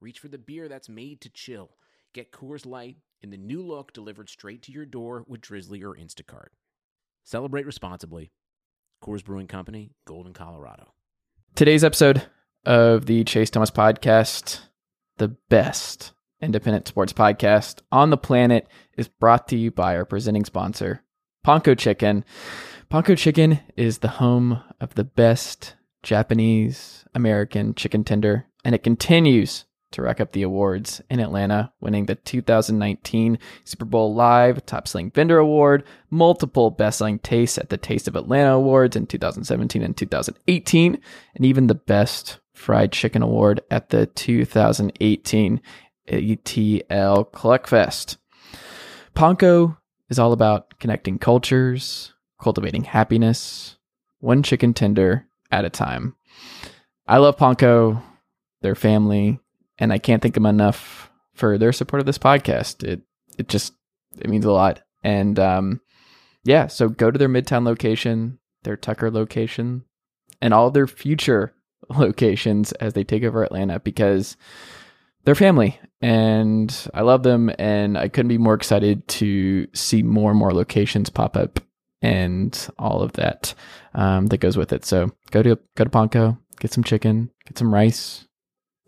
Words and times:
reach 0.00 0.18
for 0.18 0.28
the 0.28 0.38
beer 0.38 0.68
that's 0.68 0.88
made 0.88 1.20
to 1.20 1.28
chill. 1.28 1.70
Get 2.14 2.32
Coors 2.32 2.66
Light 2.66 2.96
in 3.22 3.30
the 3.30 3.36
new 3.36 3.62
look 3.62 3.92
delivered 3.92 4.28
straight 4.28 4.62
to 4.62 4.72
your 4.72 4.86
door 4.86 5.24
with 5.28 5.42
Drizzly 5.42 5.82
or 5.82 5.94
Instacart. 5.94 6.48
Celebrate 7.24 7.66
responsibly. 7.66 8.32
Coors 9.04 9.24
Brewing 9.24 9.46
Company, 9.46 9.92
Golden, 10.06 10.32
Colorado. 10.32 10.92
Today's 11.54 11.84
episode 11.84 12.22
of 12.64 13.06
the 13.06 13.24
Chase 13.24 13.50
Thomas 13.50 13.70
podcast, 13.70 14.60
the 15.18 15.28
best 15.28 16.12
independent 16.40 16.88
sports 16.88 17.12
podcast 17.12 17.80
on 17.92 18.10
the 18.10 18.16
planet, 18.16 18.66
is 18.96 19.08
brought 19.08 19.48
to 19.48 19.56
you 19.56 19.70
by 19.70 19.96
our 19.96 20.04
presenting 20.04 20.44
sponsor, 20.44 21.02
Ponko 21.46 21.78
Chicken. 21.78 22.24
Ponko 22.90 23.16
Chicken 23.16 23.60
is 23.76 23.98
the 23.98 24.08
home 24.08 24.62
of 24.80 24.94
the 24.94 25.04
best 25.04 25.74
Japanese 26.02 27.04
American 27.14 27.74
chicken 27.74 28.04
tender, 28.04 28.46
and 28.64 28.74
it 28.74 28.82
continues 28.82 29.66
to 29.92 30.02
rack 30.02 30.20
up 30.20 30.32
the 30.32 30.42
awards 30.42 31.00
in 31.10 31.20
Atlanta, 31.20 31.72
winning 31.80 32.06
the 32.06 32.14
2019 32.14 33.38
Super 33.64 33.84
Bowl 33.84 34.14
Live 34.14 34.64
Top 34.66 34.86
Selling 34.86 35.10
Vendor 35.10 35.38
Award, 35.38 35.84
multiple 36.10 36.70
Best 36.70 36.98
Selling 36.98 37.18
Tastes 37.18 37.58
at 37.58 37.70
the 37.70 37.76
Taste 37.76 38.08
of 38.08 38.16
Atlanta 38.16 38.52
Awards 38.52 38.96
in 38.96 39.06
2017 39.06 39.82
and 39.82 39.96
2018, 39.96 41.00
and 41.34 41.44
even 41.44 41.66
the 41.66 41.74
Best 41.74 42.38
Fried 42.52 42.92
Chicken 42.92 43.22
Award 43.22 43.60
at 43.70 43.88
the 43.88 44.06
2018 44.06 45.60
ATL 46.08 47.32
Collect 47.32 47.68
Fest. 47.68 48.18
Ponko 49.14 49.76
is 50.08 50.18
all 50.18 50.32
about 50.32 50.78
connecting 50.78 51.18
cultures, 51.18 52.14
cultivating 52.40 52.84
happiness, 52.84 53.76
one 54.18 54.42
chicken 54.42 54.74
tender 54.74 55.26
at 55.50 55.64
a 55.64 55.70
time. 55.70 56.14
I 57.06 57.18
love 57.18 57.36
Ponko, 57.36 58.02
their 58.62 58.74
family, 58.74 59.40
and 59.80 59.92
I 59.92 59.98
can't 59.98 60.22
thank 60.22 60.34
them 60.34 60.46
enough 60.46 61.10
for 61.34 61.58
their 61.58 61.72
support 61.72 62.00
of 62.00 62.06
this 62.06 62.18
podcast. 62.18 62.84
It 62.84 63.02
it 63.38 63.48
just 63.48 63.72
it 64.18 64.28
means 64.28 64.44
a 64.44 64.52
lot. 64.52 64.82
And 65.02 65.38
um, 65.38 65.80
yeah, 66.44 66.66
so 66.66 66.88
go 66.88 67.10
to 67.10 67.18
their 67.18 67.28
Midtown 67.28 67.64
location, 67.64 68.38
their 68.62 68.76
Tucker 68.76 69.10
location, 69.10 69.84
and 70.40 70.54
all 70.54 70.70
their 70.70 70.86
future 70.86 71.54
locations 71.88 72.72
as 72.72 72.92
they 72.92 73.04
take 73.04 73.24
over 73.24 73.42
Atlanta 73.42 73.80
because 73.80 74.36
they're 75.24 75.34
family 75.34 75.78
and 76.00 76.88
I 76.94 77.02
love 77.02 77.22
them 77.22 77.50
and 77.58 77.98
I 77.98 78.08
couldn't 78.08 78.28
be 78.28 78.38
more 78.38 78.54
excited 78.54 79.06
to 79.08 79.66
see 79.74 80.02
more 80.02 80.30
and 80.30 80.38
more 80.38 80.52
locations 80.52 81.10
pop 81.10 81.36
up 81.36 81.60
and 82.02 82.68
all 82.78 83.02
of 83.02 83.12
that 83.12 83.54
um, 83.94 84.28
that 84.28 84.38
goes 84.38 84.56
with 84.56 84.72
it. 84.72 84.84
So 84.84 85.10
go 85.30 85.42
to 85.42 85.58
go 85.76 85.84
to 85.84 85.90
Ponko, 85.90 86.38
get 86.58 86.72
some 86.72 86.84
chicken, 86.84 87.30
get 87.46 87.58
some 87.58 87.72
rice, 87.72 88.26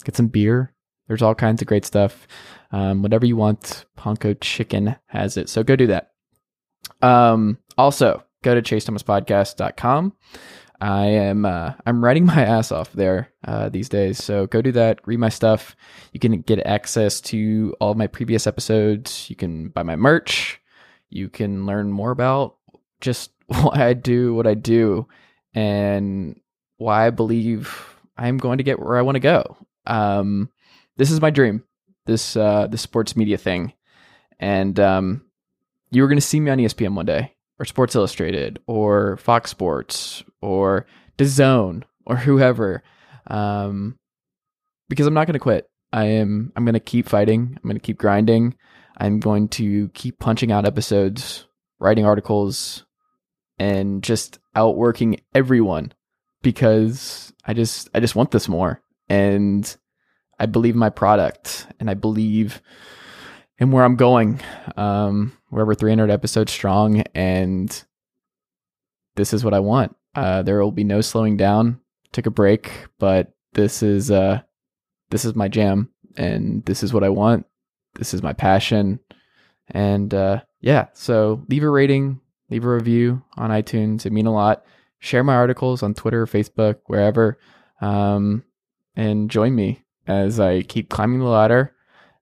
get 0.05 0.17
some 0.17 0.29
beer. 0.29 0.72
There's 1.09 1.23
all 1.23 1.35
kinds 1.35 1.63
of 1.63 1.69
great 1.69 1.85
stuff. 1.85 2.27
Um, 2.71 3.03
whatever 3.03 3.27
you 3.27 3.37
want, 3.37 3.85
Ponko 3.99 4.37
Chicken 4.41 4.97
has 5.07 5.37
it. 5.37 5.49
So 5.49 5.63
go 5.63 5.77
do 5.77 5.89
that. 5.89 6.13
Um, 7.03 7.59
also, 7.77 8.25
go 8.43 8.55
to 8.55 8.63
chasethomaspodcast.com. 8.63 10.15
I 10.81 11.07
am 11.07 11.45
uh, 11.45 11.75
I'm 11.87 12.05
writing 12.05 12.27
my 12.35 12.45
ass 12.45 12.73
off 12.73 12.93
there 12.93 13.33
uh, 13.47 13.69
these 13.69 13.89
days. 13.89 14.23
So 14.23 14.47
go 14.47 14.61
do 14.61 14.73
that. 14.73 15.01
Read 15.07 15.21
my 15.21 15.29
stuff. 15.29 15.77
You 16.13 16.21
can 16.21 16.41
get 16.41 16.67
access 16.67 17.21
to 17.23 17.75
all 17.81 17.95
my 17.95 18.09
previous 18.09 18.47
episodes. 18.47 19.31
You 19.31 19.37
can 19.37 19.69
buy 19.69 19.85
my 19.85 19.97
merch. 19.97 20.61
You 21.09 21.29
can 21.29 21.67
learn 21.67 21.93
more 21.93 22.11
about 22.11 22.57
just 23.01 23.31
why 23.47 23.87
I 23.87 23.93
do 23.93 24.35
what 24.35 24.47
I 24.47 24.55
do 24.55 25.07
and 25.55 26.41
why 26.79 27.07
I 27.07 27.11
believe 27.11 27.97
I'm 28.17 28.39
going 28.39 28.59
to 28.59 28.65
get 28.65 28.81
where 28.81 28.97
I 28.97 29.03
want 29.03 29.17
to 29.17 29.21
go. 29.21 29.57
Um, 29.87 30.51
this 30.97 31.11
is 31.11 31.21
my 31.21 31.31
dream. 31.31 31.65
This 32.07 32.37
uh, 32.37 32.67
this 32.67 32.83
sports 32.83 33.17
media 33.17 33.39
thing, 33.39 33.73
and 34.41 34.79
um, 34.81 35.23
you 35.91 36.03
were 36.03 36.09
going 36.09 36.19
to 36.19 36.27
see 36.27 36.41
me 36.41 36.51
on 36.51 36.59
ESPN 36.59 36.95
one 36.95 37.07
day, 37.07 37.35
or 37.59 37.65
Sports 37.65 37.95
Illustrated, 37.95 38.59
or 38.67 39.17
Fox 39.19 39.51
Sports, 39.51 40.25
or 40.41 40.87
DAZN, 41.19 41.85
or 42.07 42.17
whoever, 42.17 42.83
um, 43.29 43.97
because 44.89 45.07
I'm 45.07 45.15
not 45.15 45.27
going 45.27 45.35
to 45.35 45.39
quit. 45.39 45.69
I 45.93 46.07
am. 46.07 46.53
I'm 46.57 46.65
going 46.65 46.75
to 46.75 46.81
keep 46.81 47.09
fighting. 47.09 47.57
I'm 47.57 47.69
going 47.69 47.77
to 47.77 47.81
keep 47.81 47.99
grinding. 47.99 48.57
I'm 48.99 49.21
going 49.21 49.49
to 49.51 49.89
keep 49.91 50.19
punching 50.19 50.51
out 50.51 50.67
episodes, 50.67 51.47
writing 51.79 52.05
articles, 52.05 52.85
and 53.59 54.03
just 54.03 54.39
outworking 54.55 55.21
everyone 55.35 55.93
because 56.43 57.33
I 57.45 57.55
just 57.55 57.89
I 57.95 58.01
just 58.01 58.17
want 58.17 58.33
this 58.33 58.49
more 58.49 58.81
and 59.09 59.77
I 60.43 60.47
believe 60.47 60.75
my 60.75 60.91
product 60.91 61.69
and 61.79 61.89
I 61.89 61.95
believe 61.95 62.61
in 63.59 63.71
where 63.71 63.85
I'm 63.85 63.95
going. 63.95 64.41
Um, 64.77 65.39
we're 65.53 65.63
over 65.63 65.77
300 65.77 66.11
episodes 66.11 66.51
strong 66.51 67.03
and 67.15 67.85
this 69.15 69.33
is 69.33 69.45
what 69.45 69.55
I 69.55 69.61
want. 69.61 69.95
Uh, 70.17 70.43
there 70.43 70.61
will 70.61 70.73
be 70.73 70.83
no 70.83 71.01
slowing 71.01 71.37
down. 71.37 71.79
Took 72.11 72.27
a 72.27 72.33
break, 72.33 72.73
but 72.99 73.33
this 73.53 73.85
is 73.85 74.11
uh, 74.11 74.41
this 75.11 75.25
is 75.25 75.37
my 75.37 75.47
jam 75.47 75.91
and 76.17 76.65
this 76.65 76.83
is 76.83 76.93
what 76.93 77.05
I 77.05 77.09
want. 77.09 77.47
This 77.95 78.13
is 78.13 78.21
my 78.21 78.33
passion. 78.33 78.99
And 79.69 80.13
uh, 80.13 80.41
yeah, 80.61 80.89
so 80.93 81.47
leave 81.49 81.63
a 81.63 81.69
rating, 81.69 82.21
leave 82.51 82.65
a 82.65 82.75
review 82.75 83.23
on 83.37 83.51
iTunes. 83.51 84.07
It 84.07 84.13
mean 84.13 84.27
a 84.27 84.35
lot. 84.35 84.65
Share 84.99 85.23
my 85.23 85.37
articles 85.37 85.85
on 85.85 85.95
Twitter, 85.95 86.27
Facebook, 86.27 86.79
wherever, 86.87 87.39
um, 87.81 88.43
and 88.97 89.31
join 89.31 89.55
me 89.55 89.82
as 90.07 90.41
I 90.41 90.63
keep 90.63 90.89
climbing 90.89 91.21
the 91.21 91.27
ladder 91.27 91.75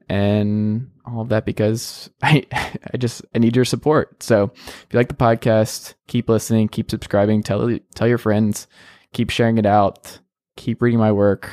and 0.08 0.90
all 1.06 1.22
of 1.22 1.28
that 1.28 1.46
because 1.46 2.10
I 2.22 2.44
I 2.92 2.96
just 2.96 3.22
I 3.34 3.38
need 3.38 3.56
your 3.56 3.64
support. 3.64 4.22
So 4.22 4.52
if 4.56 4.86
you 4.90 4.98
like 4.98 5.08
the 5.08 5.14
podcast, 5.14 5.94
keep 6.08 6.28
listening, 6.28 6.68
keep 6.68 6.90
subscribing, 6.90 7.42
tell 7.42 7.78
tell 7.94 8.08
your 8.08 8.18
friends, 8.18 8.66
keep 9.12 9.30
sharing 9.30 9.58
it 9.58 9.66
out, 9.66 10.18
keep 10.56 10.82
reading 10.82 11.00
my 11.00 11.12
work, 11.12 11.50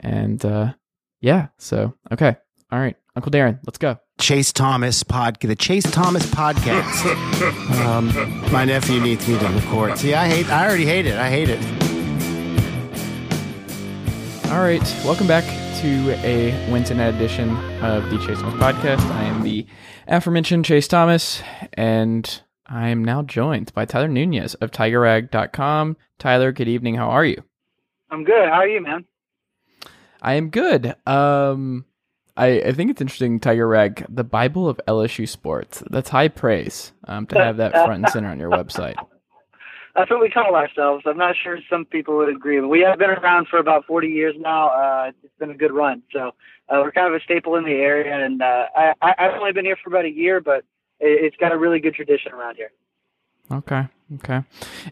and 0.00 0.44
uh, 0.44 0.74
yeah. 1.20 1.48
So 1.58 1.94
okay, 2.12 2.36
all 2.70 2.78
right, 2.78 2.96
Uncle 3.16 3.32
Darren, 3.32 3.60
let's 3.64 3.78
go. 3.78 3.98
Chase 4.20 4.52
Thomas 4.52 5.04
podcast. 5.04 5.46
the 5.46 5.56
Chase 5.56 5.88
Thomas 5.88 6.26
podcast. 6.26 7.80
um, 7.84 8.52
my 8.52 8.64
nephew 8.64 9.00
needs 9.00 9.26
me 9.28 9.38
to 9.38 9.48
record. 9.48 9.96
See, 9.96 10.14
I 10.14 10.28
hate. 10.28 10.50
I 10.50 10.66
already 10.66 10.86
hate 10.86 11.06
it. 11.06 11.16
I 11.16 11.30
hate 11.30 11.48
it. 11.48 11.87
All 14.50 14.60
right, 14.62 14.82
welcome 15.04 15.26
back 15.26 15.44
to 15.82 16.10
a 16.26 16.52
night 16.96 17.14
edition 17.14 17.50
of 17.82 18.08
the 18.08 18.16
Chase 18.26 18.40
Thomas 18.40 18.54
podcast. 18.54 19.00
I 19.10 19.24
am 19.24 19.42
the 19.42 19.66
aforementioned 20.06 20.64
Chase 20.64 20.88
Thomas, 20.88 21.42
and 21.74 22.40
I 22.66 22.88
am 22.88 23.04
now 23.04 23.20
joined 23.22 23.74
by 23.74 23.84
Tyler 23.84 24.08
Nunez 24.08 24.54
of 24.54 24.70
TigerRag.com. 24.70 25.98
Tyler, 26.18 26.50
good 26.52 26.66
evening. 26.66 26.94
How 26.94 27.10
are 27.10 27.26
you? 27.26 27.42
I'm 28.10 28.24
good. 28.24 28.48
How 28.48 28.60
are 28.60 28.68
you, 28.68 28.80
man? 28.80 29.04
I 30.22 30.34
am 30.34 30.48
good. 30.48 30.94
Um, 31.06 31.84
I, 32.34 32.62
I 32.62 32.72
think 32.72 32.90
it's 32.90 33.02
interesting, 33.02 33.40
Tiger 33.40 33.68
Rag, 33.68 34.06
the 34.08 34.24
Bible 34.24 34.66
of 34.66 34.80
LSU 34.88 35.28
sports. 35.28 35.82
That's 35.90 36.08
high 36.08 36.28
praise 36.28 36.92
um, 37.04 37.26
to 37.26 37.38
have 37.38 37.58
that 37.58 37.72
front 37.72 38.04
and 38.04 38.08
center 38.08 38.30
on 38.30 38.40
your 38.40 38.50
website. 38.50 38.96
That's 39.98 40.10
what 40.12 40.20
we 40.20 40.30
call 40.30 40.54
ourselves. 40.54 41.02
I'm 41.06 41.18
not 41.18 41.34
sure 41.42 41.58
some 41.68 41.84
people 41.84 42.18
would 42.18 42.28
agree. 42.28 42.60
But 42.60 42.68
we 42.68 42.80
have 42.82 43.00
been 43.00 43.10
around 43.10 43.48
for 43.48 43.58
about 43.58 43.84
40 43.84 44.06
years 44.06 44.36
now. 44.38 44.68
Uh, 44.68 45.10
it's 45.24 45.34
been 45.40 45.50
a 45.50 45.56
good 45.56 45.72
run. 45.72 46.04
So 46.12 46.28
uh, 46.68 46.80
we're 46.82 46.92
kind 46.92 47.12
of 47.12 47.20
a 47.20 47.24
staple 47.24 47.56
in 47.56 47.64
the 47.64 47.72
area. 47.72 48.24
And 48.24 48.40
uh, 48.40 48.66
I, 48.76 48.94
I've 49.02 49.34
only 49.40 49.52
been 49.52 49.64
here 49.64 49.76
for 49.82 49.90
about 49.90 50.04
a 50.04 50.10
year, 50.10 50.40
but 50.40 50.64
it's 51.00 51.36
got 51.36 51.50
a 51.50 51.58
really 51.58 51.80
good 51.80 51.94
tradition 51.94 52.32
around 52.32 52.54
here. 52.54 52.70
Okay. 53.50 53.88
Okay. 54.14 54.42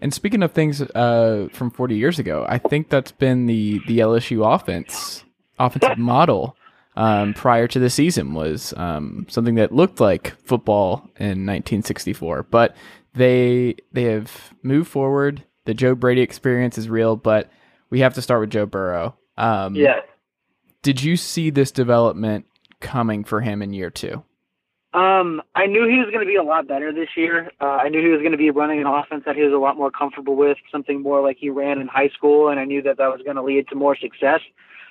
And 0.01 0.13
speaking 0.13 0.43
of 0.43 0.53
things 0.53 0.83
uh, 0.83 1.49
from 1.53 1.71
40 1.71 1.97
years 1.97 2.19
ago, 2.19 2.45
I 2.49 2.59
think 2.59 2.89
that's 2.89 3.13
been 3.13 3.47
the, 3.47 3.81
the 3.87 4.01
LSU 4.01 4.45
offense, 4.55 5.25
offensive 5.57 5.99
model 5.99 6.57
um, 6.97 7.33
prior 7.33 7.69
to 7.69 7.79
the 7.79 7.91
season 7.91 8.35
was 8.35 8.75
um, 8.77 9.27
something 9.29 9.55
that 9.55 9.73
looked 9.73 10.01
like 10.01 10.35
football 10.43 11.11
in 11.17 11.47
1964. 11.47 12.43
But 12.45 12.75
they 13.17 13.77
they 13.93 14.05
have 14.05 14.55
moved 14.63 14.89
forward. 14.89 15.43
The 15.65 15.75
Joe 15.75 15.95
Brady 15.95 16.21
experience 16.21 16.79
is 16.79 16.89
real, 16.89 17.17
but 17.17 17.51
we 17.91 18.01
have 18.01 18.15
to 18.15 18.23
start 18.23 18.41
with 18.41 18.51
Joe 18.51 18.67
Burrow. 18.67 19.17
Um, 19.37 19.75
yeah. 19.75 20.01
Did 20.83 21.03
you 21.03 21.17
see 21.17 21.51
this 21.51 21.73
development 21.73 22.47
coming 22.81 23.25
for 23.25 23.41
him 23.41 23.63
in 23.63 23.73
year 23.73 23.91
two? 23.91 24.23
Um, 24.95 25.43
I 25.55 25.67
knew 25.67 25.87
he 25.87 25.99
was 25.99 26.09
going 26.11 26.25
to 26.25 26.27
be 26.27 26.37
a 26.37 26.43
lot 26.43 26.69
better 26.69 26.93
this 26.93 27.09
year. 27.17 27.51
Uh, 27.61 27.65
I 27.65 27.89
knew 27.89 28.01
he 28.01 28.09
was 28.09 28.21
going 28.21 28.33
to 28.33 28.39
be 28.39 28.51
running 28.51 28.81
an 28.81 28.87
offense 28.87 29.25
that 29.27 29.37
he 29.37 29.43
was 29.43 29.53
a 29.53 29.59
lot 29.59 29.77
more 29.77 29.91
comfortable 29.91 30.37
with, 30.37 30.57
something 30.73 31.03
more 31.03 31.21
like 31.21 31.37
he 31.39 31.51
ran 31.51 31.81
in 31.81 31.87
high 31.87 32.09
school, 32.09 32.49
and 32.49 32.59
I 32.59 32.65
knew 32.65 32.81
that 32.83 32.97
that 32.97 33.09
was 33.09 33.21
going 33.23 33.37
to 33.37 33.43
lead 33.43 33.69
to 33.69 33.75
more 33.75 33.97
success. 33.97 34.41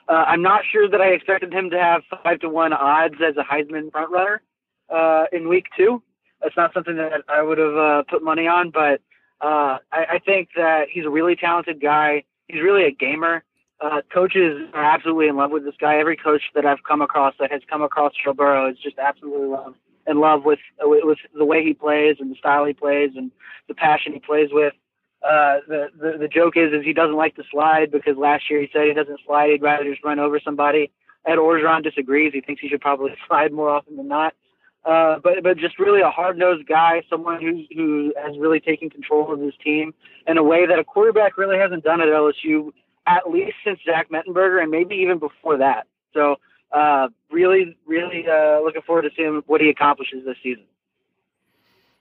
Uh, 0.07 0.25
I'm 0.27 0.43
not 0.43 0.61
sure 0.71 0.87
that 0.87 1.01
I 1.01 1.07
expected 1.07 1.51
him 1.51 1.71
to 1.71 1.79
have 1.79 2.03
five 2.23 2.39
to 2.41 2.49
one 2.49 2.71
odds 2.73 3.15
as 3.25 3.35
a 3.37 3.43
Heisman 3.43 3.91
front 3.91 4.11
runner 4.11 4.41
uh, 4.93 5.25
in 5.31 5.47
week 5.49 5.65
two. 5.75 6.03
That's 6.45 6.55
not 6.55 6.75
something 6.75 6.95
that 6.97 7.23
I 7.27 7.41
would 7.41 7.57
have 7.57 7.75
uh, 7.75 8.03
put 8.07 8.21
money 8.21 8.45
on, 8.45 8.69
but 8.69 9.01
uh, 9.41 9.79
I, 9.91 10.05
I 10.11 10.19
think 10.23 10.49
that 10.55 10.85
he's 10.91 11.03
a 11.03 11.09
really 11.09 11.35
talented 11.35 11.81
guy. 11.81 12.23
He's 12.47 12.61
really 12.61 12.83
a 12.83 12.91
gamer. 12.91 13.43
Uh, 13.81 14.01
coaches 14.13 14.69
are 14.75 14.83
absolutely 14.83 15.27
in 15.27 15.37
love 15.37 15.49
with 15.49 15.65
this 15.65 15.73
guy. 15.81 15.97
Every 15.97 16.15
coach 16.15 16.43
that 16.53 16.63
I've 16.63 16.83
come 16.87 17.01
across 17.01 17.33
that 17.39 17.51
has 17.51 17.61
come 17.67 17.81
across 17.81 18.13
Joe 18.23 18.33
Burrow 18.33 18.69
is 18.69 18.77
just 18.77 18.99
absolutely 18.99 19.47
love, 19.47 19.73
in 20.05 20.19
love 20.19 20.45
with 20.45 20.59
with 20.81 21.17
the 21.35 21.45
way 21.45 21.63
he 21.63 21.73
plays 21.73 22.17
and 22.19 22.29
the 22.29 22.35
style 22.35 22.63
he 22.63 22.73
plays 22.73 23.13
and 23.15 23.31
the 23.67 23.73
passion 23.73 24.13
he 24.13 24.19
plays 24.19 24.49
with. 24.51 24.73
Uh, 25.27 25.65
the, 25.67 25.87
the 25.99 26.17
the 26.19 26.27
joke 26.27 26.57
is 26.57 26.71
is 26.73 26.85
he 26.85 26.93
doesn't 26.93 27.15
like 27.17 27.35
to 27.37 27.43
slide 27.51 27.89
because 27.89 28.17
last 28.17 28.51
year 28.51 28.61
he 28.61 28.69
said 28.71 28.83
he 28.85 28.93
doesn't 28.93 29.19
slide. 29.25 29.49
He'd 29.49 29.63
rather 29.63 29.83
just 29.83 30.03
run 30.03 30.19
over 30.19 30.39
somebody. 30.39 30.91
Ed 31.25 31.37
Orgeron 31.37 31.83
disagrees. 31.83 32.33
He 32.33 32.41
thinks 32.41 32.61
he 32.61 32.69
should 32.69 32.81
probably 32.81 33.15
slide 33.27 33.51
more 33.51 33.71
often 33.71 33.97
than 33.97 34.07
not. 34.07 34.35
Uh, 34.85 35.17
but 35.23 35.41
but 35.41 35.57
just 35.57 35.79
really 35.79 36.01
a 36.01 36.11
hard 36.11 36.37
nosed 36.37 36.67
guy, 36.67 37.01
someone 37.09 37.41
who 37.41 37.63
who 37.75 38.13
has 38.23 38.37
really 38.37 38.59
taken 38.59 38.89
control 38.89 39.33
of 39.33 39.39
his 39.39 39.53
team 39.63 39.93
in 40.27 40.37
a 40.37 40.43
way 40.43 40.67
that 40.67 40.77
a 40.77 40.83
quarterback 40.83 41.37
really 41.37 41.57
hasn't 41.57 41.83
done 41.83 42.01
at 42.01 42.07
LSU 42.07 42.71
at 43.07 43.29
least 43.29 43.55
since 43.63 43.79
Zach 43.85 44.09
Mettenberger 44.09 44.61
and 44.61 44.71
maybe 44.71 44.95
even 44.95 45.19
before 45.19 45.57
that. 45.57 45.87
So 46.13 46.35
uh, 46.71 47.07
really 47.31 47.75
really 47.87 48.25
uh, 48.27 48.61
looking 48.61 48.83
forward 48.83 49.03
to 49.03 49.09
seeing 49.15 49.41
what 49.47 49.59
he 49.59 49.69
accomplishes 49.69 50.23
this 50.23 50.37
season. 50.43 50.65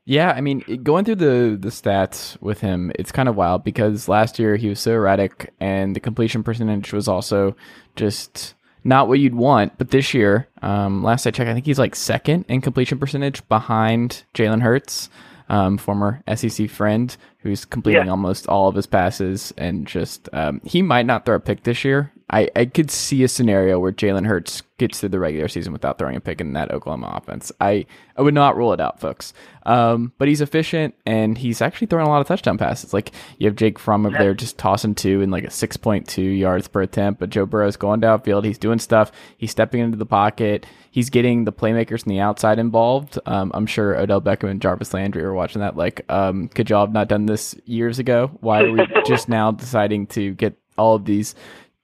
Yeah, 0.06 0.32
I 0.32 0.42
mean, 0.42 0.60
going 0.82 1.06
through 1.06 1.14
the 1.14 1.56
the 1.58 1.70
stats 1.70 2.40
with 2.42 2.60
him, 2.60 2.92
it's 2.98 3.10
kind 3.10 3.30
of 3.30 3.36
wild 3.36 3.64
because 3.64 4.08
last 4.08 4.38
year 4.38 4.56
he 4.56 4.68
was 4.68 4.78
so 4.78 4.92
erratic, 4.92 5.54
and 5.58 5.96
the 5.96 6.00
completion 6.00 6.42
percentage 6.42 6.92
was 6.92 7.08
also 7.08 7.56
just 7.96 8.54
not 8.84 9.08
what 9.08 9.18
you'd 9.18 9.34
want. 9.34 9.76
But 9.78 9.90
this 9.90 10.14
year, 10.14 10.46
um, 10.62 11.02
last 11.02 11.26
I 11.26 11.30
checked, 11.30 11.48
I 11.50 11.54
think 11.54 11.66
he's 11.66 11.78
like 11.78 11.96
second 11.96 12.44
in 12.48 12.60
completion 12.60 12.98
percentage 12.98 13.46
behind 13.48 14.24
Jalen 14.34 14.60
Hurts, 14.62 15.08
um, 15.48 15.76
former 15.78 16.22
SEC 16.34 16.68
friend 16.70 17.16
who's 17.38 17.64
completing 17.64 18.04
Yeah. 18.06 18.10
almost 18.10 18.46
all 18.46 18.68
of 18.68 18.74
his 18.74 18.86
passes. 18.86 19.52
And 19.58 19.86
just, 19.86 20.28
um, 20.32 20.60
he 20.64 20.80
might 20.82 21.06
not 21.06 21.26
throw 21.26 21.36
a 21.36 21.40
pick 21.40 21.64
this 21.64 21.84
year. 21.84 22.10
I, 22.34 22.50
I 22.56 22.64
could 22.64 22.90
see 22.90 23.22
a 23.22 23.28
scenario 23.28 23.78
where 23.78 23.92
Jalen 23.92 24.26
Hurts 24.26 24.64
gets 24.78 24.98
through 24.98 25.10
the 25.10 25.20
regular 25.20 25.46
season 25.46 25.72
without 25.72 25.98
throwing 25.98 26.16
a 26.16 26.20
pick 26.20 26.40
in 26.40 26.54
that 26.54 26.72
Oklahoma 26.72 27.12
offense. 27.14 27.52
I, 27.60 27.86
I 28.16 28.22
would 28.22 28.34
not 28.34 28.56
rule 28.56 28.72
it 28.72 28.80
out, 28.80 28.98
folks. 28.98 29.32
Um, 29.64 30.12
but 30.18 30.26
he's 30.26 30.40
efficient 30.40 30.96
and 31.06 31.38
he's 31.38 31.62
actually 31.62 31.86
throwing 31.86 32.08
a 32.08 32.10
lot 32.10 32.20
of 32.20 32.26
touchdown 32.26 32.58
passes. 32.58 32.92
Like 32.92 33.12
you 33.38 33.46
have 33.46 33.54
Jake 33.54 33.78
Fromm 33.78 34.04
over 34.04 34.18
there 34.18 34.34
just 34.34 34.58
tossing 34.58 34.96
two 34.96 35.20
in 35.20 35.30
like 35.30 35.44
a 35.44 35.48
6.2 35.48 36.36
yards 36.36 36.66
per 36.66 36.82
attempt, 36.82 37.20
but 37.20 37.30
Joe 37.30 37.46
Burrow's 37.46 37.76
going 37.76 38.00
downfield. 38.00 38.44
He's 38.44 38.58
doing 38.58 38.80
stuff. 38.80 39.12
He's 39.38 39.52
stepping 39.52 39.78
into 39.78 39.96
the 39.96 40.04
pocket. 40.04 40.66
He's 40.90 41.10
getting 41.10 41.44
the 41.44 41.52
playmakers 41.52 42.04
on 42.04 42.10
the 42.10 42.18
outside 42.18 42.58
involved. 42.58 43.16
Um, 43.26 43.52
I'm 43.54 43.66
sure 43.66 43.96
Odell 43.96 44.20
Beckham 44.20 44.50
and 44.50 44.60
Jarvis 44.60 44.92
Landry 44.92 45.22
are 45.22 45.34
watching 45.34 45.60
that. 45.60 45.76
Like, 45.76 46.04
um, 46.08 46.48
could 46.48 46.68
y'all 46.68 46.84
have 46.84 46.92
not 46.92 47.06
done 47.06 47.26
this 47.26 47.54
years 47.64 48.00
ago? 48.00 48.36
Why 48.40 48.64
are 48.64 48.72
we 48.72 48.84
just 49.06 49.28
now 49.28 49.52
deciding 49.52 50.08
to 50.08 50.34
get 50.34 50.58
all 50.76 50.96
of 50.96 51.04
these 51.04 51.36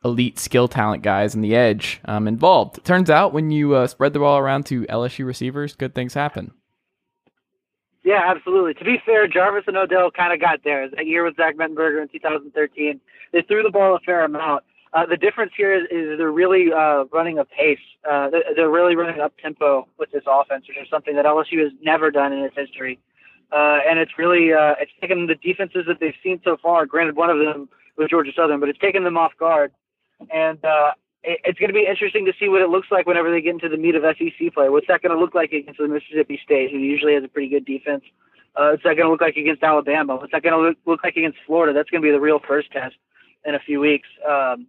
elite 0.05 0.39
skill 0.39 0.69
talent 0.69 1.03
guys 1.03 1.35
on 1.35 1.41
the 1.41 1.55
edge 1.55 2.01
um, 2.05 2.27
involved? 2.29 2.85
Turns 2.85 3.11
out 3.11 3.33
when 3.33 3.51
you 3.51 3.75
uh, 3.75 3.87
spread 3.87 4.13
the 4.13 4.19
ball 4.19 4.39
around 4.39 4.67
to 4.67 4.83
LSU 4.87 5.25
receivers, 5.27 5.75
good 5.75 5.95
things 5.95 6.15
happen. 6.15 6.53
Yeah, 8.03 8.23
absolutely. 8.27 8.75
To 8.75 8.85
be 8.85 8.97
fair, 9.05 9.29
Jarvis 9.29 9.65
and 9.67 9.77
Odell 9.77 10.11
kind 10.11 10.33
of 10.33 10.41
got 10.41 10.61
there. 10.65 10.89
That 10.89 11.07
year 11.07 11.25
with 11.25 11.37
Zach 11.37 11.57
Mettenberger 11.57 12.01
in 12.01 12.09
2013, 12.09 13.01
they 13.33 13.43
threw 13.43 13.63
the 13.63 13.71
ball 13.71 13.95
a 13.95 14.01
fair 14.01 14.25
amount. 14.25 14.65
Uh, 14.93 15.07
the 15.07 15.17
difference 15.17 15.53
here 15.57 15.73
is, 15.73 15.85
is 15.91 16.19
they're 16.19 16.33
really 16.33 16.73
uh, 16.73 17.05
running 17.13 17.39
a 17.39 17.45
pace. 17.45 17.79
Uh, 18.11 18.31
they're, 18.31 18.43
they're 18.57 18.71
really 18.71 18.97
running 18.97 19.21
up 19.21 19.33
tempo 19.41 19.87
with 19.99 20.11
this 20.11 20.25
offense, 20.27 20.67
which 20.67 20.79
is 20.79 20.89
something 20.91 21.15
that 21.15 21.27
LSU 21.27 21.63
has 21.63 21.73
never 21.83 22.11
done 22.11 22.33
in 22.33 22.41
its 22.41 22.57
history. 22.57 22.99
Uh, 23.53 23.79
and 23.89 23.99
it's 23.99 24.13
really 24.19 24.53
uh, 24.53 24.75
it's 24.81 24.93
taken 25.01 25.27
the 25.27 25.35
defenses 25.35 25.85
that 25.87 25.99
they've 26.01 26.15
seen 26.23 26.41
so 26.45 26.57
far. 26.63 26.87
Granted, 26.87 27.17
one 27.17 27.31
of 27.31 27.39
them 27.39 27.69
was 27.97 28.09
Georgia 28.09 28.31
Southern, 28.35 28.61
but 28.61 28.69
it's 28.69 28.79
taken 28.79 29.05
them 29.05 29.17
off 29.17 29.33
guard. 29.39 29.73
And 30.33 30.65
uh, 30.65 30.93
it, 31.23 31.41
it's 31.45 31.59
going 31.59 31.71
to 31.71 31.75
be 31.75 31.87
interesting 31.89 32.27
to 32.27 32.33
see 32.39 32.49
what 32.49 32.63
it 32.63 32.69
looks 32.69 32.89
like 32.91 33.07
whenever 33.07 33.31
they 33.31 33.41
get 33.41 33.55
into 33.55 33.69
the 33.69 33.77
meat 33.77 33.95
of 33.95 34.03
SEC 34.03 34.55
play. 34.55 34.69
What's 34.69 34.87
that 34.89 35.03
going 35.03 35.15
to 35.15 35.21
look 35.21 35.35
like 35.35 35.53
against 35.53 35.79
the 35.79 35.89
Mississippi 35.89 36.41
State, 36.45 36.71
who 36.71 36.79
usually 36.79 37.15
has 37.15 37.25
a 37.25 37.29
pretty 37.29 37.49
good 37.49 37.65
defense? 37.65 38.05
Uh, 38.57 38.71
what's 38.71 38.83
that 38.83 38.97
going 38.97 39.07
to 39.07 39.11
look 39.11 39.21
like 39.21 39.37
against 39.37 39.63
Alabama? 39.63 40.17
What's 40.17 40.33
that 40.33 40.43
going 40.43 40.55
to 40.55 40.61
look, 40.61 40.77
look 40.87 41.05
like 41.05 41.17
against 41.17 41.39
Florida? 41.47 41.73
That's 41.73 41.91
going 41.91 42.03
to 42.03 42.07
be 42.07 42.13
the 42.13 42.21
real 42.21 42.41
first 42.47 42.71
test 42.73 42.97
in 43.45 43.55
a 43.55 43.61
few 43.61 43.81
weeks. 43.81 44.09
Um, 44.29 44.67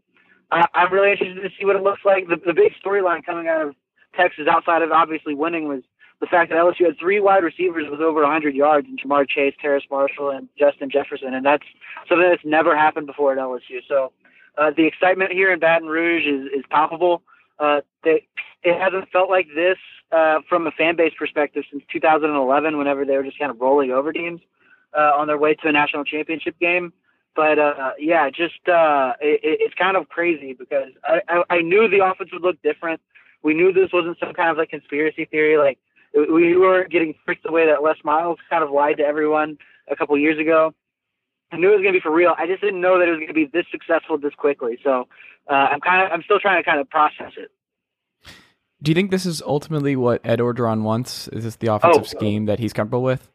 I, 0.51 0.67
I'm 0.73 0.93
really 0.93 1.11
interested 1.11 1.41
to 1.41 1.49
see 1.57 1.65
what 1.65 1.75
it 1.75 1.83
looks 1.83 2.01
like. 2.05 2.27
The, 2.27 2.37
the 2.45 2.53
big 2.53 2.73
storyline 2.83 3.25
coming 3.25 3.47
out 3.47 3.61
of 3.61 3.75
Texas, 4.15 4.47
outside 4.49 4.81
of 4.81 4.91
obviously 4.91 5.33
winning, 5.33 5.67
was 5.67 5.81
the 6.19 6.27
fact 6.27 6.51
that 6.51 6.59
LSU 6.59 6.85
had 6.85 6.99
three 6.99 7.19
wide 7.19 7.43
receivers 7.43 7.87
with 7.89 7.99
over 7.99 8.21
100 8.21 8.53
yards 8.53 8.87
in 8.87 8.97
Ja'Marr 8.97 9.27
Chase, 9.27 9.55
Terrace 9.59 9.83
Marshall, 9.89 10.29
and 10.29 10.47
Justin 10.57 10.89
Jefferson, 10.89 11.33
and 11.33 11.45
that's 11.45 11.65
something 12.07 12.29
that's 12.29 12.45
never 12.45 12.77
happened 12.77 13.07
before 13.07 13.31
at 13.31 13.39
LSU. 13.39 13.79
So 13.87 14.11
uh, 14.57 14.71
the 14.75 14.85
excitement 14.85 15.31
here 15.31 15.51
in 15.51 15.59
Baton 15.59 15.87
Rouge 15.87 16.25
is, 16.25 16.59
is 16.59 16.65
palpable. 16.69 17.23
Uh, 17.59 17.81
they, 18.03 18.27
it 18.63 18.79
hasn't 18.79 19.09
felt 19.11 19.29
like 19.29 19.47
this 19.55 19.77
uh, 20.11 20.39
from 20.49 20.67
a 20.67 20.71
fan 20.71 20.95
base 20.95 21.13
perspective 21.17 21.63
since 21.71 21.83
2011, 21.91 22.77
whenever 22.77 23.05
they 23.05 23.15
were 23.15 23.23
just 23.23 23.39
kind 23.39 23.51
of 23.51 23.59
rolling 23.59 23.91
over 23.91 24.11
teams 24.11 24.41
uh, 24.97 25.11
on 25.15 25.27
their 25.27 25.37
way 25.37 25.55
to 25.55 25.67
a 25.67 25.71
national 25.71 26.03
championship 26.03 26.57
game. 26.59 26.93
But 27.35 27.59
uh, 27.59 27.91
yeah, 27.97 28.29
just 28.29 28.67
uh, 28.67 29.13
it, 29.21 29.39
it's 29.43 29.75
kind 29.75 29.95
of 29.95 30.09
crazy 30.09 30.53
because 30.53 30.89
I, 31.03 31.21
I, 31.29 31.43
I 31.49 31.61
knew 31.61 31.87
the 31.87 32.05
offense 32.05 32.29
would 32.33 32.41
look 32.41 32.61
different. 32.61 32.99
We 33.41 33.53
knew 33.53 33.71
this 33.71 33.89
wasn't 33.93 34.19
some 34.19 34.33
kind 34.33 34.49
of 34.49 34.57
like 34.57 34.69
conspiracy 34.69 35.25
theory. 35.25 35.57
Like 35.57 35.79
we 36.13 36.57
were 36.57 36.85
getting 36.85 37.15
tricked 37.23 37.43
the 37.43 37.51
way 37.51 37.65
that 37.67 37.81
Les 37.81 37.95
Miles 38.03 38.37
kind 38.49 38.63
of 38.63 38.71
lied 38.71 38.97
to 38.97 39.03
everyone 39.03 39.57
a 39.89 39.95
couple 39.95 40.17
years 40.17 40.39
ago. 40.39 40.73
I 41.51 41.57
knew 41.57 41.69
it 41.69 41.75
was 41.75 41.81
going 41.81 41.93
to 41.93 41.97
be 41.99 42.01
for 42.01 42.11
real. 42.11 42.33
I 42.37 42.47
just 42.47 42.61
didn't 42.61 42.79
know 42.81 42.97
that 42.99 43.07
it 43.07 43.11
was 43.11 43.17
going 43.19 43.27
to 43.27 43.33
be 43.33 43.45
this 43.45 43.65
successful 43.71 44.17
this 44.17 44.33
quickly. 44.35 44.77
So 44.83 45.07
uh, 45.49 45.53
I'm 45.53 45.81
kind 45.81 46.05
of 46.05 46.11
I'm 46.11 46.23
still 46.23 46.39
trying 46.39 46.61
to 46.61 46.67
kind 46.69 46.79
of 46.79 46.89
process 46.89 47.33
it. 47.37 47.51
Do 48.81 48.89
you 48.89 48.95
think 48.95 49.11
this 49.11 49.25
is 49.25 49.41
ultimately 49.43 49.95
what 49.95 50.21
Ed 50.25 50.39
Orgeron 50.39 50.81
wants? 50.81 51.27
Is 51.27 51.43
this 51.43 51.55
the 51.57 51.67
offensive 51.67 52.03
Oh. 52.03 52.07
scheme 52.07 52.45
that 52.45 52.59
he's 52.59 52.73
comfortable 52.73 53.03
with? 53.03 53.29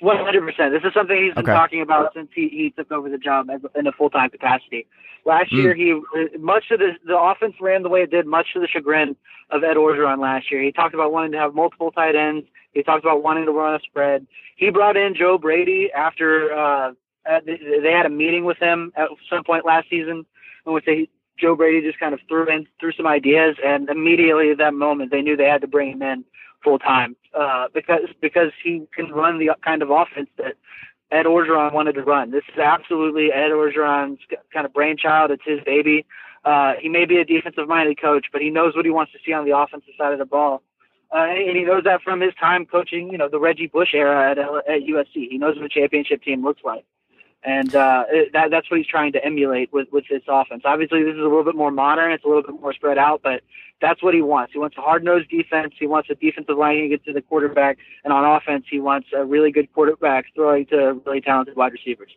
One 0.00 0.16
hundred 0.16 0.46
percent. 0.46 0.72
This 0.72 0.82
is 0.84 0.94
something 0.94 1.14
he's 1.22 1.34
been 1.34 1.44
Okay. 1.44 1.52
talking 1.52 1.82
about 1.82 2.14
since 2.14 2.30
he, 2.34 2.48
he 2.48 2.70
took 2.74 2.90
over 2.90 3.10
the 3.10 3.18
job 3.18 3.50
as, 3.50 3.60
in 3.74 3.86
a 3.86 3.92
full 3.92 4.08
time 4.08 4.30
capacity. 4.30 4.86
Last 5.26 5.52
year, 5.52 5.74
he 5.74 6.00
much 6.38 6.64
of 6.70 6.78
the 6.78 6.92
the 7.04 7.18
offense 7.18 7.54
ran 7.60 7.82
the 7.82 7.90
way 7.90 8.00
it 8.00 8.10
did, 8.10 8.26
much 8.26 8.54
to 8.54 8.60
the 8.60 8.66
chagrin 8.68 9.14
of 9.50 9.62
Ed 9.62 9.76
Orgeron 9.76 10.18
last 10.18 10.50
year. 10.50 10.62
He 10.62 10.72
talked 10.72 10.94
about 10.94 11.12
wanting 11.12 11.32
to 11.32 11.38
have 11.38 11.54
multiple 11.54 11.90
tight 11.90 12.16
ends. 12.16 12.46
He 12.72 12.82
talked 12.82 13.04
about 13.04 13.22
wanting 13.22 13.44
to 13.44 13.52
run 13.52 13.74
a 13.74 13.80
spread. 13.80 14.26
He 14.56 14.70
brought 14.70 14.96
in 14.96 15.14
Joe 15.14 15.36
Brady 15.36 15.90
after 15.94 16.50
uh, 16.54 16.92
uh, 17.30 17.40
they 17.44 17.58
they 17.82 17.92
had 17.92 18.06
a 18.06 18.10
meeting 18.10 18.44
with 18.44 18.58
him 18.58 18.92
at 18.96 19.08
some 19.28 19.44
point 19.44 19.64
last 19.64 19.88
season, 19.88 20.24
in 20.66 20.72
which 20.72 20.84
they 20.84 21.08
Joe 21.38 21.56
Brady 21.56 21.86
just 21.86 21.98
kind 22.00 22.14
of 22.14 22.20
threw 22.28 22.48
in 22.50 22.66
threw 22.78 22.92
some 22.92 23.06
ideas, 23.06 23.56
and 23.64 23.88
immediately 23.88 24.50
at 24.50 24.58
that 24.58 24.74
moment 24.74 25.10
they 25.10 25.22
knew 25.22 25.36
they 25.36 25.44
had 25.44 25.60
to 25.62 25.68
bring 25.68 25.92
him 25.92 26.02
in 26.02 26.24
full 26.62 26.78
time 26.78 27.16
uh, 27.38 27.66
because 27.72 28.00
because 28.20 28.52
he 28.62 28.82
can 28.94 29.10
run 29.10 29.38
the 29.38 29.50
kind 29.64 29.82
of 29.82 29.90
offense 29.90 30.28
that 30.36 30.54
Ed 31.10 31.26
Orgeron 31.26 31.72
wanted 31.72 31.94
to 31.94 32.02
run. 32.02 32.30
This 32.30 32.44
is 32.52 32.58
absolutely 32.58 33.32
Ed 33.32 33.50
Orgeron's 33.50 34.20
kind 34.52 34.66
of 34.66 34.72
brainchild. 34.72 35.30
It's 35.30 35.42
his 35.44 35.60
baby. 35.64 36.06
Uh, 36.44 36.74
he 36.80 36.88
may 36.88 37.04
be 37.04 37.18
a 37.18 37.24
defensive 37.24 37.68
minded 37.68 38.00
coach, 38.00 38.26
but 38.32 38.40
he 38.40 38.50
knows 38.50 38.74
what 38.74 38.84
he 38.84 38.90
wants 38.90 39.12
to 39.12 39.18
see 39.24 39.32
on 39.32 39.44
the 39.44 39.56
offensive 39.56 39.94
side 39.98 40.12
of 40.12 40.18
the 40.18 40.24
ball. 40.24 40.62
Uh, 41.12 41.24
and 41.24 41.56
he 41.56 41.64
knows 41.64 41.82
that 41.84 42.00
from 42.02 42.20
his 42.20 42.32
time 42.38 42.64
coaching, 42.64 43.10
you 43.10 43.18
know, 43.18 43.28
the 43.28 43.40
Reggie 43.40 43.66
Bush 43.66 43.90
era 43.94 44.30
at, 44.30 44.38
at 44.38 44.82
USC. 44.88 45.28
He 45.28 45.38
knows 45.38 45.56
what 45.56 45.64
a 45.64 45.68
championship 45.68 46.22
team 46.22 46.44
looks 46.44 46.62
like. 46.64 46.84
And 47.42 47.74
uh, 47.74 48.04
it, 48.10 48.32
that, 48.34 48.50
that's 48.50 48.70
what 48.70 48.76
he's 48.78 48.86
trying 48.86 49.12
to 49.12 49.24
emulate 49.24 49.72
with, 49.72 49.88
with 49.92 50.04
this 50.10 50.22
offense. 50.28 50.62
Obviously, 50.64 51.02
this 51.02 51.14
is 51.14 51.20
a 51.20 51.22
little 51.22 51.44
bit 51.44 51.54
more 51.54 51.70
modern. 51.70 52.12
It's 52.12 52.24
a 52.24 52.28
little 52.28 52.42
bit 52.42 52.60
more 52.60 52.74
spread 52.74 52.98
out, 52.98 53.22
but 53.22 53.40
that's 53.80 54.02
what 54.02 54.12
he 54.12 54.20
wants. 54.20 54.52
He 54.52 54.58
wants 54.58 54.76
a 54.76 54.82
hard-nosed 54.82 55.30
defense. 55.30 55.72
He 55.78 55.86
wants 55.86 56.10
a 56.10 56.14
defensive 56.14 56.58
line 56.58 56.82
to 56.82 56.88
get 56.88 57.04
to 57.06 57.14
the 57.14 57.22
quarterback. 57.22 57.78
And 58.04 58.12
on 58.12 58.24
offense, 58.36 58.66
he 58.70 58.78
wants 58.78 59.08
a 59.16 59.24
really 59.24 59.50
good 59.50 59.72
quarterback 59.72 60.26
throwing 60.34 60.66
to 60.66 61.00
really 61.06 61.22
talented 61.22 61.56
wide 61.56 61.72
receivers. 61.72 62.10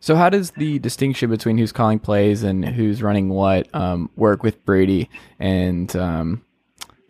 So 0.00 0.14
how 0.14 0.30
does 0.30 0.52
the 0.52 0.78
distinction 0.78 1.28
between 1.30 1.58
who's 1.58 1.72
calling 1.72 1.98
plays 1.98 2.44
and 2.44 2.64
who's 2.64 3.02
running 3.02 3.30
what 3.30 3.74
um, 3.74 4.08
work 4.14 4.44
with 4.44 4.64
Brady 4.64 5.10
and 5.40 5.94
um, 5.96 6.44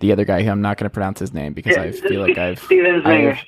the 0.00 0.12
other 0.12 0.25
guy 0.25 0.42
who 0.42 0.50
I'm 0.50 0.62
not 0.62 0.78
going 0.78 0.88
to 0.88 0.94
pronounce 0.94 1.18
his 1.18 1.35
name 1.35 1.52
because 1.52 1.76
I 1.76 1.92
feel 1.92 2.23
like 2.23 2.38
I've 2.38 2.58
Steve 2.64 2.85
Ensminger. 2.85 3.32
I've- 3.35 3.47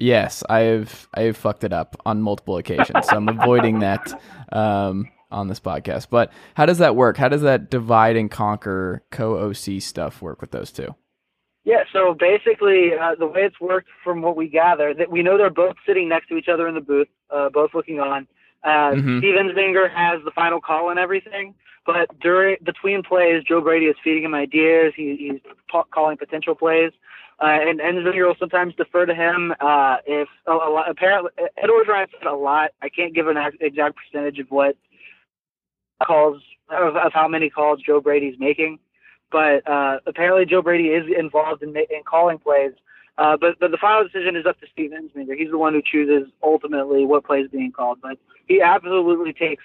yes 0.00 0.42
I've 0.48 1.08
I've 1.14 1.36
fucked 1.36 1.62
it 1.62 1.72
up 1.72 1.96
on 2.04 2.20
multiple 2.22 2.56
occasions 2.56 3.06
so 3.08 3.16
I'm 3.16 3.28
avoiding 3.28 3.78
that. 3.80 4.20
Um, 4.52 5.08
on 5.32 5.46
this 5.46 5.60
podcast. 5.60 6.08
But 6.10 6.32
how 6.54 6.66
does 6.66 6.78
that 6.78 6.96
work? 6.96 7.16
How 7.16 7.28
does 7.28 7.42
that 7.42 7.70
divide 7.70 8.16
and 8.16 8.28
conquer 8.28 9.04
co 9.12 9.36
OC 9.38 9.80
stuff 9.80 10.20
work 10.20 10.40
with 10.40 10.50
those 10.50 10.72
two? 10.72 10.96
Yeah, 11.62 11.84
so 11.92 12.14
basically, 12.18 12.94
uh, 13.00 13.14
the 13.16 13.28
way 13.28 13.42
it's 13.42 13.60
worked 13.60 13.86
from 14.02 14.22
what 14.22 14.34
we 14.36 14.48
gather, 14.48 14.92
that 14.92 15.08
we 15.08 15.22
know 15.22 15.38
they're 15.38 15.48
both 15.48 15.76
sitting 15.86 16.08
next 16.08 16.26
to 16.30 16.36
each 16.36 16.48
other 16.48 16.66
in 16.66 16.74
the 16.74 16.80
booth, 16.80 17.06
uh, 17.32 17.48
both 17.48 17.70
looking 17.74 18.00
on. 18.00 18.26
Uh, 18.64 18.90
Mhm. 18.96 19.18
Steve 19.20 19.36
Ensminger 19.36 19.88
has 19.88 20.20
the 20.24 20.32
final 20.32 20.60
call 20.60 20.90
and 20.90 20.98
everything, 20.98 21.54
but 21.86 22.08
during 22.18 22.56
between 22.64 23.04
plays, 23.04 23.44
Joe 23.44 23.60
Brady 23.60 23.86
is 23.86 23.96
feeding 24.02 24.24
him 24.24 24.34
ideas. 24.34 24.94
He, 24.96 25.14
he's 25.14 25.40
pa- 25.70 25.84
calling 25.94 26.16
potential 26.16 26.56
plays, 26.56 26.90
uh, 27.40 27.46
and 27.46 27.80
Ensminger 27.80 28.26
will 28.26 28.36
sometimes 28.38 28.74
defer 28.74 29.06
to 29.06 29.14
him. 29.14 29.52
Uh, 29.60 29.96
if 30.06 30.28
a, 30.46 30.52
a 30.52 30.70
lot, 30.70 30.90
apparently 30.90 31.30
Ed 31.38 31.68
Orgeron 31.68 32.06
said 32.18 32.26
a 32.26 32.34
lot. 32.34 32.70
I 32.82 32.88
can't 32.88 33.14
give 33.14 33.28
an 33.28 33.36
exact 33.60 33.96
percentage 33.96 34.38
of 34.38 34.50
what 34.50 34.76
calls 36.06 36.42
of, 36.68 36.96
of 36.96 37.12
how 37.12 37.28
many 37.28 37.50
calls 37.50 37.80
Joe 37.84 38.00
Brady's 38.00 38.38
making 38.38 38.78
but 39.30 39.66
uh, 39.68 39.98
apparently 40.06 40.44
Joe 40.44 40.62
Brady 40.62 40.88
is 40.88 41.04
involved 41.16 41.62
in, 41.62 41.76
in 41.76 42.02
calling 42.04 42.38
plays. 42.38 42.72
Uh, 43.18 43.36
but 43.36 43.58
but 43.60 43.70
the 43.70 43.76
final 43.76 44.04
decision 44.04 44.34
is 44.36 44.46
up 44.46 44.58
to 44.60 44.66
Steve 44.72 44.92
Ensminger. 44.92 45.36
He's 45.36 45.50
the 45.50 45.58
one 45.58 45.74
who 45.74 45.82
chooses 45.82 46.32
ultimately 46.42 47.04
what 47.04 47.24
play 47.24 47.40
is 47.40 47.50
being 47.50 47.72
called. 47.72 47.98
But 48.00 48.18
he 48.46 48.62
absolutely 48.62 49.32
takes 49.32 49.64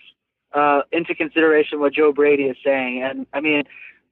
uh, 0.53 0.82
into 0.91 1.15
consideration 1.15 1.79
what 1.79 1.94
Joe 1.94 2.12
Brady 2.12 2.44
is 2.44 2.58
saying. 2.63 3.01
And 3.03 3.25
I 3.34 3.39
mean, 3.39 3.63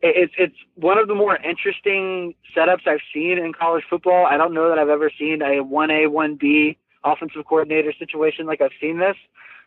it's 0.04 0.34
it's 0.38 0.56
one 0.76 0.98
of 0.98 1.08
the 1.08 1.16
more 1.16 1.38
interesting 1.38 2.36
setups 2.56 2.86
I've 2.88 3.00
seen 3.14 3.38
in 3.38 3.54
college 3.54 3.84
football. 3.90 4.26
I 4.26 4.38
don't 4.38 4.54
know 4.54 4.70
that 4.70 4.78
I've 4.78 4.90
ever 4.90 5.12
seen 5.18 5.42
a 5.42 5.64
one 5.64 5.90
A 5.92 6.08
one 6.08 6.36
B 6.36 6.78
offensive 7.04 7.46
coordinator 7.48 7.94
situation 7.98 8.46
like 8.46 8.62
I've 8.62 8.72
seen 8.80 9.00
this. 9.00 9.16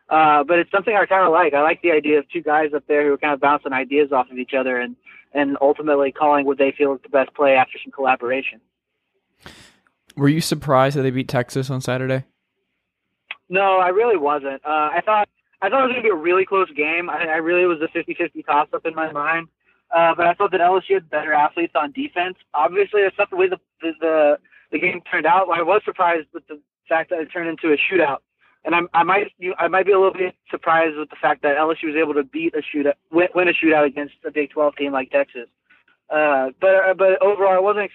Uh, 0.08 0.44
but 0.44 0.58
it's 0.58 0.70
something 0.70 0.94
I 0.94 1.04
kind 1.06 1.26
of 1.26 1.32
like. 1.32 1.52
I 1.52 1.62
like 1.62 1.82
the 1.82 1.90
idea 1.90 2.18
of 2.18 2.30
two 2.30 2.40
guys 2.40 2.70
up 2.74 2.84
there 2.86 3.04
who 3.04 3.12
are 3.14 3.18
kind 3.18 3.34
of 3.34 3.40
bouncing 3.40 3.72
ideas 3.72 4.12
off 4.12 4.30
of 4.30 4.38
each 4.38 4.52
other 4.58 4.78
and 4.78 4.94
and 5.34 5.56
ultimately 5.60 6.12
calling 6.12 6.46
what 6.46 6.58
they 6.58 6.72
feel 6.76 6.94
is 6.94 7.00
the 7.02 7.08
best 7.08 7.34
play 7.34 7.54
after 7.54 7.78
some 7.82 7.92
collaboration. 7.92 8.60
Were 10.16 10.28
you 10.28 10.40
surprised 10.40 10.96
that 10.96 11.02
they 11.02 11.10
beat 11.10 11.28
Texas 11.28 11.68
on 11.68 11.80
Saturday? 11.80 12.24
No, 13.48 13.78
I 13.78 13.88
really 13.88 14.16
wasn't. 14.16 14.64
Uh, 14.64 14.90
I 14.92 15.02
thought 15.04 15.28
I 15.60 15.68
thought 15.68 15.84
it 15.84 15.86
was 15.86 15.92
going 15.92 16.02
to 16.04 16.08
be 16.08 16.10
a 16.10 16.14
really 16.14 16.44
close 16.44 16.70
game. 16.76 17.08
I, 17.10 17.24
I 17.24 17.36
really 17.36 17.66
was 17.66 17.78
a 17.80 17.88
50-50 17.96 18.44
toss-up 18.44 18.84
in 18.84 18.94
my 18.94 19.10
mind. 19.10 19.48
Uh, 19.94 20.14
but 20.16 20.26
I 20.26 20.34
thought 20.34 20.50
that 20.50 20.60
LSU 20.60 20.94
had 20.94 21.10
better 21.10 21.32
athletes 21.32 21.74
on 21.76 21.92
defense. 21.92 22.36
Obviously, 22.54 23.02
that's 23.02 23.18
not 23.18 23.30
the 23.30 23.36
way 23.36 23.48
the 23.48 23.58
the 23.80 23.92
the, 24.00 24.38
the 24.72 24.78
game 24.78 25.00
turned 25.10 25.26
out. 25.26 25.48
I 25.52 25.62
was 25.62 25.82
surprised 25.84 26.28
with 26.34 26.46
the 26.48 26.60
fact 26.88 27.10
that 27.10 27.20
it 27.20 27.26
turned 27.26 27.48
into 27.48 27.72
a 27.72 27.76
shootout, 27.76 28.18
and 28.64 28.74
I'm, 28.74 28.88
I 28.94 29.04
might 29.04 29.32
you, 29.38 29.54
I 29.58 29.68
might 29.68 29.86
be 29.86 29.92
a 29.92 29.98
little 29.98 30.12
bit 30.12 30.34
surprised 30.50 30.96
with 30.96 31.10
the 31.10 31.16
fact 31.20 31.42
that 31.42 31.56
LSU 31.56 31.84
was 31.84 31.96
able 31.96 32.14
to 32.14 32.24
beat 32.24 32.54
a 32.54 32.62
shootout, 32.62 32.94
win, 33.12 33.28
win 33.34 33.48
a 33.48 33.52
shootout 33.52 33.86
against 33.86 34.14
a 34.26 34.30
Big 34.30 34.50
12 34.50 34.76
team 34.76 34.92
like 34.92 35.10
Texas. 35.10 35.48
Uh, 36.10 36.48
but 36.60 36.74
uh, 36.88 36.94
but 36.94 37.22
overall, 37.22 37.54
I 37.54 37.60
wasn't 37.60 37.90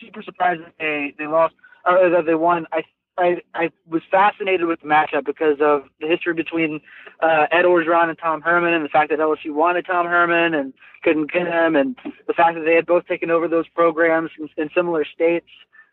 super 0.00 0.22
surprised 0.22 0.62
that 0.62 0.74
they 0.78 1.14
they 1.18 1.26
lost 1.26 1.54
or 1.84 2.08
that 2.10 2.26
they 2.26 2.34
won. 2.34 2.66
I 2.72 2.82
I 3.18 3.42
I 3.54 3.70
was 3.88 4.02
fascinated 4.10 4.66
with 4.66 4.80
the 4.80 4.86
matchup 4.86 5.26
because 5.26 5.58
of 5.60 5.84
the 6.00 6.06
history 6.06 6.34
between 6.34 6.80
uh, 7.20 7.46
Ed 7.50 7.64
Orgeron 7.64 8.08
and 8.08 8.18
Tom 8.18 8.40
Herman, 8.40 8.72
and 8.72 8.84
the 8.84 8.88
fact 8.88 9.10
that 9.10 9.18
LSU 9.18 9.52
wanted 9.52 9.86
Tom 9.86 10.06
Herman 10.06 10.54
and 10.54 10.72
couldn't 11.02 11.32
get 11.32 11.46
him, 11.46 11.76
and 11.76 11.96
the 12.26 12.32
fact 12.32 12.56
that 12.56 12.64
they 12.64 12.74
had 12.74 12.86
both 12.86 13.06
taken 13.06 13.30
over 13.30 13.48
those 13.48 13.68
programs 13.68 14.30
in, 14.38 14.48
in 14.56 14.70
similar 14.74 15.04
states, 15.04 15.48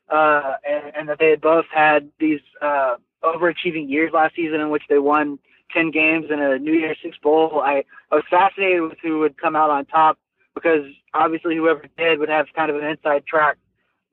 uh, 0.10 0.54
and, 0.68 0.96
and 0.96 1.10
that 1.10 1.20
they 1.20 1.30
had 1.30 1.42
both 1.42 1.66
had 1.74 2.10
these 2.20 2.42
uh, 2.62 2.96
overachieving 3.24 3.90
years 3.90 4.12
last 4.14 4.36
season 4.36 4.60
in 4.62 4.70
which 4.70 4.84
they 4.90 5.00
won 5.00 5.40
10 5.72 5.92
games 5.92 6.28
in 6.30 6.40
a 6.40 6.58
New 6.58 6.74
Year's 6.74 6.98
Six 7.04 7.18
Bowl. 7.18 7.62
I, 7.64 7.84
I 8.12 8.16
was 8.16 8.24
fascinated 8.30 8.82
with 8.82 8.98
who 9.02 9.20
would 9.20 9.38
come 9.38 9.56
out 9.56 9.70
on 9.70 9.86
top 9.86 10.18
because 10.54 10.86
obviously 11.14 11.56
whoever 11.56 11.84
did 11.98 12.20
would 12.20 12.30
have 12.30 12.48
kind 12.56 12.70
of 12.70 12.78
an 12.78 12.86
inside 12.86 13.26
track 13.26 13.58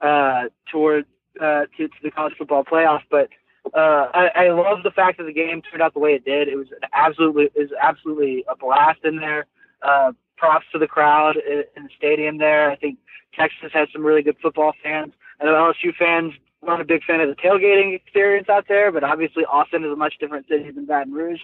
uh, 0.01 0.45
toward 0.71 1.07
uh, 1.41 1.67
to, 1.77 1.89
to 1.89 1.95
the 2.03 2.11
college 2.11 2.35
football 2.37 2.65
playoff. 2.65 3.03
But 3.11 3.29
uh, 3.75 4.09
I, 4.13 4.31
I 4.35 4.51
love 4.51 4.83
the 4.83 4.91
fact 4.91 5.19
that 5.19 5.25
the 5.25 5.33
game 5.33 5.63
turned 5.63 5.83
out 5.83 5.95
the 5.95 6.01
way 6.01 6.15
it 6.15 6.25
did. 6.25 6.49
It 6.49 6.57
was 6.57 6.69
absolutely 6.93 7.49
was 7.57 7.71
absolutely 7.81 8.45
a 8.49 8.57
blast 8.57 9.01
in 9.05 9.17
there. 9.17 9.47
Uh, 9.83 10.13
props 10.37 10.67
to 10.73 10.79
the 10.79 10.89
crowd 10.89 11.37
in, 11.37 11.85
the 11.85 11.89
stadium 11.97 12.39
there. 12.39 12.71
I 12.71 12.77
think 12.77 12.99
Texas 13.33 13.71
has 13.73 13.89
some 13.93 14.05
really 14.05 14.23
good 14.23 14.37
football 14.43 14.73
fans. 14.83 15.13
I 15.41 15.45
know 15.45 15.53
LSU 15.53 15.95
fans 15.95 16.33
weren't 16.61 16.81
a 16.81 16.85
big 16.85 17.05
fan 17.05 17.21
of 17.21 17.29
the 17.29 17.37
tailgating 17.37 17.95
experience 17.95 18.49
out 18.49 18.67
there, 18.69 18.91
but 18.91 19.05
obviously 19.05 19.45
Austin 19.45 19.85
is 19.85 19.93
a 19.93 19.97
much 19.97 20.15
different 20.19 20.49
city 20.49 20.71
than 20.71 20.85
Baton 20.85 21.13
Rouge. 21.13 21.41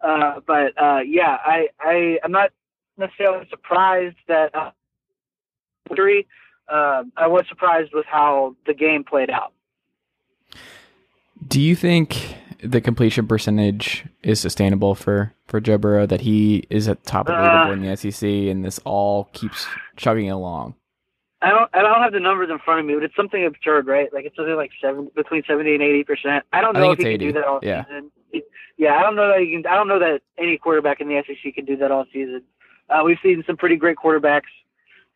Uh, 0.00 0.40
but 0.46 0.80
uh, 0.80 1.00
yeah, 1.04 1.38
I, 1.44 1.68
I 1.80 2.18
I'm 2.22 2.32
not 2.32 2.50
necessarily 2.96 3.46
surprised 3.50 4.16
that 4.28 4.54
uh, 4.54 4.70
victory. 5.88 6.26
Uh, 6.68 7.04
I 7.16 7.26
was 7.26 7.44
surprised 7.48 7.92
with 7.94 8.06
how 8.06 8.56
the 8.66 8.74
game 8.74 9.04
played 9.04 9.30
out. 9.30 9.52
Do 11.46 11.60
you 11.60 11.76
think 11.76 12.36
the 12.62 12.80
completion 12.80 13.26
percentage 13.26 14.04
is 14.22 14.40
sustainable 14.40 14.94
for 14.94 15.32
for 15.46 15.60
Joe 15.60 15.78
Burrow? 15.78 16.06
That 16.06 16.22
he 16.22 16.64
is 16.70 16.88
at 16.88 17.04
the 17.04 17.10
top 17.10 17.28
of 17.28 17.34
the 17.36 17.40
Uh, 17.40 17.66
leaderboard 17.66 17.72
in 17.74 17.82
the 17.82 17.96
SEC, 17.96 18.28
and 18.50 18.64
this 18.64 18.80
all 18.84 19.28
keeps 19.32 19.66
chugging 19.96 20.30
along. 20.30 20.74
I 21.42 21.50
don't 21.50 21.70
I 21.74 21.82
don't 21.82 22.02
have 22.02 22.12
the 22.12 22.20
numbers 22.20 22.48
in 22.50 22.58
front 22.58 22.80
of 22.80 22.86
me, 22.86 22.94
but 22.94 23.02
it's 23.04 23.14
something 23.14 23.44
absurd, 23.44 23.86
right? 23.86 24.12
Like 24.12 24.24
it's 24.24 24.34
something 24.34 24.56
like 24.56 24.70
seven 24.80 25.10
between 25.14 25.42
seventy 25.46 25.74
and 25.74 25.82
eighty 25.82 26.02
percent. 26.02 26.44
I 26.52 26.60
don't 26.60 26.74
know 26.74 26.80
think 26.80 27.00
if 27.00 27.06
he 27.06 27.12
it's 27.12 27.22
can 27.22 27.28
do 27.28 27.32
that 27.34 27.44
all 27.44 27.60
yeah. 27.62 27.84
season. 27.84 28.10
Yeah, 28.78 28.94
I 28.96 29.02
don't 29.02 29.16
know 29.16 29.28
that 29.28 29.44
you 29.44 29.56
can. 29.62 29.70
I 29.70 29.76
don't 29.76 29.88
know 29.88 29.98
that 29.98 30.22
any 30.38 30.58
quarterback 30.58 31.00
in 31.00 31.08
the 31.08 31.22
SEC 31.26 31.54
can 31.54 31.64
do 31.64 31.76
that 31.76 31.90
all 31.90 32.06
season. 32.12 32.42
Uh, 32.88 33.02
we've 33.04 33.18
seen 33.22 33.42
some 33.46 33.56
pretty 33.56 33.76
great 33.76 33.96
quarterbacks 33.96 34.42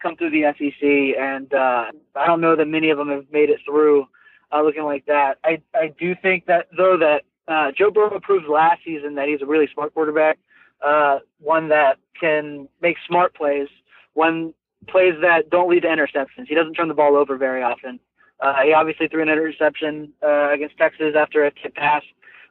come 0.00 0.16
through 0.16 0.30
the 0.30 0.52
SEC, 0.58 1.20
and 1.20 1.52
uh, 1.52 1.86
I 2.16 2.26
don't 2.26 2.40
know 2.40 2.56
that 2.56 2.66
many 2.66 2.90
of 2.90 2.98
them 2.98 3.08
have 3.08 3.26
made 3.32 3.50
it 3.50 3.60
through 3.64 4.06
uh, 4.52 4.62
looking 4.62 4.84
like 4.84 5.06
that. 5.06 5.38
I 5.44 5.60
I 5.74 5.92
do 5.98 6.14
think 6.20 6.46
that 6.46 6.68
though 6.76 6.96
that 6.98 7.22
uh, 7.48 7.72
Joe 7.76 7.90
Burrow 7.90 8.20
proved 8.20 8.46
last 8.48 8.80
season 8.84 9.14
that 9.16 9.28
he's 9.28 9.42
a 9.42 9.46
really 9.46 9.68
smart 9.72 9.94
quarterback, 9.94 10.38
uh, 10.84 11.18
one 11.40 11.68
that 11.68 11.98
can 12.18 12.68
make 12.80 12.96
smart 13.06 13.34
plays, 13.34 13.68
one 14.14 14.54
plays 14.88 15.14
that 15.22 15.50
don't 15.50 15.70
lead 15.70 15.82
to 15.82 15.88
interceptions. 15.88 16.46
He 16.48 16.54
doesn't 16.54 16.74
turn 16.74 16.88
the 16.88 16.94
ball 16.94 17.16
over 17.16 17.36
very 17.36 17.62
often. 17.62 18.00
Uh, 18.40 18.62
he 18.64 18.72
obviously 18.72 19.08
threw 19.08 19.22
an 19.22 19.28
interception 19.28 20.12
uh, 20.22 20.52
against 20.52 20.76
Texas 20.78 21.14
after 21.16 21.44
a 21.44 21.50
tip 21.50 21.74
pass, 21.74 22.02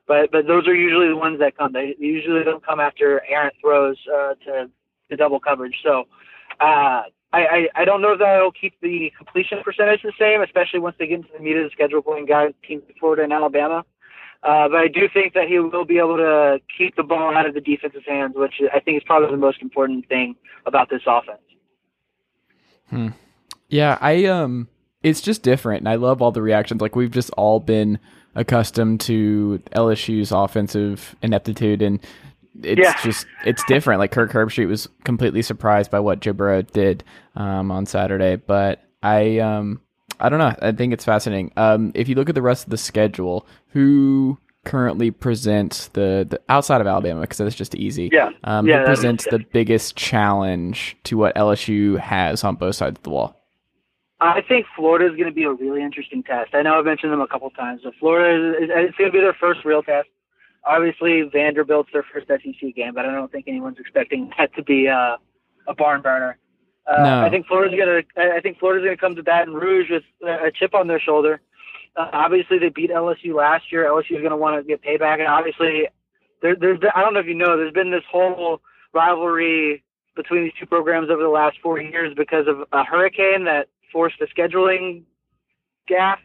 but 0.07 0.31
but 0.31 0.45
those 0.47 0.67
are 0.67 0.75
usually 0.75 1.07
the 1.07 1.17
ones 1.17 1.39
that 1.39 1.57
come. 1.57 1.73
They 1.73 1.95
usually 1.97 2.43
don't 2.43 2.65
come 2.65 2.79
after 2.79 3.23
errant 3.27 3.55
throws 3.61 3.97
uh, 4.13 4.35
to 4.45 4.69
to 5.09 5.15
double 5.15 5.39
coverage. 5.39 5.75
So 5.83 6.05
uh, 6.59 7.03
I, 7.31 7.45
I 7.45 7.67
I 7.81 7.85
don't 7.85 8.01
know 8.01 8.17
that 8.17 8.25
that'll 8.25 8.51
keep 8.51 8.73
the 8.81 9.11
completion 9.17 9.59
percentage 9.63 10.01
the 10.01 10.13
same, 10.19 10.41
especially 10.41 10.79
once 10.79 10.95
they 10.97 11.07
get 11.07 11.19
into 11.19 11.29
the 11.37 11.43
meat 11.43 11.57
of 11.57 11.63
the 11.63 11.69
schedule 11.71 12.01
playing 12.01 12.25
guys 12.25 12.53
teams 12.67 12.83
Florida 12.99 13.23
and 13.23 13.33
Alabama. 13.33 13.85
Uh, 14.41 14.69
but 14.69 14.77
I 14.77 14.87
do 14.87 15.09
think 15.13 15.33
that 15.33 15.47
he 15.47 15.59
will 15.59 15.85
be 15.85 15.97
able 15.97 16.17
to 16.17 16.59
keep 16.77 16.95
the 16.95 17.03
ball 17.03 17.35
out 17.35 17.45
of 17.45 17.53
the 17.53 17.61
defense's 17.61 18.03
hands, 18.07 18.33
which 18.35 18.53
I 18.73 18.79
think 18.79 18.97
is 18.97 19.03
probably 19.05 19.29
the 19.31 19.37
most 19.37 19.61
important 19.61 20.07
thing 20.07 20.35
about 20.65 20.89
this 20.89 21.01
offense. 21.05 21.39
Yeah, 23.67 23.97
I 24.01 24.25
um 24.25 24.67
it's 25.03 25.21
just 25.21 25.43
different 25.43 25.81
and 25.81 25.89
I 25.89 25.95
love 25.95 26.21
all 26.21 26.31
the 26.31 26.41
reactions. 26.41 26.81
Like 26.81 26.95
we've 26.95 27.11
just 27.11 27.29
all 27.31 27.59
been 27.59 27.99
accustomed 28.35 29.01
to 29.01 29.61
LSU's 29.73 30.31
offensive 30.31 31.15
ineptitude 31.21 31.81
and 31.81 31.99
it's 32.63 32.79
Yeah. 32.81 32.95
just 33.03 33.25
it's 33.45 33.63
different. 33.65 33.99
Like 33.99 34.11
Kirk 34.11 34.31
Herbstreit 34.31 34.67
was 34.67 34.87
completely 35.03 35.41
surprised 35.41 35.91
by 35.91 35.99
what 35.99 36.19
Joe 36.19 36.33
Burrow 36.33 36.61
did 36.61 37.03
um 37.35 37.71
on 37.71 37.85
Saturday, 37.85 38.35
but 38.35 38.83
I 39.03 39.39
um 39.39 39.81
I 40.19 40.29
don't 40.29 40.39
know. 40.39 40.53
I 40.61 40.71
think 40.71 40.93
it's 40.93 41.05
fascinating. 41.05 41.51
Um 41.57 41.91
if 41.95 42.07
you 42.09 42.15
look 42.15 42.29
at 42.29 42.35
the 42.35 42.41
rest 42.41 42.65
of 42.65 42.69
the 42.71 42.77
schedule, 42.77 43.45
who 43.69 44.37
currently 44.65 45.09
presents 45.09 45.87
the, 45.89 46.27
the 46.29 46.39
outside 46.49 46.81
of 46.81 46.85
Alabama 46.85 47.21
because 47.21 47.37
that's 47.37 47.55
just 47.55 47.73
easy. 47.75 48.09
Yeah. 48.11 48.29
Um, 48.43 48.67
Yeah, 48.67 48.79
who 48.79 48.85
presents 48.85 49.25
the 49.31 49.39
biggest 49.39 49.95
challenge 49.95 50.97
to 51.05 51.17
what 51.17 51.33
LSU 51.35 51.97
has 51.97 52.43
on 52.43 52.55
both 52.55 52.75
sides 52.75 52.99
of 52.99 53.03
the 53.03 53.09
wall? 53.09 53.35
I 54.19 54.41
think 54.41 54.65
Florida 54.75 55.05
is 55.05 55.11
going 55.11 55.29
to 55.29 55.33
be 55.33 55.43
a 55.45 55.51
really 55.51 55.81
interesting 55.81 56.23
test. 56.23 56.53
I 56.53 56.61
know 56.61 56.77
I've 56.77 56.83
mentioned 56.85 57.13
them 57.13 57.21
a 57.21 57.27
couple 57.27 57.49
times. 57.51 57.81
But 57.85 57.93
Florida 58.01 58.49
is 58.61 58.69
it's 58.69 58.97
going 58.97 59.09
to 59.09 59.13
be 59.17 59.21
their 59.21 59.33
first 59.39 59.63
real 59.63 59.81
test. 59.81 60.09
Obviously, 60.65 61.23
Vanderbilt's 61.23 61.89
their 61.93 62.03
first 62.03 62.27
SEC 62.27 62.75
game, 62.75 62.93
but 62.93 63.05
I 63.05 63.11
don't 63.13 63.31
think 63.31 63.47
anyone's 63.47 63.79
expecting 63.79 64.31
that 64.37 64.53
to 64.55 64.63
be 64.63 64.87
uh, 64.87 65.17
a 65.67 65.73
barn 65.73 66.01
burner. 66.01 66.37
Uh, 66.85 67.03
No. 67.03 67.21
I 67.21 67.29
think 67.29 67.47
Florida's 67.47 67.77
going 67.77 68.03
to. 68.03 68.21
I 68.21 68.41
think 68.41 68.59
Florida's 68.59 68.89
to 68.89 68.97
come 68.97 69.15
to 69.15 69.23
Baton 69.23 69.53
Rouge 69.53 69.89
with 69.89 70.03
a 70.27 70.51
chip 70.51 70.73
on 70.73 70.87
their 70.87 70.99
shoulder. 70.99 71.41
Uh, 71.95 72.09
obviously, 72.13 72.59
they 72.59 72.69
beat 72.69 72.91
LSU 72.91 73.33
last 73.35 73.71
year. 73.71 73.85
LSU 73.85 74.11
is 74.11 74.21
going 74.21 74.29
to 74.29 74.37
want 74.37 74.57
to 74.57 74.67
get 74.67 74.81
payback, 74.83 75.19
and 75.19 75.27
obviously, 75.27 75.87
there, 76.41 76.55
there's. 76.55 76.79
Been, 76.79 76.91
I 76.95 77.01
don't 77.01 77.13
know 77.13 77.19
if 77.19 77.27
you 77.27 77.35
know, 77.35 77.57
there's 77.57 77.73
been 77.73 77.91
this 77.91 78.03
whole 78.11 78.61
rivalry 78.93 79.83
between 80.15 80.43
these 80.43 80.53
two 80.59 80.65
programs 80.65 81.09
over 81.09 81.21
the 81.21 81.29
last 81.29 81.57
four 81.63 81.79
years 81.79 82.13
because 82.15 82.47
of 82.47 82.63
a 82.71 82.83
hurricane 82.83 83.45
that 83.45 83.67
forced 83.91 84.19
a 84.21 84.27
scheduling 84.27 85.03
gaffe 85.89 86.17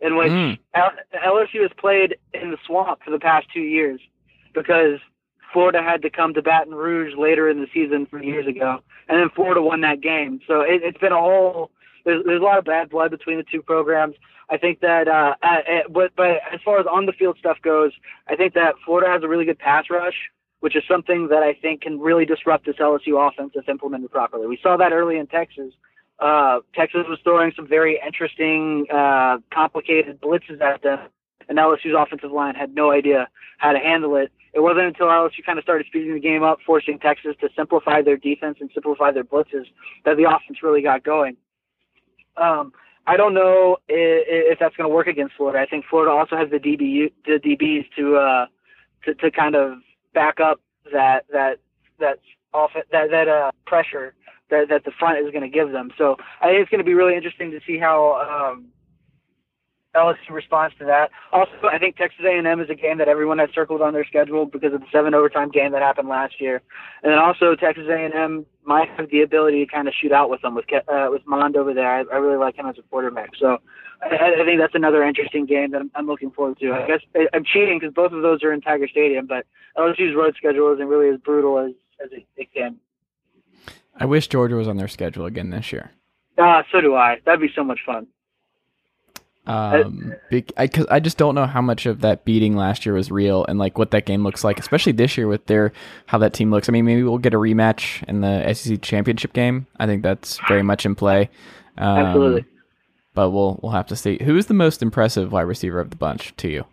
in 0.00 0.16
which 0.16 0.32
Mm. 0.32 0.58
L- 0.74 0.92
LSU 1.14 1.62
has 1.62 1.70
played 1.76 2.16
in 2.34 2.50
the 2.50 2.58
swamp 2.66 3.00
for 3.04 3.10
the 3.10 3.18
past 3.18 3.46
two 3.52 3.60
years 3.60 4.00
because 4.54 4.98
Florida 5.52 5.82
had 5.82 6.02
to 6.02 6.10
come 6.10 6.34
to 6.34 6.42
Baton 6.42 6.74
Rouge 6.74 7.14
later 7.16 7.48
in 7.48 7.60
the 7.60 7.66
season 7.72 8.06
three 8.06 8.26
years 8.26 8.46
ago, 8.46 8.80
and 9.08 9.18
then 9.20 9.30
Florida 9.30 9.60
won 9.62 9.80
that 9.82 10.00
game. 10.00 10.40
So 10.46 10.60
it, 10.60 10.82
it's 10.82 10.98
been 10.98 11.12
a 11.12 11.20
whole. 11.20 11.70
There's, 12.04 12.24
there's 12.24 12.40
a 12.40 12.44
lot 12.44 12.58
of 12.58 12.64
bad 12.64 12.88
blood 12.88 13.10
between 13.10 13.36
the 13.36 13.44
two 13.44 13.60
programs. 13.62 14.14
I 14.48 14.56
think 14.56 14.80
that, 14.80 15.06
uh, 15.06 15.34
uh, 15.42 15.46
uh, 15.46 15.88
but 15.90 16.12
but 16.16 16.40
as 16.52 16.60
far 16.64 16.80
as 16.80 16.86
on 16.86 17.06
the 17.06 17.12
field 17.12 17.36
stuff 17.38 17.58
goes, 17.62 17.92
I 18.26 18.36
think 18.36 18.54
that 18.54 18.74
Florida 18.84 19.10
has 19.10 19.22
a 19.22 19.28
really 19.28 19.44
good 19.44 19.58
pass 19.58 19.84
rush, 19.90 20.16
which 20.60 20.74
is 20.76 20.82
something 20.88 21.28
that 21.28 21.42
I 21.42 21.52
think 21.52 21.82
can 21.82 22.00
really 22.00 22.24
disrupt 22.24 22.66
this 22.66 22.76
LSU 22.76 23.28
offense 23.28 23.52
if 23.54 23.68
implemented 23.68 24.10
properly. 24.10 24.46
We 24.46 24.58
saw 24.62 24.76
that 24.76 24.92
early 24.92 25.18
in 25.18 25.26
Texas. 25.26 25.72
Uh, 26.20 26.60
Texas 26.74 27.06
was 27.08 27.18
throwing 27.24 27.52
some 27.56 27.66
very 27.66 27.98
interesting, 28.04 28.86
uh, 28.92 29.38
complicated 29.52 30.20
blitzes 30.20 30.60
at 30.60 30.82
them, 30.82 31.08
and 31.48 31.58
LSU's 31.58 31.94
offensive 31.96 32.30
line 32.30 32.54
had 32.54 32.74
no 32.74 32.90
idea 32.90 33.28
how 33.58 33.72
to 33.72 33.78
handle 33.78 34.16
it. 34.16 34.30
It 34.52 34.60
wasn't 34.60 34.86
until 34.86 35.06
LSU 35.06 35.44
kind 35.46 35.58
of 35.58 35.62
started 35.62 35.86
speeding 35.86 36.12
the 36.12 36.20
game 36.20 36.42
up, 36.42 36.58
forcing 36.66 36.98
Texas 36.98 37.36
to 37.40 37.48
simplify 37.56 38.02
their 38.02 38.16
defense 38.16 38.58
and 38.60 38.70
simplify 38.74 39.12
their 39.12 39.24
blitzes, 39.24 39.66
that 40.04 40.16
the 40.16 40.24
offense 40.24 40.62
really 40.62 40.82
got 40.82 41.04
going. 41.04 41.36
Um, 42.36 42.72
I 43.06 43.16
don't 43.16 43.32
know 43.32 43.78
if, 43.88 44.52
if 44.52 44.58
that's 44.58 44.76
going 44.76 44.88
to 44.88 44.94
work 44.94 45.06
against 45.06 45.34
Florida. 45.36 45.58
I 45.58 45.66
think 45.66 45.84
Florida 45.88 46.12
also 46.12 46.36
has 46.36 46.50
the 46.50 46.58
DB 46.58 47.12
the 47.24 47.38
DBs 47.38 47.86
to 47.96 48.16
uh, 48.16 48.46
to, 49.04 49.14
to 49.14 49.30
kind 49.30 49.54
of 49.54 49.78
back 50.12 50.38
up 50.38 50.60
that 50.92 51.24
that 51.32 51.58
that 51.98 52.18
off 52.52 52.72
that 52.74 53.10
that 53.10 53.28
uh, 53.28 53.50
pressure 53.66 54.14
that 54.50 54.68
that 54.68 54.84
the 54.84 54.92
front 54.98 55.18
is 55.18 55.30
going 55.30 55.42
to 55.42 55.48
give 55.48 55.72
them. 55.72 55.90
So 55.96 56.16
I 56.40 56.46
think 56.46 56.62
it's 56.62 56.70
going 56.70 56.78
to 56.78 56.84
be 56.84 56.94
really 56.94 57.16
interesting 57.16 57.50
to 57.50 57.60
see 57.66 57.78
how 57.78 58.52
um, 58.54 58.66
LSU 59.94 60.30
responds 60.30 60.74
to 60.78 60.84
that. 60.84 61.10
Also, 61.32 61.52
I 61.70 61.78
think 61.78 61.96
Texas 61.96 62.24
A&M 62.24 62.60
is 62.60 62.70
a 62.70 62.74
game 62.74 62.98
that 62.98 63.08
everyone 63.08 63.38
has 63.38 63.50
circled 63.54 63.82
on 63.82 63.92
their 63.92 64.04
schedule 64.04 64.46
because 64.46 64.72
of 64.72 64.80
the 64.80 64.86
seven 64.92 65.14
overtime 65.14 65.50
game 65.50 65.72
that 65.72 65.82
happened 65.82 66.08
last 66.08 66.40
year, 66.40 66.62
and 67.02 67.10
then 67.10 67.18
also 67.18 67.56
Texas 67.56 67.86
A&M 67.90 68.46
might 68.64 68.88
have 68.90 69.10
the 69.10 69.22
ability 69.22 69.64
to 69.64 69.70
kind 69.70 69.88
of 69.88 69.94
shoot 70.00 70.12
out 70.12 70.30
with 70.30 70.42
them 70.42 70.54
with 70.54 70.66
uh, 70.72 71.08
with 71.10 71.26
Mond 71.26 71.56
over 71.56 71.74
there. 71.74 71.90
I, 71.90 72.04
I 72.12 72.18
really 72.18 72.38
like 72.38 72.56
him 72.56 72.66
as 72.66 72.78
a 72.78 72.82
quarterback, 72.82 73.30
so 73.38 73.58
I, 74.02 74.40
I 74.40 74.44
think 74.44 74.60
that's 74.60 74.76
another 74.76 75.02
interesting 75.02 75.44
game 75.44 75.72
that 75.72 75.82
I'm, 75.94 76.06
looking 76.06 76.30
forward 76.30 76.58
to. 76.60 76.72
I 76.72 76.86
guess 76.86 77.00
I'm 77.32 77.44
cheating 77.44 77.78
because 77.80 77.94
both 77.94 78.12
of 78.12 78.22
those 78.22 78.44
are 78.44 78.52
in 78.52 78.60
Tiger 78.60 78.86
Stadium, 78.88 79.26
but 79.26 79.44
LSU's 79.76 80.14
road 80.16 80.34
schedule 80.36 80.72
isn't 80.72 80.86
really 80.86 81.12
as 81.12 81.20
brutal 81.20 81.58
as 81.58 81.72
as 82.02 82.10
it, 82.12 82.26
it 82.36 82.52
can. 82.54 82.76
I 84.00 84.06
wish 84.06 84.28
Georgia 84.28 84.56
was 84.56 84.66
on 84.66 84.76
their 84.76 84.88
schedule 84.88 85.26
again 85.26 85.50
this 85.50 85.72
year. 85.72 85.90
Ah, 86.38 86.60
uh, 86.60 86.62
so 86.72 86.80
do 86.80 86.94
I. 86.94 87.18
That'd 87.24 87.40
be 87.40 87.52
so 87.54 87.62
much 87.62 87.80
fun. 87.84 88.06
Um, 89.46 90.14
I, 90.56 90.68
cause 90.68 90.86
I 90.90 91.00
just 91.00 91.16
don't 91.16 91.34
know 91.34 91.46
how 91.46 91.60
much 91.60 91.86
of 91.86 92.02
that 92.02 92.24
beating 92.24 92.56
last 92.56 92.86
year 92.86 92.94
was 92.94 93.10
real 93.10 93.44
and 93.46 93.58
like 93.58 93.78
what 93.78 93.90
that 93.90 94.06
game 94.06 94.22
looks 94.22 94.44
like, 94.44 94.60
especially 94.60 94.92
this 94.92 95.16
year 95.16 95.26
with 95.26 95.46
their 95.46 95.72
how 96.06 96.18
that 96.18 96.34
team 96.34 96.50
looks. 96.50 96.68
I 96.68 96.72
mean, 96.72 96.84
maybe 96.84 97.02
we'll 97.02 97.18
get 97.18 97.34
a 97.34 97.38
rematch 97.38 98.04
in 98.06 98.20
the 98.20 98.54
SEC 98.54 98.80
championship 98.82 99.32
game. 99.32 99.66
I 99.78 99.86
think 99.86 100.02
that's 100.02 100.38
very 100.46 100.62
much 100.62 100.86
in 100.86 100.94
play. 100.94 101.30
Um, 101.78 101.98
Absolutely. 101.98 102.44
But 103.14 103.30
we'll 103.30 103.58
we'll 103.62 103.72
have 103.72 103.86
to 103.88 103.96
see. 103.96 104.18
Who 104.22 104.36
is 104.36 104.46
the 104.46 104.54
most 104.54 104.82
impressive 104.82 105.32
wide 105.32 105.42
receiver 105.42 105.80
of 105.80 105.90
the 105.90 105.96
bunch 105.96 106.34
to 106.36 106.48
you? 106.48 106.64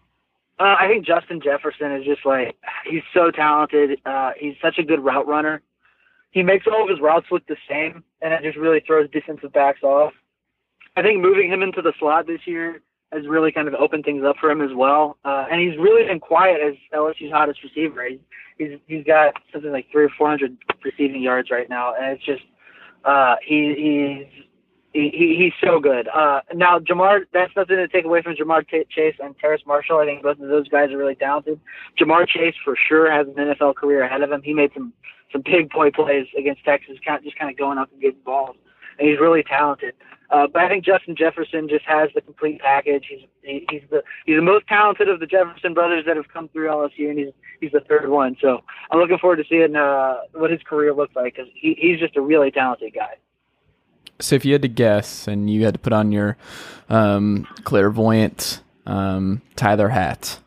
Uh, 0.59 0.75
I 0.79 0.87
think 0.87 1.05
Justin 1.05 1.41
Jefferson 1.41 1.91
is 1.93 2.05
just 2.05 2.25
like 2.25 2.57
he's 2.85 3.03
so 3.13 3.31
talented. 3.31 3.99
Uh, 4.05 4.31
he's 4.37 4.55
such 4.61 4.77
a 4.77 4.83
good 4.83 5.03
route 5.03 5.27
runner. 5.27 5.61
He 6.31 6.43
makes 6.43 6.65
all 6.67 6.83
of 6.83 6.89
his 6.89 6.99
routes 6.99 7.27
look 7.31 7.45
the 7.47 7.57
same, 7.69 8.03
and 8.21 8.33
it 8.33 8.43
just 8.43 8.57
really 8.57 8.81
throws 8.85 9.09
defensive 9.11 9.53
backs 9.53 9.81
off. 9.83 10.13
I 10.95 11.01
think 11.01 11.21
moving 11.21 11.51
him 11.51 11.61
into 11.61 11.81
the 11.81 11.93
slot 11.99 12.27
this 12.27 12.41
year 12.45 12.81
has 13.11 13.25
really 13.27 13.51
kind 13.51 13.67
of 13.67 13.73
opened 13.75 14.03
things 14.03 14.23
up 14.25 14.35
for 14.39 14.51
him 14.51 14.61
as 14.61 14.71
well. 14.75 15.17
Uh, 15.23 15.45
and 15.49 15.61
he's 15.61 15.77
really 15.79 16.05
been 16.05 16.19
quiet 16.19 16.59
as 16.61 16.73
LSU's 16.93 17.31
hottest 17.31 17.63
receiver. 17.63 18.05
He's, 18.05 18.19
he's 18.57 18.79
he's 18.87 19.03
got 19.05 19.35
something 19.53 19.71
like 19.71 19.87
three 19.91 20.05
or 20.05 20.09
four 20.17 20.27
hundred 20.27 20.57
receiving 20.83 21.21
yards 21.21 21.49
right 21.49 21.69
now, 21.69 21.93
and 21.95 22.13
it's 22.13 22.25
just 22.25 22.43
uh, 23.05 23.35
he 23.45 24.25
he's 24.33 24.43
he, 24.93 25.35
he's 25.37 25.53
so 25.69 25.79
good. 25.79 26.07
Uh, 26.07 26.41
now 26.53 26.79
Ja'Marr, 26.79 27.25
that's 27.33 27.55
nothing 27.55 27.75
to 27.77 27.87
take 27.87 28.05
away 28.05 28.21
from 28.21 28.35
Ja'Marr 28.35 28.67
T- 28.67 28.85
Chase 28.89 29.15
and 29.19 29.37
Terrace 29.37 29.61
Marshall. 29.65 29.99
I 29.99 30.05
think 30.05 30.23
both 30.23 30.39
of 30.39 30.49
those 30.49 30.67
guys 30.67 30.91
are 30.91 30.97
really 30.97 31.15
talented. 31.15 31.59
Ja'Marr 31.99 32.27
Chase 32.27 32.55
for 32.63 32.75
sure 32.75 33.11
has 33.11 33.27
an 33.27 33.35
NFL 33.35 33.75
career 33.75 34.03
ahead 34.03 34.21
of 34.21 34.31
him. 34.31 34.41
He 34.41 34.53
made 34.53 34.71
some 34.73 34.93
some 35.31 35.41
big 35.41 35.69
boy 35.69 35.91
plays 35.91 36.27
against 36.37 36.63
Texas, 36.63 36.97
kind 37.05 37.17
of, 37.17 37.23
just 37.23 37.37
kind 37.37 37.51
of 37.51 37.57
going 37.57 37.77
up 37.77 37.91
and 37.91 38.01
getting 38.01 38.19
balls, 38.25 38.55
and 38.99 39.07
he's 39.07 39.19
really 39.19 39.43
talented. 39.43 39.93
Uh, 40.29 40.45
but 40.51 40.61
I 40.61 40.67
think 40.67 40.83
Justin 40.83 41.15
Jefferson 41.15 41.69
just 41.69 41.85
has 41.85 42.09
the 42.13 42.21
complete 42.21 42.59
package. 42.59 43.05
He's 43.09 43.27
he, 43.43 43.65
he's 43.69 43.81
the 43.89 44.03
he's 44.25 44.35
the 44.35 44.41
most 44.41 44.67
talented 44.67 45.07
of 45.07 45.21
the 45.21 45.25
Jefferson 45.25 45.73
brothers 45.73 46.03
that 46.05 46.17
have 46.17 46.27
come 46.27 46.49
through 46.49 46.67
LSU, 46.67 47.09
and 47.09 47.17
he's 47.17 47.33
he's 47.61 47.71
the 47.71 47.79
third 47.81 48.09
one. 48.09 48.35
So 48.41 48.61
I'm 48.91 48.99
looking 48.99 49.17
forward 49.19 49.37
to 49.37 49.45
seeing 49.49 49.75
uh, 49.75 50.17
what 50.33 50.51
his 50.51 50.61
career 50.63 50.93
looks 50.93 51.15
like 51.15 51.35
because 51.35 51.49
he, 51.55 51.77
he's 51.79 51.99
just 51.99 52.17
a 52.17 52.21
really 52.21 52.51
talented 52.51 52.93
guy. 52.93 53.15
So 54.19 54.35
if 54.35 54.43
you 54.43 54.53
had 54.53 54.63
to 54.63 54.67
guess, 54.67 55.27
and 55.27 55.49
you 55.49 55.63
had 55.63 55.75
to 55.75 55.79
put 55.79 55.93
on 55.93 56.11
your 56.11 56.35
um, 56.89 57.47
clairvoyant 57.63 58.61
um, 58.85 59.41
Tyler 59.55 59.89
hat, 59.89 60.39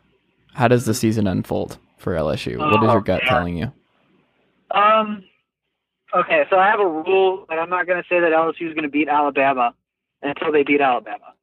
how 0.53 0.67
does 0.67 0.85
the 0.85 0.93
season 0.93 1.25
unfold 1.25 1.79
for 1.97 2.13
LSU? 2.13 2.57
What 2.57 2.83
is 2.83 2.91
your 2.91 3.01
gut 3.01 3.21
telling 3.27 3.57
you? 3.57 3.71
Um, 4.73 5.23
Okay, 6.13 6.43
so 6.49 6.57
I 6.57 6.67
have 6.67 6.79
a 6.79 6.87
rule 6.87 7.45
that 7.47 7.57
I'm 7.57 7.69
not 7.69 7.87
going 7.87 8.01
to 8.01 8.07
say 8.09 8.19
that 8.19 8.31
LSU 8.31 8.67
is 8.67 8.73
going 8.73 8.83
to 8.83 8.89
beat 8.89 9.07
Alabama 9.07 9.73
until 10.21 10.51
they 10.51 10.63
beat 10.63 10.81
Alabama. 10.81 11.33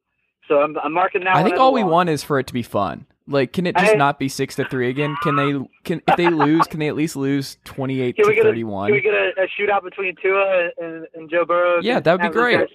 So 0.47 0.61
I'm, 0.61 0.77
I'm 0.77 0.93
marking 0.93 1.23
that. 1.23 1.35
I 1.35 1.43
think 1.43 1.57
all 1.57 1.73
we 1.73 1.83
want 1.83 2.09
is 2.09 2.23
for 2.23 2.39
it 2.39 2.47
to 2.47 2.53
be 2.53 2.63
fun. 2.63 3.05
Like, 3.27 3.53
can 3.53 3.67
it 3.67 3.75
just 3.77 3.93
I, 3.93 3.95
not 3.95 4.17
be 4.17 4.27
six 4.27 4.55
to 4.55 4.67
three 4.67 4.89
again? 4.89 5.15
Can 5.21 5.35
they? 5.35 5.53
Can 5.83 6.01
if 6.07 6.17
they 6.17 6.29
lose, 6.29 6.65
can 6.65 6.79
they 6.79 6.87
at 6.87 6.95
least 6.95 7.15
lose 7.15 7.57
twenty 7.63 8.01
eight 8.01 8.15
to 8.17 8.23
thirty 8.23 8.63
one? 8.63 8.87
Can 8.87 8.95
we 8.95 9.01
get 9.01 9.13
a, 9.13 9.31
a, 9.37 9.47
shootout 9.47 9.83
between 9.83 10.15
Tua 10.19 10.69
and, 10.79 11.05
and 11.13 11.29
Joe 11.29 11.45
Burrow? 11.45 11.79
Yeah, 11.81 11.99
that'd 11.99 12.21
be 12.21 12.29
great. 12.29 12.67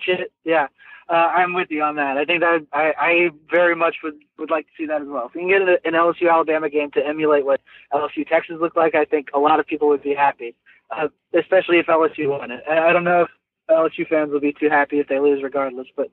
Shit. 0.00 0.32
Yeah, 0.44 0.66
uh, 1.10 1.14
I'm 1.14 1.54
with 1.54 1.68
you 1.70 1.82
on 1.82 1.96
that. 1.96 2.16
I 2.16 2.24
think 2.24 2.40
that 2.40 2.66
I, 2.72 2.92
I 2.98 3.30
very 3.50 3.74
much 3.74 3.96
would 4.04 4.14
would 4.38 4.50
like 4.50 4.66
to 4.66 4.72
see 4.78 4.86
that 4.86 5.02
as 5.02 5.08
well. 5.08 5.26
If 5.26 5.34
we 5.34 5.40
can 5.40 5.48
get 5.48 5.62
an 5.84 5.94
LSU 5.94 6.30
Alabama 6.30 6.70
game 6.70 6.90
to 6.92 7.04
emulate 7.04 7.44
what 7.44 7.60
LSU 7.92 8.26
Texas 8.28 8.56
looked 8.60 8.76
like, 8.76 8.94
I 8.94 9.04
think 9.04 9.28
a 9.34 9.38
lot 9.38 9.60
of 9.60 9.66
people 9.66 9.88
would 9.88 10.02
be 10.02 10.14
happy 10.14 10.54
uh, 10.90 11.08
especially 11.38 11.78
if 11.78 11.86
LSU 11.86 12.28
won 12.28 12.50
it. 12.50 12.62
I 12.68 12.92
don't 12.92 13.04
know 13.04 13.22
if 13.22 13.28
LSU 13.70 14.08
fans 14.08 14.32
will 14.32 14.40
be 14.40 14.54
too 14.58 14.68
happy 14.68 14.98
if 14.98 15.08
they 15.08 15.20
lose, 15.20 15.42
regardless. 15.42 15.86
But 15.96 16.10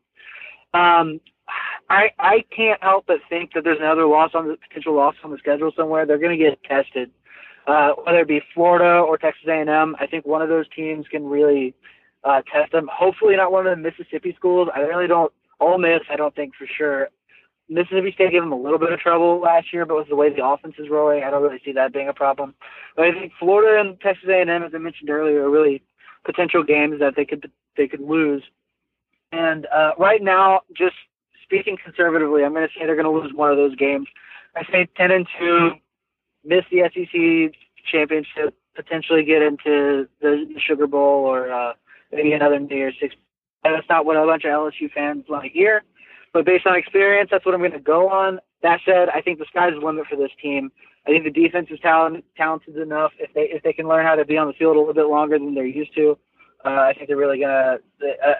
um, 0.73 1.19
I 1.89 2.09
I 2.19 2.45
can't 2.55 2.81
help 2.83 3.05
but 3.07 3.17
think 3.29 3.53
that 3.53 3.63
there's 3.63 3.79
another 3.79 4.05
loss 4.05 4.31
on 4.33 4.47
the 4.47 4.57
potential 4.57 4.95
loss 4.95 5.15
on 5.23 5.31
the 5.31 5.37
schedule 5.37 5.71
somewhere. 5.75 6.05
They're 6.05 6.17
going 6.17 6.37
to 6.37 6.43
get 6.43 6.63
tested, 6.63 7.11
uh, 7.65 7.91
whether 8.03 8.19
it 8.19 8.27
be 8.27 8.41
Florida 8.53 8.99
or 8.99 9.17
Texas 9.17 9.45
A&M. 9.47 9.95
I 9.99 10.07
think 10.07 10.25
one 10.25 10.41
of 10.41 10.49
those 10.49 10.67
teams 10.75 11.07
can 11.07 11.25
really 11.25 11.73
uh, 12.23 12.41
test 12.51 12.71
them. 12.71 12.89
Hopefully, 12.91 13.35
not 13.35 13.51
one 13.51 13.67
of 13.67 13.77
the 13.77 13.81
Mississippi 13.81 14.33
schools. 14.37 14.69
I 14.73 14.79
really 14.79 15.07
don't. 15.07 15.31
Ole 15.59 15.77
Miss, 15.77 16.01
I 16.09 16.15
don't 16.15 16.35
think 16.35 16.53
for 16.55 16.67
sure. 16.67 17.09
Mississippi 17.69 18.11
State 18.13 18.31
gave 18.31 18.41
them 18.41 18.53
a 18.53 18.59
little 18.59 18.79
bit 18.79 18.93
of 18.93 18.99
trouble 18.99 19.39
last 19.41 19.73
year, 19.73 19.85
but 19.85 19.97
with 19.97 20.07
the 20.07 20.15
way 20.15 20.33
the 20.33 20.45
offense 20.45 20.75
is 20.77 20.89
rolling, 20.89 21.23
I 21.23 21.29
don't 21.29 21.43
really 21.43 21.59
see 21.65 21.73
that 21.73 21.91
being 21.91 22.07
a 22.07 22.13
problem. 22.13 22.53
But 22.95 23.05
I 23.05 23.11
think 23.11 23.33
Florida 23.37 23.81
and 23.81 23.99
Texas 23.99 24.29
A&M, 24.29 24.49
as 24.49 24.71
I 24.73 24.77
mentioned 24.77 25.09
earlier, 25.09 25.43
are 25.43 25.49
really 25.49 25.83
potential 26.25 26.63
games 26.63 26.99
that 26.99 27.15
they 27.15 27.25
could 27.25 27.51
they 27.75 27.87
could 27.87 28.01
lose. 28.01 28.43
And 29.31 29.67
uh, 29.67 29.91
right 29.97 30.21
now, 30.21 30.61
just 30.75 30.95
speaking 31.43 31.77
conservatively, 31.83 32.43
I'm 32.43 32.53
going 32.53 32.67
to 32.67 32.73
say 32.73 32.85
they're 32.85 32.95
going 32.95 33.05
to 33.05 33.11
lose 33.11 33.33
one 33.33 33.51
of 33.51 33.57
those 33.57 33.75
games. 33.75 34.07
I 34.55 34.63
say 34.71 34.87
10 34.95 35.11
and 35.11 35.27
two, 35.39 35.71
miss 36.43 36.63
the 36.71 36.89
SEC 36.93 37.59
championship, 37.89 38.55
potentially 38.75 39.23
get 39.23 39.41
into 39.41 40.07
the 40.21 40.45
Sugar 40.65 40.87
Bowl 40.87 41.25
or 41.25 41.51
uh, 41.51 41.73
maybe 42.11 42.33
another 42.33 42.59
day 42.59 42.81
or 42.81 42.91
Six. 42.99 43.15
That's 43.63 43.87
not 43.89 44.05
what 44.05 44.15
a 44.15 44.25
bunch 44.25 44.43
of 44.45 44.51
LSU 44.51 44.91
fans 44.93 45.25
want 45.27 45.43
to 45.43 45.49
hear. 45.49 45.83
But 46.33 46.45
based 46.45 46.65
on 46.65 46.75
experience, 46.75 47.29
that's 47.31 47.45
what 47.45 47.55
I'm 47.55 47.61
going 47.61 47.71
to 47.71 47.79
go 47.79 48.09
on. 48.09 48.39
That 48.63 48.79
said, 48.85 49.09
I 49.09 49.21
think 49.21 49.39
the 49.39 49.45
sky's 49.49 49.73
the 49.73 49.85
limit 49.85 50.05
for 50.09 50.15
this 50.15 50.31
team. 50.41 50.71
I 51.05 51.11
think 51.11 51.23
the 51.23 51.31
defense 51.31 51.67
is 51.71 51.79
talent, 51.79 52.25
talented 52.35 52.77
enough. 52.77 53.11
If 53.19 53.33
they 53.33 53.43
if 53.43 53.63
they 53.63 53.73
can 53.73 53.87
learn 53.87 54.05
how 54.05 54.15
to 54.15 54.25
be 54.25 54.37
on 54.37 54.47
the 54.47 54.53
field 54.53 54.75
a 54.75 54.79
little 54.79 54.93
bit 54.93 55.07
longer 55.07 55.39
than 55.39 55.55
they're 55.55 55.65
used 55.65 55.95
to, 55.95 56.17
uh, 56.65 56.69
I 56.69 56.93
think 56.93 57.07
they're 57.07 57.17
really 57.17 57.39
gonna. 57.39 57.77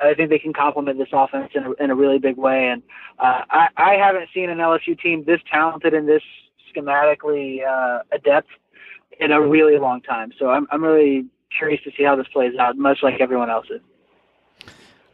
I 0.03 0.13
think 0.15 0.29
they 0.29 0.39
can 0.39 0.53
complement 0.53 0.97
this 0.97 1.07
offense 1.13 1.51
in 1.55 1.63
a, 1.63 1.71
in 1.83 1.91
a 1.91 1.95
really 1.95 2.19
big 2.19 2.35
way. 2.35 2.67
And 2.67 2.83
uh, 3.19 3.41
I 3.49 3.67
I 3.77 3.93
haven't 3.93 4.29
seen 4.33 4.49
an 4.49 4.57
LSU 4.57 4.99
team 4.99 5.23
this 5.25 5.39
talented 5.49 5.93
and 5.93 6.09
this 6.09 6.23
schematically 6.75 7.65
uh, 7.65 8.03
adept 8.11 8.49
in 9.19 9.31
a 9.31 9.41
really 9.41 9.77
long 9.77 10.01
time. 10.01 10.33
So 10.37 10.49
I'm 10.49 10.67
I'm 10.71 10.83
really 10.83 11.25
curious 11.55 11.81
to 11.83 11.91
see 11.97 12.03
how 12.03 12.15
this 12.15 12.27
plays 12.31 12.53
out, 12.59 12.77
much 12.77 12.99
like 13.03 13.19
everyone 13.19 13.49
else's. 13.49 13.81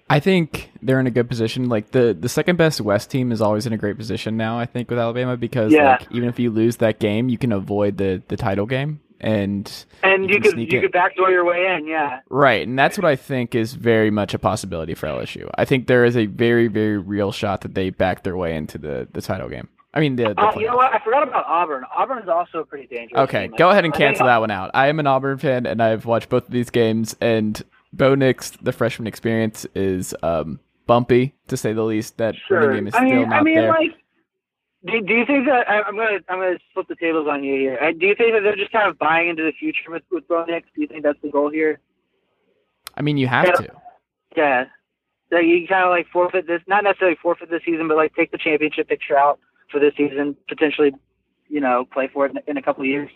I 0.10 0.19
think 0.19 0.72
they're 0.82 1.00
in 1.00 1.08
a 1.08 1.12
good 1.12 1.28
position. 1.30 1.69
Like 1.69 1.91
the 1.91 2.15
the 2.19 2.30
second 2.30 2.58
best 2.58 2.82
West 2.82 3.10
team 3.10 3.32
is 3.32 3.41
always 3.41 3.65
in 3.65 3.74
a 3.74 3.78
great 3.78 3.98
position 3.98 4.38
now. 4.38 4.60
I 4.60 4.65
think 4.65 4.89
with 4.89 5.00
Alabama 5.00 5.38
because 5.38 5.72
yeah. 5.72 5.91
like 5.91 6.08
even 6.12 6.30
if 6.30 6.39
you 6.39 6.52
lose 6.52 6.78
that 6.78 7.00
game, 7.00 7.30
you 7.30 7.38
can 7.38 7.52
avoid 7.52 7.98
the 7.98 8.22
the 8.28 8.38
title 8.38 8.65
game 8.65 9.00
and 9.24 9.86
and 10.04 10.30
you, 10.30 10.36
you 10.36 10.41
could 10.41 10.60
you 10.60 10.82
could 10.82 10.91
backdoor 10.91 11.32
your 11.32 11.46
way 11.46 11.76
in. 11.76 11.88
Yeah, 11.88 12.19
right. 12.30 12.67
And 12.67 12.78
that's 12.78 12.98
what 12.98 13.06
I 13.06 13.15
think 13.15 13.56
is 13.56 13.74
very 13.74 14.12
much 14.12 14.34
a 14.34 14.39
possibility 14.39 14.93
for 14.93 15.08
LSU. 15.08 15.50
I 15.56 15.65
think 15.65 15.88
there 15.88 16.04
is 16.04 16.17
a 16.17 16.26
very 16.26 16.67
very 16.67 16.98
real 16.98 17.32
shot 17.32 17.62
that 17.62 17.74
they 17.74 17.89
back 17.89 18.24
their 18.24 18.36
way 18.36 18.56
into 18.56 18.78
the 18.78 19.08
the 19.13 19.22
title 19.22 19.50
game. 19.50 19.69
I 19.94 20.00
mean, 20.00 20.16
the, 20.16 20.34
the 20.34 20.42
Uh, 20.42 20.54
you 20.60 20.66
know 20.68 20.76
what? 20.76 20.92
I 20.94 21.00
forgot 21.04 21.28
about 21.28 21.46
Auburn. 21.48 21.84
Auburn 21.96 22.18
is 22.24 22.28
also 22.28 22.60
a 22.60 22.66
pretty 22.66 22.88
dangerous. 22.88 23.22
Okay, 23.24 23.50
go 23.58 23.70
ahead 23.70 23.86
and 23.86 23.94
cancel 23.94 24.26
that 24.26 24.40
one 24.40 24.50
out. 24.50 24.72
I 24.74 24.88
am 24.88 25.00
an 25.00 25.06
Auburn 25.08 25.38
fan, 25.38 25.66
and 25.68 25.82
I've 25.84 26.06
watched 26.06 26.30
both 26.30 26.46
of 26.46 26.52
these 26.52 26.70
games. 26.72 27.16
And 27.22 27.62
Bo 27.92 28.16
Nix, 28.16 28.52
the 28.52 28.72
freshman 28.72 29.06
experience, 29.08 29.68
is 29.76 30.16
um, 30.24 30.60
bumpy 30.88 31.36
to 31.48 31.58
say 31.58 31.74
the 31.74 31.84
least. 31.84 32.18
That 32.18 32.36
running 32.50 32.72
game 32.76 32.88
is 32.88 32.96
I 32.96 33.02
mean, 33.04 33.10
still 33.12 33.28
not 33.28 33.40
I 33.40 33.44
mean, 33.44 33.56
there. 33.56 33.70
like, 33.70 33.92
do, 34.86 35.02
do 35.02 35.14
you 35.14 35.26
think 35.28 35.46
that 35.46 35.70
I, 35.70 35.84
I'm 35.84 35.96
gonna 35.96 36.20
I'm 36.28 36.40
gonna 36.40 36.58
flip 36.74 36.88
the 36.90 36.96
tables 36.96 37.28
on 37.30 37.44
you 37.44 37.54
here? 37.56 37.78
Do 37.94 38.06
you 38.08 38.16
think 38.16 38.34
that 38.34 38.42
they're 38.42 38.56
just 38.56 38.72
kind 38.72 38.90
of 38.90 38.98
buying 38.98 39.30
into 39.30 39.44
the 39.44 39.52
future 39.60 39.92
with 39.92 40.04
with 40.10 40.28
Bo 40.28 40.44
Nix? 40.46 40.68
Do 40.76 40.82
you 40.82 40.88
think 40.88 41.04
that's 41.04 41.22
the 41.22 41.30
goal 41.30 41.52
here? 41.52 41.80
I 42.98 43.02
mean, 43.04 43.18
you 43.18 43.28
have 43.28 43.46
Yeah. 43.46 43.52
to. 43.52 43.68
Yeah. 44.36 44.66
Like 45.32 45.46
you 45.46 45.68
kind 45.68 45.84
of 45.84 45.90
like 45.92 46.08
forfeit 46.12 46.48
this, 46.48 46.62
not 46.68 46.84
necessarily 46.84 47.18
forfeit 47.22 47.50
this 47.52 47.62
season, 47.64 47.88
but 47.88 47.98
like 47.98 48.16
take 48.16 48.32
the 48.32 48.38
championship 48.38 48.88
picture 48.88 49.18
out 49.18 49.40
for 49.74 49.80
this 49.80 49.94
season, 49.98 50.38
potentially, 50.48 50.94
you 51.50 51.60
know, 51.60 51.86
play 51.92 52.10
for 52.14 52.26
it 52.26 52.32
in, 52.48 52.56
a 52.56 52.62
couple 52.62 52.84
of 52.84 52.88
years. 52.88 53.10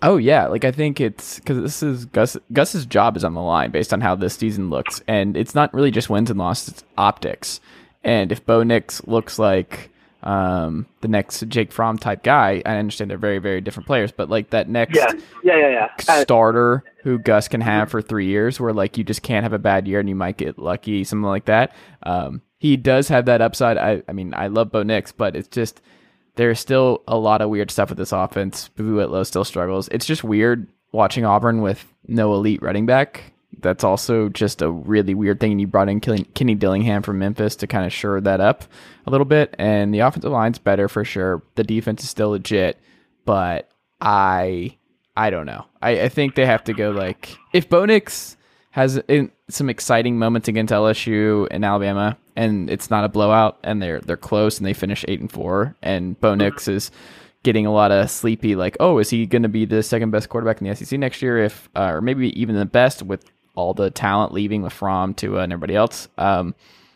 Oh 0.00 0.16
yeah, 0.16 0.46
like 0.46 0.64
I 0.64 0.70
think 0.70 1.00
it's 1.00 1.38
because 1.38 1.60
this 1.60 1.82
is 1.82 2.06
Gus. 2.06 2.36
Gus's 2.52 2.86
job 2.86 3.16
is 3.16 3.24
on 3.24 3.34
the 3.34 3.42
line 3.42 3.72
based 3.72 3.92
on 3.92 4.00
how 4.00 4.14
this 4.14 4.36
season 4.36 4.70
looks, 4.70 5.02
and 5.08 5.36
it's 5.36 5.54
not 5.54 5.74
really 5.74 5.90
just 5.90 6.08
wins 6.08 6.30
and 6.30 6.38
losses; 6.38 6.68
it's 6.68 6.84
optics. 6.96 7.60
And 8.04 8.30
if 8.30 8.46
Bo 8.46 8.62
Nix 8.62 9.04
looks 9.08 9.40
like 9.40 9.90
um, 10.22 10.86
the 11.00 11.08
next 11.08 11.46
Jake 11.48 11.72
Fromm 11.72 11.98
type 11.98 12.22
guy, 12.22 12.62
I 12.64 12.76
understand 12.76 13.10
they're 13.10 13.18
very, 13.18 13.38
very 13.38 13.60
different 13.60 13.86
players, 13.86 14.12
but 14.12 14.28
like 14.28 14.50
that 14.50 14.68
next 14.68 14.96
Yeah, 14.96 15.12
yeah, 15.42 15.58
yeah, 15.58 15.88
yeah. 15.98 16.22
Starter 16.22 16.84
who 17.02 17.18
Gus 17.18 17.48
can 17.48 17.60
have 17.60 17.90
for 17.90 18.02
three 18.02 18.26
years, 18.26 18.60
where 18.60 18.72
like 18.72 18.98
you 18.98 19.04
just 19.04 19.22
can't 19.22 19.44
have 19.44 19.52
a 19.52 19.58
bad 19.58 19.86
year 19.88 20.00
and 20.00 20.08
you 20.08 20.14
might 20.14 20.36
get 20.36 20.58
lucky, 20.58 21.04
something 21.04 21.24
like 21.24 21.46
that. 21.46 21.74
Um, 22.02 22.42
he 22.58 22.76
does 22.76 23.08
have 23.08 23.24
that 23.26 23.40
upside. 23.40 23.78
I, 23.78 24.02
I 24.08 24.12
mean, 24.12 24.34
I 24.34 24.48
love 24.48 24.72
Bo 24.72 24.82
Nix, 24.82 25.12
but 25.12 25.36
it's 25.36 25.48
just 25.48 25.80
there's 26.34 26.60
still 26.60 27.02
a 27.08 27.16
lot 27.16 27.40
of 27.40 27.50
weird 27.50 27.70
stuff 27.70 27.88
with 27.88 27.98
this 27.98 28.12
offense. 28.12 28.68
Boo 28.68 28.96
Whitlow 28.96 29.22
still 29.22 29.44
struggles. 29.44 29.88
It's 29.88 30.06
just 30.06 30.22
weird 30.24 30.68
watching 30.92 31.24
Auburn 31.24 31.62
with 31.62 31.84
no 32.06 32.34
elite 32.34 32.62
running 32.62 32.86
back. 32.86 33.32
That's 33.60 33.82
also 33.82 34.28
just 34.28 34.62
a 34.62 34.70
really 34.70 35.14
weird 35.14 35.40
thing. 35.40 35.52
And 35.52 35.60
you 35.60 35.66
brought 35.66 35.88
in 35.88 36.00
Kenny 36.00 36.54
Dillingham 36.54 37.02
from 37.02 37.18
Memphis 37.18 37.56
to 37.56 37.66
kind 37.66 37.86
of 37.86 37.92
shore 37.92 38.20
that 38.20 38.40
up 38.40 38.64
a 39.06 39.10
little 39.10 39.24
bit. 39.24 39.54
And 39.58 39.92
the 39.92 40.00
offensive 40.00 40.30
line's 40.30 40.58
better 40.58 40.88
for 40.88 41.04
sure. 41.04 41.42
The 41.54 41.64
defense 41.64 42.02
is 42.02 42.10
still 42.10 42.30
legit, 42.30 42.78
but 43.24 43.68
I 44.00 44.76
I 45.16 45.30
don't 45.30 45.46
know. 45.46 45.64
I, 45.82 46.02
I 46.02 46.08
think 46.08 46.34
they 46.34 46.46
have 46.46 46.62
to 46.64 46.72
go 46.72 46.90
like 46.90 47.36
if 47.52 47.68
Bo 47.68 47.84
Nix 47.84 48.36
has 48.70 49.02
some 49.48 49.70
exciting 49.70 50.18
moments 50.18 50.46
against 50.46 50.72
LSU 50.72 51.48
and 51.50 51.64
Alabama, 51.64 52.16
and 52.38 52.70
it's 52.70 52.88
not 52.88 53.04
a 53.04 53.08
blowout, 53.08 53.58
and 53.62 53.82
they're 53.82 54.00
they're 54.00 54.16
close, 54.16 54.56
and 54.58 54.66
they 54.66 54.72
finish 54.72 55.04
eight 55.08 55.20
and 55.20 55.30
four, 55.30 55.76
and 55.82 56.18
Bo 56.20 56.34
Nix 56.34 56.68
is 56.68 56.90
getting 57.42 57.66
a 57.66 57.72
lot 57.72 57.90
of 57.92 58.10
sleepy, 58.10 58.54
like, 58.56 58.76
oh, 58.80 58.98
is 58.98 59.10
he 59.10 59.24
going 59.26 59.42
to 59.44 59.48
be 59.48 59.64
the 59.64 59.82
second 59.82 60.10
best 60.10 60.28
quarterback 60.28 60.60
in 60.60 60.66
the 60.68 60.74
SEC 60.74 60.98
next 60.98 61.20
year? 61.22 61.38
If 61.44 61.68
uh, 61.76 61.90
or 61.94 62.00
maybe 62.00 62.38
even 62.40 62.54
the 62.56 62.64
best 62.66 63.02
with 63.02 63.24
all 63.54 63.74
the 63.74 63.90
talent 63.90 64.32
leaving 64.32 64.62
with 64.62 64.72
Fromm 64.72 65.14
to 65.14 65.38
uh, 65.38 65.42
and 65.42 65.52
everybody 65.52 65.74
else, 65.76 66.08
um, 66.16 66.54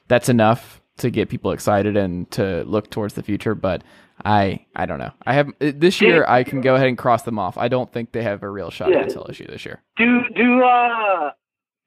that's 0.08 0.28
enough 0.28 0.80
to 0.98 1.10
get 1.10 1.28
people 1.28 1.50
excited 1.52 1.96
and 1.96 2.30
to 2.32 2.62
look 2.64 2.90
towards 2.90 3.14
the 3.14 3.22
future. 3.22 3.54
But 3.54 3.82
I 4.24 4.64
I 4.76 4.86
don't 4.86 4.98
know. 4.98 5.10
I 5.26 5.32
have 5.34 5.52
this 5.58 6.00
year. 6.00 6.24
I 6.28 6.44
can 6.44 6.60
go 6.60 6.74
ahead 6.76 6.86
and 6.88 6.96
cross 6.98 7.22
them 7.22 7.38
off. 7.38 7.56
I 7.58 7.68
don't 7.68 7.90
think 7.92 8.12
they 8.12 8.22
have 8.22 8.42
a 8.42 8.48
real 8.48 8.70
shot 8.70 8.90
Yeah. 8.90 8.98
against 8.98 9.16
LSU 9.16 9.48
this 9.50 9.64
year. 9.64 9.80
Do 9.96 10.22
do 10.36 10.62
uh 10.62 11.30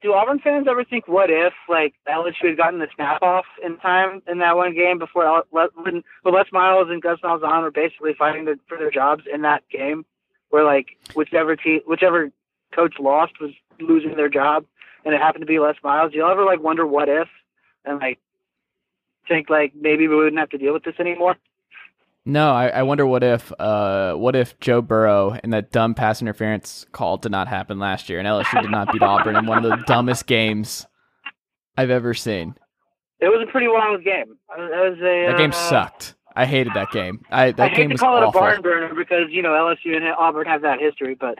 do 0.02 0.12
Auburn 0.12 0.38
fans 0.38 0.66
ever 0.68 0.84
think 0.84 1.08
what 1.08 1.30
if 1.30 1.52
like 1.68 1.94
LSU 2.08 2.48
had 2.48 2.56
gotten 2.56 2.78
the 2.78 2.88
snap 2.94 3.22
off 3.22 3.46
in 3.64 3.78
time 3.78 4.22
in 4.28 4.38
that 4.38 4.56
one 4.56 4.74
game 4.74 4.98
before 4.98 5.44
when 5.50 5.68
when 5.74 6.02
Les 6.24 6.52
Miles 6.52 6.88
and 6.90 7.02
Gus 7.02 7.18
Malzahn 7.22 7.62
were 7.62 7.70
basically 7.70 8.14
fighting 8.14 8.44
their, 8.44 8.56
for 8.68 8.76
their 8.78 8.90
jobs 8.90 9.24
in 9.32 9.42
that 9.42 9.62
game, 9.70 10.04
where 10.50 10.64
like 10.64 10.98
whichever 11.14 11.56
team 11.56 11.80
whichever 11.86 12.30
coach 12.74 12.94
lost 12.98 13.40
was 13.40 13.52
losing 13.80 14.16
their 14.16 14.28
job, 14.28 14.64
and 15.04 15.14
it 15.14 15.20
happened 15.20 15.42
to 15.42 15.46
be 15.46 15.58
Les 15.58 15.76
Miles. 15.82 16.12
Do 16.12 16.18
you 16.18 16.28
ever 16.28 16.44
like 16.44 16.62
wonder 16.62 16.86
what 16.86 17.08
if 17.08 17.28
and 17.84 17.98
like 17.98 18.18
think 19.26 19.48
like 19.48 19.74
maybe 19.74 20.08
we 20.08 20.16
wouldn't 20.16 20.38
have 20.38 20.50
to 20.50 20.58
deal 20.58 20.74
with 20.74 20.84
this 20.84 21.00
anymore? 21.00 21.36
No, 22.28 22.50
I, 22.52 22.66
I 22.68 22.82
wonder 22.82 23.06
what 23.06 23.22
if 23.22 23.52
uh 23.58 24.14
what 24.14 24.34
if 24.34 24.58
Joe 24.58 24.82
Burrow 24.82 25.38
and 25.42 25.52
that 25.52 25.70
dumb 25.70 25.94
pass 25.94 26.20
interference 26.20 26.84
call 26.92 27.16
did 27.18 27.30
not 27.30 27.46
happen 27.46 27.78
last 27.78 28.08
year 28.08 28.18
and 28.18 28.26
LSU 28.26 28.60
did 28.60 28.70
not 28.70 28.92
beat 28.92 29.00
Auburn 29.02 29.36
in 29.36 29.46
one 29.46 29.64
of 29.64 29.70
the 29.70 29.84
dumbest 29.86 30.26
games 30.26 30.86
I've 31.78 31.90
ever 31.90 32.14
seen. 32.14 32.56
It 33.20 33.26
was 33.28 33.46
a 33.48 33.50
pretty 33.50 33.68
wild 33.68 34.02
game. 34.04 34.36
It 34.58 34.58
was 34.58 34.98
a 34.98 35.30
That 35.30 35.38
game 35.38 35.50
uh, 35.50 35.54
sucked. 35.54 36.14
I 36.34 36.44
hated 36.44 36.74
that 36.74 36.90
game. 36.90 37.20
I 37.30 37.52
that 37.52 37.60
I 37.62 37.68
hate 37.68 37.76
game 37.76 37.88
to 37.90 37.94
was 37.94 38.00
call 38.00 38.16
it 38.18 38.24
awful. 38.24 38.40
a 38.40 38.42
barn 38.42 38.60
burner 38.60 38.94
because 38.94 39.30
you 39.30 39.40
know 39.40 39.50
LSU 39.50 39.96
and 39.96 40.04
Auburn 40.18 40.46
have 40.46 40.62
that 40.62 40.80
history, 40.80 41.14
but 41.14 41.38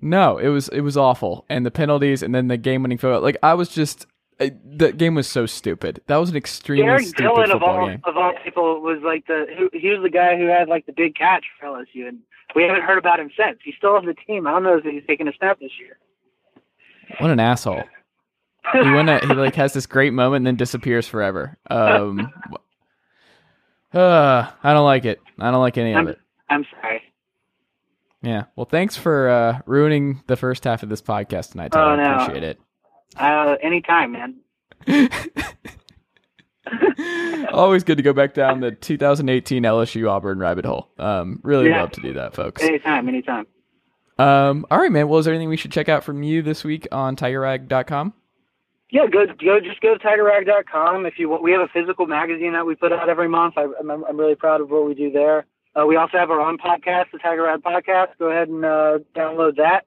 No, 0.00 0.38
it 0.38 0.48
was 0.48 0.68
it 0.70 0.80
was 0.80 0.96
awful, 0.96 1.44
and 1.48 1.64
the 1.64 1.70
penalties, 1.70 2.22
and 2.22 2.34
then 2.34 2.48
the 2.48 2.56
game-winning 2.56 2.98
field. 2.98 3.12
goal. 3.12 3.22
Like 3.22 3.36
I 3.42 3.54
was 3.54 3.68
just, 3.68 4.06
I, 4.38 4.52
the 4.64 4.92
game 4.92 5.14
was 5.14 5.26
so 5.26 5.46
stupid. 5.46 6.02
That 6.08 6.16
was 6.16 6.30
an 6.30 6.36
extremely 6.36 6.84
Derek 6.84 7.06
stupid 7.06 7.22
Dillon 7.22 7.44
of 7.44 7.50
football 7.52 7.80
all 7.80 7.86
game. 7.86 8.00
of 8.04 8.16
all 8.16 8.32
people 8.44 8.80
was 8.82 9.00
like 9.02 9.26
the 9.26 9.46
who, 9.56 9.70
he 9.72 9.88
was 9.88 10.00
the 10.02 10.10
guy 10.10 10.36
who 10.36 10.46
had 10.46 10.68
like 10.68 10.84
the 10.84 10.92
big 10.92 11.14
catch 11.14 11.44
for 11.58 11.66
LSU, 11.66 12.06
and 12.06 12.18
we 12.54 12.62
haven't 12.62 12.82
heard 12.82 12.98
about 12.98 13.18
him 13.18 13.30
since. 13.36 13.58
He's 13.64 13.74
still 13.78 13.94
on 13.94 14.04
the 14.04 14.14
team. 14.14 14.46
I 14.46 14.50
don't 14.50 14.62
know 14.62 14.76
if 14.76 14.84
he's 14.84 15.02
taking 15.06 15.26
a 15.26 15.32
snap 15.38 15.58
this 15.58 15.70
year. 15.80 15.98
What 17.18 17.30
an 17.30 17.40
asshole! 17.40 17.84
He 18.72 18.90
went. 18.90 19.08
At, 19.08 19.24
he 19.24 19.32
like 19.32 19.54
has 19.54 19.72
this 19.72 19.86
great 19.86 20.12
moment 20.12 20.40
and 20.40 20.46
then 20.48 20.56
disappears 20.56 21.06
forever. 21.06 21.56
Um, 21.70 22.30
uh, 23.94 24.50
I 24.62 24.74
don't 24.74 24.84
like 24.84 25.06
it. 25.06 25.20
I 25.38 25.50
don't 25.50 25.60
like 25.60 25.78
any 25.78 25.92
of 25.92 25.98
I'm, 25.98 26.08
it. 26.08 26.18
I'm 26.50 26.66
sorry. 26.80 27.02
Yeah. 28.22 28.44
Well, 28.56 28.66
thanks 28.66 28.96
for 28.96 29.30
uh, 29.30 29.60
ruining 29.66 30.22
the 30.26 30.36
first 30.36 30.64
half 30.64 30.82
of 30.82 30.88
this 30.88 31.00
podcast 31.00 31.52
tonight. 31.52 31.72
Tyler. 31.72 31.92
Oh, 31.92 32.02
I 32.02 32.04
no. 32.04 32.14
appreciate 32.22 32.42
it. 32.42 32.60
Uh, 33.16 33.56
anytime, 33.62 34.12
man. 34.12 34.36
Always 37.52 37.84
good 37.84 37.96
to 37.96 38.02
go 38.02 38.12
back 38.12 38.34
down 38.34 38.60
the 38.60 38.72
2018 38.72 39.62
LSU 39.62 40.10
Auburn 40.10 40.38
rabbit 40.40 40.64
hole. 40.64 40.88
Um, 40.98 41.40
really 41.44 41.68
Yeah. 41.68 41.82
love 41.82 41.92
to 41.92 42.00
do 42.00 42.12
that, 42.14 42.34
folks. 42.34 42.62
Anytime, 42.62 43.08
anytime. 43.08 43.46
Um, 44.18 44.66
all 44.70 44.78
right, 44.78 44.90
man. 44.90 45.08
Well, 45.08 45.18
is 45.20 45.26
there 45.26 45.34
anything 45.34 45.48
we 45.48 45.56
should 45.56 45.70
check 45.72 45.88
out 45.88 46.02
from 46.02 46.22
you 46.22 46.42
this 46.42 46.64
week 46.64 46.88
on 46.90 47.14
TigerRag.com? 47.16 48.14
Yeah, 48.90 49.06
go 49.08 49.26
go 49.26 49.60
just 49.60 49.80
go 49.80 49.96
to 49.96 50.04
tigerrag.com 50.04 51.06
if 51.06 51.18
you 51.18 51.28
want. 51.28 51.42
We 51.42 51.50
have 51.52 51.60
a 51.60 51.68
physical 51.68 52.06
magazine 52.06 52.52
that 52.52 52.64
we 52.66 52.74
put 52.76 52.92
out 52.92 53.08
every 53.08 53.28
month. 53.28 53.54
I, 53.56 53.66
I'm 53.80 53.90
I'm 53.90 54.16
really 54.16 54.36
proud 54.36 54.60
of 54.60 54.70
what 54.70 54.86
we 54.86 54.94
do 54.94 55.10
there. 55.10 55.44
Uh, 55.78 55.84
we 55.86 55.96
also 55.96 56.16
have 56.18 56.30
our 56.30 56.40
own 56.40 56.56
podcast, 56.56 57.06
the 57.12 57.18
Tiger 57.18 57.42
Rag 57.42 57.62
Podcast. 57.62 58.08
Go 58.18 58.30
ahead 58.30 58.48
and 58.48 58.64
uh, 58.64 58.98
download 59.14 59.56
that. 59.56 59.86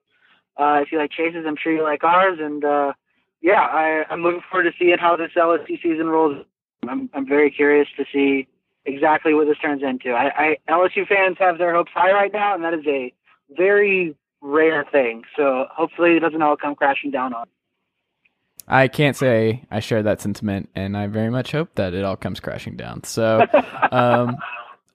Uh, 0.58 0.82
if 0.82 0.92
you 0.92 0.98
like 0.98 1.12
chases, 1.12 1.46
I'm 1.48 1.56
sure 1.62 1.72
you 1.74 1.82
like 1.82 2.04
ours. 2.04 2.40
And 2.42 2.64
uh, 2.64 2.94
yeah, 3.42 3.62
I, 3.62 4.04
I'm 4.10 4.22
looking 4.22 4.42
forward 4.50 4.66
to 4.66 4.72
seeing 4.78 4.98
how 4.98 5.16
this 5.16 5.32
LSU 5.36 5.82
season 5.82 6.08
rolls. 6.08 6.46
I'm 6.88 7.10
I'm 7.14 7.28
very 7.28 7.52
curious 7.52 7.88
to 7.98 8.06
see 8.12 8.48
exactly 8.86 9.34
what 9.34 9.48
this 9.48 9.58
turns 9.58 9.84
into. 9.84 10.12
I, 10.12 10.32
I 10.38 10.58
LSU 10.70 11.08
fans 11.08 11.38
have 11.40 11.58
their 11.58 11.74
hopes 11.74 11.92
high 11.94 12.12
right 12.12 12.32
now, 12.32 12.56
and 12.56 12.64
that 12.64 12.74
is 12.74 12.86
a 12.88 13.14
very 13.56 14.16
rare 14.42 14.86
thing. 14.92 15.24
So 15.36 15.68
hopefully 15.72 16.18
it 16.18 16.20
doesn't 16.20 16.42
all 16.42 16.58
come 16.58 16.76
crashing 16.76 17.12
down 17.12 17.34
on. 17.34 17.48
I 18.68 18.88
can't 18.88 19.16
say 19.16 19.64
I 19.72 19.80
share 19.80 20.04
that 20.04 20.22
sentiment, 20.22 20.70
and 20.76 20.96
I 20.96 21.08
very 21.08 21.30
much 21.30 21.52
hope 21.52 21.74
that 21.76 21.94
it 21.94 22.04
all 22.04 22.16
comes 22.16 22.40
crashing 22.40 22.76
down. 22.76 23.04
So, 23.04 23.42
um, 23.92 24.38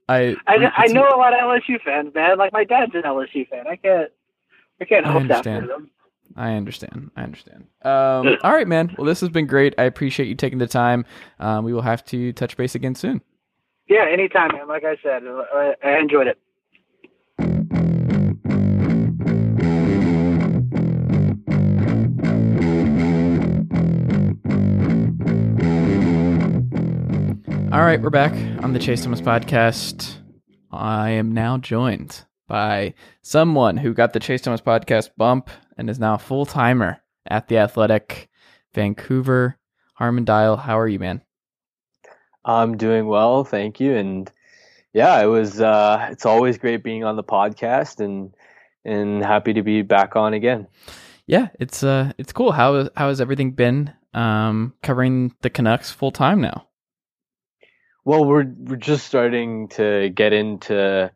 I 0.09 0.37
I, 0.47 0.71
I 0.77 0.87
know 0.89 1.03
a 1.03 1.17
lot 1.17 1.33
of 1.33 1.41
LSU 1.41 1.81
fans, 1.83 2.15
man. 2.15 2.39
Like 2.39 2.53
my 2.53 2.65
dad's 2.65 2.95
an 2.95 3.03
LSU 3.03 3.49
fan. 3.49 3.67
I 3.67 3.77
can't 3.77 4.11
I 4.81 4.85
can't 4.85 5.07
I 5.07 5.13
hope 5.13 5.29
that 5.29 5.45
for 5.45 5.67
them. 5.67 5.91
I 6.37 6.55
understand. 6.55 7.11
I 7.17 7.23
understand. 7.23 7.67
Um, 7.83 8.37
all 8.43 8.53
right, 8.53 8.67
man. 8.67 8.95
Well, 8.99 9.07
this 9.07 9.21
has 9.21 9.31
been 9.31 9.47
great. 9.47 9.75
I 9.79 9.85
appreciate 9.85 10.27
you 10.29 10.35
taking 10.35 10.59
the 10.59 10.67
time. 10.67 11.05
Um, 11.39 11.65
we 11.65 11.73
will 11.73 11.83
have 11.83 12.05
to 12.07 12.33
touch 12.33 12.57
base 12.57 12.75
again 12.75 12.95
soon. 12.95 13.21
Yeah, 13.89 14.07
anytime, 14.11 14.53
man. 14.53 14.67
Like 14.67 14.85
I 14.85 14.97
said, 15.03 15.23
I, 15.27 15.75
I 15.85 15.99
enjoyed 15.99 16.27
it. 16.27 16.39
All 27.73 27.83
right, 27.83 28.01
we're 28.01 28.11
back 28.11 28.33
on 28.63 28.73
the 28.73 28.79
Chase 28.79 29.03
Thomas 29.03 29.21
podcast. 29.21 30.19
I 30.71 31.11
am 31.11 31.33
now 31.33 31.59
joined 31.59 32.25
by 32.47 32.95
someone 33.23 33.77
who 33.77 33.93
got 33.93 34.13
the 34.13 34.21
Chase 34.21 34.43
Thomas 34.43 34.61
podcast 34.61 35.11
bump 35.17 35.51
and 35.77 35.91
is 35.91 35.99
now 35.99 36.15
a 36.15 36.19
full 36.19 36.47
timer 36.47 37.03
at 37.27 37.49
the 37.49 37.59
Athletic 37.59 38.29
Vancouver. 38.75 39.59
Harman 39.95 40.25
Dayal, 40.25 40.59
how 40.59 40.79
are 40.79 40.89
you, 40.89 40.99
man? 40.99 41.23
I'm 42.45 42.77
doing 42.77 43.07
well, 43.07 43.45
thank 43.45 43.81
you. 43.81 43.95
And 43.95 44.31
yeah, 44.93 45.23
it 45.23 45.27
was 45.27 45.61
uh 45.61 46.09
it's 46.11 46.27
always 46.27 46.59
great 46.59 46.83
being 46.83 47.05
on 47.05 47.17
the 47.17 47.25
podcast 47.25 48.01
and 48.01 48.35
and 48.85 49.25
happy 49.25 49.53
to 49.55 49.63
be 49.63 49.83
back 49.83 50.17
on 50.17 50.35
again. 50.35 50.67
Yeah, 51.27 51.49
it's 51.59 51.83
uh, 51.83 52.13
it's 52.19 52.33
cool. 52.33 52.53
How 52.53 52.91
how 52.97 53.09
has 53.09 53.21
everything 53.21 53.53
been? 53.53 53.93
Um, 54.13 54.75
covering 54.83 55.35
the 55.41 55.51
Canucks 55.51 55.91
full 55.91 56.13
time 56.13 56.41
now. 56.41 56.69
well, 58.05 58.25
we're 58.25 58.45
we're 58.59 58.77
just 58.77 59.07
starting 59.07 59.69
to 59.69 60.11
get 60.11 60.33
into 60.33 61.11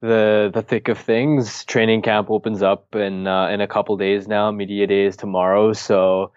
the 0.00 0.50
the 0.52 0.62
thick 0.62 0.88
of 0.88 0.98
things. 0.98 1.64
Training 1.64 2.02
camp 2.02 2.30
opens 2.30 2.62
up 2.62 2.94
in 2.94 3.26
uh, 3.26 3.48
in 3.48 3.60
a 3.60 3.66
couple 3.66 3.96
days 3.96 4.26
now. 4.26 4.50
Media 4.50 4.86
day 4.86 5.04
is 5.04 5.16
tomorrow, 5.16 5.72
so 5.72 6.32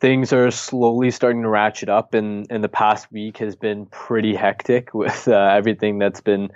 things 0.00 0.32
are 0.32 0.50
slowly 0.50 1.10
starting 1.10 1.42
to 1.42 1.48
ratchet 1.48 1.88
up. 1.88 2.14
And 2.14 2.46
and 2.50 2.62
the 2.62 2.68
past 2.68 3.10
week 3.10 3.38
has 3.38 3.56
been 3.56 3.86
pretty 3.86 4.34
hectic 4.34 4.94
with 4.94 5.28
uh, 5.28 5.52
everything 5.54 5.98
that's 5.98 6.20
been 6.20 6.50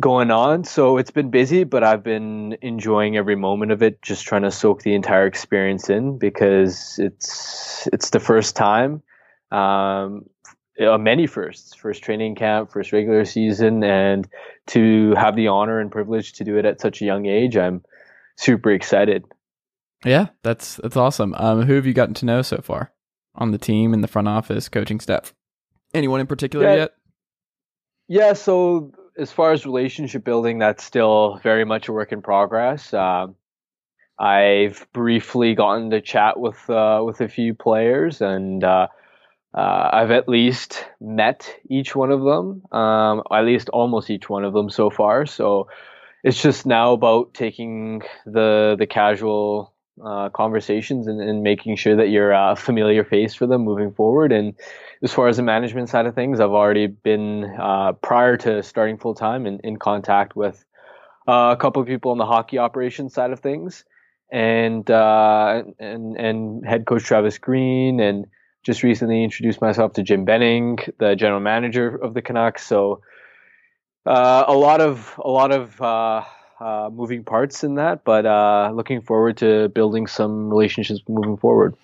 going 0.00 0.30
on. 0.30 0.64
So 0.64 0.96
it's 0.96 1.10
been 1.10 1.30
busy, 1.30 1.64
but 1.64 1.82
I've 1.82 2.04
been 2.04 2.56
enjoying 2.62 3.16
every 3.16 3.36
moment 3.36 3.72
of 3.72 3.82
it, 3.82 4.00
just 4.02 4.26
trying 4.26 4.42
to 4.42 4.50
soak 4.50 4.82
the 4.82 4.94
entire 4.94 5.26
experience 5.26 5.90
in 5.90 6.18
because 6.18 6.98
it's 6.98 7.88
it's 7.92 8.10
the 8.10 8.20
first 8.20 8.54
time. 8.56 9.02
Um, 9.50 10.26
uh, 10.80 10.98
many 10.98 11.26
firsts 11.26 11.74
first 11.74 12.02
training 12.02 12.34
camp 12.34 12.70
first 12.70 12.92
regular 12.92 13.24
season 13.24 13.82
and 13.82 14.28
to 14.66 15.14
have 15.16 15.36
the 15.36 15.48
honor 15.48 15.80
and 15.80 15.90
privilege 15.90 16.34
to 16.34 16.44
do 16.44 16.56
it 16.56 16.64
at 16.64 16.80
such 16.80 17.02
a 17.02 17.04
young 17.04 17.26
age 17.26 17.56
i'm 17.56 17.82
super 18.38 18.70
excited. 18.70 19.24
Yeah 20.04 20.28
that's 20.42 20.76
that's 20.76 20.96
awesome. 20.96 21.34
Um, 21.34 21.62
who 21.62 21.74
have 21.74 21.84
you 21.84 21.92
gotten 21.92 22.14
to 22.14 22.24
know 22.24 22.40
so 22.40 22.58
far 22.62 22.92
on 23.34 23.50
the 23.50 23.58
team 23.58 23.92
in 23.92 24.00
the 24.00 24.08
front 24.08 24.28
office 24.28 24.68
coaching 24.68 25.00
staff? 25.00 25.34
Anyone 25.92 26.20
in 26.20 26.26
particular 26.26 26.66
yeah, 26.66 26.74
yet? 26.76 26.90
Yeah 28.06 28.32
so 28.32 28.92
as 29.18 29.32
far 29.32 29.52
as 29.52 29.66
relationship 29.66 30.24
building 30.24 30.58
that's 30.58 30.84
still 30.84 31.40
very 31.42 31.64
much 31.64 31.88
a 31.88 31.92
work 31.92 32.12
in 32.12 32.22
progress. 32.22 32.94
Um, 32.94 33.34
i've 34.20 34.86
briefly 34.92 35.54
gotten 35.54 35.90
to 35.90 36.00
chat 36.00 36.38
with 36.40 36.70
uh, 36.70 37.02
with 37.04 37.20
a 37.20 37.28
few 37.28 37.54
players 37.54 38.20
and 38.20 38.62
uh, 38.64 38.86
uh, 39.54 39.90
I've 39.92 40.10
at 40.10 40.28
least 40.28 40.84
met 41.00 41.54
each 41.68 41.96
one 41.96 42.10
of 42.10 42.22
them, 42.22 42.62
um, 42.70 43.22
at 43.32 43.44
least 43.44 43.68
almost 43.70 44.10
each 44.10 44.28
one 44.28 44.44
of 44.44 44.52
them 44.52 44.70
so 44.70 44.90
far. 44.90 45.26
So 45.26 45.68
it's 46.22 46.40
just 46.40 46.66
now 46.66 46.92
about 46.92 47.34
taking 47.34 48.02
the 48.26 48.76
the 48.78 48.86
casual 48.86 49.72
uh, 50.04 50.28
conversations 50.28 51.06
and, 51.06 51.20
and, 51.20 51.42
making 51.42 51.74
sure 51.74 51.96
that 51.96 52.08
you're 52.08 52.30
a 52.30 52.54
familiar 52.54 53.02
face 53.02 53.34
for 53.34 53.48
them 53.48 53.62
moving 53.62 53.92
forward. 53.92 54.30
And 54.30 54.54
as 55.02 55.12
far 55.12 55.26
as 55.26 55.38
the 55.38 55.42
management 55.42 55.88
side 55.88 56.06
of 56.06 56.14
things, 56.14 56.38
I've 56.38 56.50
already 56.50 56.86
been 56.86 57.44
uh, 57.58 57.94
prior 57.94 58.36
to 58.38 58.62
starting 58.62 58.96
full 58.98 59.14
time 59.14 59.44
in, 59.44 59.58
in 59.64 59.76
contact 59.76 60.36
with 60.36 60.64
uh, 61.26 61.52
a 61.52 61.60
couple 61.60 61.82
of 61.82 61.88
people 61.88 62.12
on 62.12 62.18
the 62.18 62.26
hockey 62.26 62.58
operations 62.58 63.12
side 63.12 63.32
of 63.32 63.40
things, 63.40 63.84
and 64.30 64.88
uh, 64.90 65.62
and 65.78 66.16
and 66.16 66.64
head 66.64 66.86
coach 66.86 67.02
Travis 67.02 67.38
Green 67.38 67.98
and 67.98 68.26
just 68.64 68.82
recently 68.82 69.24
introduced 69.24 69.60
myself 69.60 69.94
to 69.94 70.02
Jim 70.02 70.24
Benning, 70.24 70.78
the 70.98 71.16
general 71.16 71.40
manager 71.40 71.88
of 71.88 72.14
the 72.14 72.22
Canucks. 72.22 72.66
So 72.66 73.02
uh, 74.06 74.44
a 74.46 74.54
lot 74.54 74.80
of 74.80 75.18
a 75.22 75.30
lot 75.30 75.52
of 75.52 75.80
uh, 75.80 76.24
uh, 76.60 76.90
moving 76.92 77.24
parts 77.24 77.62
in 77.64 77.76
that, 77.76 78.04
but 78.04 78.26
uh, 78.26 78.70
looking 78.74 79.00
forward 79.00 79.38
to 79.38 79.68
building 79.68 80.06
some 80.06 80.48
relationships 80.48 81.00
moving 81.08 81.36
forward. 81.36 81.76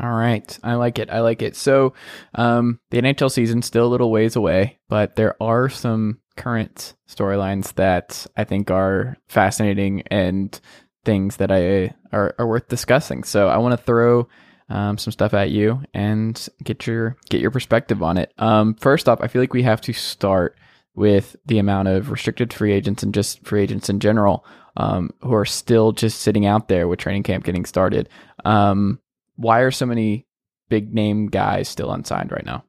All 0.00 0.12
right, 0.12 0.58
I 0.62 0.74
like 0.74 0.98
it. 0.98 1.10
I 1.10 1.20
like 1.20 1.42
it. 1.42 1.54
So 1.54 1.92
um, 2.34 2.80
the 2.90 3.02
NHL 3.02 3.30
season's 3.30 3.66
still 3.66 3.86
a 3.86 3.90
little 3.90 4.10
ways 4.10 4.36
away, 4.36 4.78
but 4.88 5.16
there 5.16 5.40
are 5.42 5.68
some 5.68 6.20
current 6.36 6.94
storylines 7.08 7.74
that 7.74 8.26
I 8.36 8.44
think 8.44 8.70
are 8.70 9.18
fascinating 9.28 10.02
and 10.06 10.58
things 11.04 11.36
that 11.36 11.52
I 11.52 11.94
are, 12.10 12.34
are 12.38 12.46
worth 12.46 12.68
discussing. 12.68 13.24
So 13.24 13.48
I 13.48 13.58
want 13.58 13.78
to 13.78 13.84
throw 13.84 14.28
um, 14.72 14.96
some 14.96 15.12
stuff 15.12 15.34
at 15.34 15.50
you 15.50 15.82
and 15.92 16.48
get 16.64 16.86
your 16.86 17.16
get 17.28 17.40
your 17.40 17.50
perspective 17.50 18.02
on 18.02 18.16
it. 18.16 18.32
Um, 18.38 18.74
first 18.74 19.08
off, 19.08 19.20
I 19.20 19.28
feel 19.28 19.42
like 19.42 19.52
we 19.52 19.62
have 19.62 19.82
to 19.82 19.92
start 19.92 20.56
with 20.94 21.36
the 21.46 21.58
amount 21.58 21.88
of 21.88 22.10
restricted 22.10 22.52
free 22.52 22.72
agents 22.72 23.02
and 23.02 23.14
just 23.14 23.44
free 23.46 23.62
agents 23.62 23.90
in 23.90 24.00
general 24.00 24.44
um, 24.78 25.10
who 25.20 25.34
are 25.34 25.44
still 25.44 25.92
just 25.92 26.22
sitting 26.22 26.46
out 26.46 26.68
there 26.68 26.88
with 26.88 26.98
training 26.98 27.22
camp 27.22 27.44
getting 27.44 27.66
started. 27.66 28.08
Um, 28.46 28.98
why 29.36 29.60
are 29.60 29.70
so 29.70 29.86
many 29.86 30.26
big 30.68 30.94
name 30.94 31.26
guys 31.26 31.68
still 31.68 31.92
unsigned 31.92 32.32
right 32.32 32.44
now? 32.44 32.64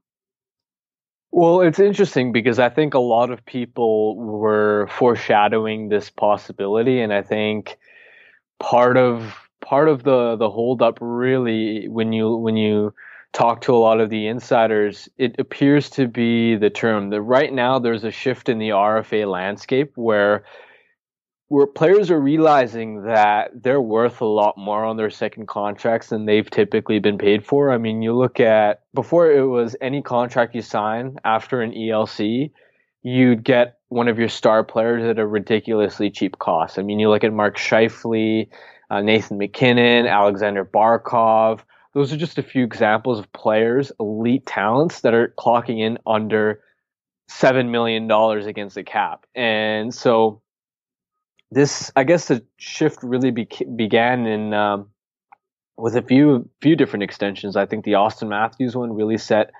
Well, 1.31 1.61
it's 1.61 1.79
interesting 1.79 2.31
because 2.33 2.59
I 2.59 2.69
think 2.69 2.93
a 2.93 2.99
lot 2.99 3.31
of 3.31 3.45
people 3.45 4.17
were 4.17 4.87
foreshadowing 4.91 5.89
this 5.89 6.09
possibility, 6.09 7.01
and 7.01 7.13
I 7.13 7.23
think 7.23 7.77
part 8.59 8.97
of 8.97 9.42
part 9.63 9.89
of 9.89 10.03
the 10.03 10.35
the 10.35 10.49
holdup 10.49 10.97
really 11.01 11.87
when 11.87 12.13
you 12.13 12.35
when 12.35 12.57
you 12.57 12.93
talk 13.33 13.61
to 13.61 13.75
a 13.75 13.77
lot 13.77 13.99
of 13.99 14.09
the 14.09 14.27
insiders, 14.27 15.09
it 15.17 15.35
appears 15.39 15.89
to 15.89 16.07
be 16.07 16.55
the 16.55 16.69
term 16.69 17.09
that 17.09 17.21
right 17.21 17.51
now 17.51 17.79
there's 17.79 18.03
a 18.03 18.11
shift 18.11 18.47
in 18.47 18.59
the 18.59 18.69
RFA 18.69 19.29
landscape 19.29 19.91
where 19.95 20.45
where 21.49 21.67
players 21.67 22.09
are 22.09 22.19
realizing 22.19 23.03
that 23.03 23.51
they're 23.53 23.81
worth 23.81 24.21
a 24.21 24.25
lot 24.25 24.57
more 24.57 24.83
on 24.85 24.97
their 24.97 25.09
second 25.09 25.47
contracts 25.47 26.09
than 26.09 26.25
they've 26.25 26.49
typically 26.49 26.99
been 26.99 27.17
paid 27.17 27.45
for. 27.45 27.71
I 27.71 27.77
mean, 27.77 28.01
you 28.01 28.13
look 28.13 28.39
at 28.39 28.81
before 28.93 29.31
it 29.31 29.45
was 29.45 29.75
any 29.81 30.01
contract 30.01 30.55
you 30.55 30.61
sign 30.61 31.17
after 31.25 31.61
an 31.61 31.71
ELC, 31.71 32.51
you'd 33.03 33.43
get 33.43 33.77
one 33.89 34.07
of 34.07 34.17
your 34.17 34.29
star 34.29 34.63
players 34.63 35.03
at 35.03 35.19
a 35.19 35.27
ridiculously 35.27 36.09
cheap 36.09 36.39
cost. 36.39 36.79
I 36.79 36.81
mean, 36.81 36.99
you 36.99 37.09
look 37.09 37.23
at 37.23 37.33
Mark 37.33 37.57
Scheifele, 37.57 38.49
uh, 38.93 39.01
Nathan 39.01 39.39
MacKinnon, 39.39 40.05
Alexander 40.05 40.63
Barkov. 40.63 41.61
Those 41.95 42.13
are 42.13 42.17
just 42.17 42.37
a 42.37 42.43
few 42.43 42.63
examples 42.63 43.17
of 43.17 43.31
players, 43.33 43.91
elite 43.99 44.45
talents 44.45 45.01
that 45.01 45.15
are 45.15 45.33
clocking 45.37 45.79
in 45.79 45.97
under 46.05 46.61
seven 47.27 47.71
million 47.71 48.07
dollars 48.07 48.45
against 48.45 48.75
the 48.75 48.83
cap, 48.83 49.25
and 49.33 49.93
so 49.93 50.41
this, 51.49 51.91
I 51.95 52.03
guess, 52.03 52.27
the 52.27 52.43
shift 52.57 53.01
really 53.01 53.31
be- 53.31 53.47
began 53.75 54.27
in 54.27 54.53
um, 54.53 54.89
with 55.75 55.95
a 55.95 56.03
few 56.03 56.47
few 56.61 56.75
different 56.75 57.01
extensions. 57.01 57.55
I 57.55 57.65
think 57.65 57.85
the 57.85 57.93
Auston 57.93 58.27
Matthews 58.27 58.75
one 58.75 58.93
really 58.93 59.17
set 59.17 59.51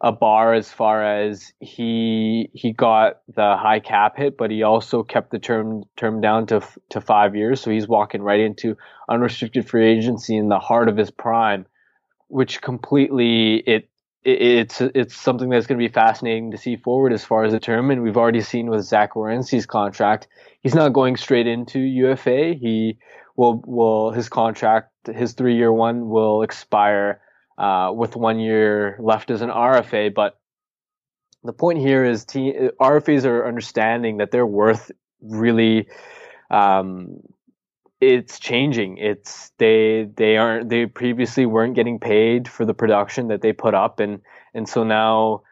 a 0.00 0.12
bar 0.12 0.54
as 0.54 0.70
far 0.70 1.04
as 1.04 1.52
he 1.60 2.50
he 2.52 2.72
got 2.72 3.20
the 3.34 3.56
high 3.56 3.80
cap 3.80 4.16
hit, 4.16 4.36
but 4.36 4.50
he 4.50 4.62
also 4.62 5.02
kept 5.02 5.30
the 5.30 5.38
term 5.38 5.84
term 5.96 6.20
down 6.20 6.46
to 6.46 6.62
to 6.90 7.00
five 7.00 7.34
years. 7.34 7.60
So 7.60 7.70
he's 7.70 7.88
walking 7.88 8.22
right 8.22 8.40
into 8.40 8.76
unrestricted 9.08 9.68
free 9.68 9.88
agency 9.88 10.36
in 10.36 10.48
the 10.48 10.60
heart 10.60 10.88
of 10.88 10.96
his 10.96 11.10
prime, 11.10 11.66
which 12.28 12.62
completely 12.62 13.56
it, 13.56 13.88
it 14.24 14.40
it's 14.40 14.80
it's 14.80 15.16
something 15.16 15.48
that's 15.48 15.66
going 15.66 15.80
to 15.80 15.88
be 15.88 15.92
fascinating 15.92 16.52
to 16.52 16.58
see 16.58 16.76
forward 16.76 17.12
as 17.12 17.24
far 17.24 17.44
as 17.44 17.52
the 17.52 17.58
term. 17.60 17.90
And 17.90 18.02
we've 18.02 18.16
already 18.16 18.42
seen 18.42 18.70
with 18.70 18.84
Zach 18.84 19.14
Werenski's 19.14 19.66
contract, 19.66 20.28
he's 20.60 20.76
not 20.76 20.92
going 20.92 21.16
straight 21.16 21.48
into 21.48 21.80
UFA. 21.80 22.54
He 22.54 22.98
will 23.36 23.62
will 23.66 24.12
his 24.12 24.28
contract 24.28 24.92
his 25.12 25.32
three 25.32 25.56
year 25.56 25.72
one 25.72 26.08
will 26.08 26.42
expire 26.42 27.20
uh, 27.58 27.92
with 27.94 28.16
one 28.16 28.38
year 28.38 28.96
left 29.00 29.30
as 29.30 29.42
an 29.42 29.50
RFA. 29.50 30.14
But 30.14 30.38
the 31.44 31.52
point 31.52 31.80
here 31.80 32.04
is 32.04 32.24
RFAs 32.24 33.24
are 33.24 33.46
understanding 33.46 34.18
that 34.18 34.30
they're 34.30 34.46
worth 34.46 34.90
really. 35.20 35.88
Um, 36.50 37.20
it's 38.00 38.38
changing. 38.38 38.98
It's 38.98 39.50
they 39.58 40.08
they 40.14 40.36
aren't 40.36 40.68
they 40.68 40.86
previously 40.86 41.46
weren't 41.46 41.74
getting 41.74 41.98
paid 41.98 42.46
for 42.46 42.64
the 42.64 42.74
production 42.74 43.28
that 43.28 43.42
they 43.42 43.52
put 43.52 43.74
up, 43.74 43.98
and 43.98 44.20
and 44.54 44.68
so 44.68 44.84
now 44.84 45.42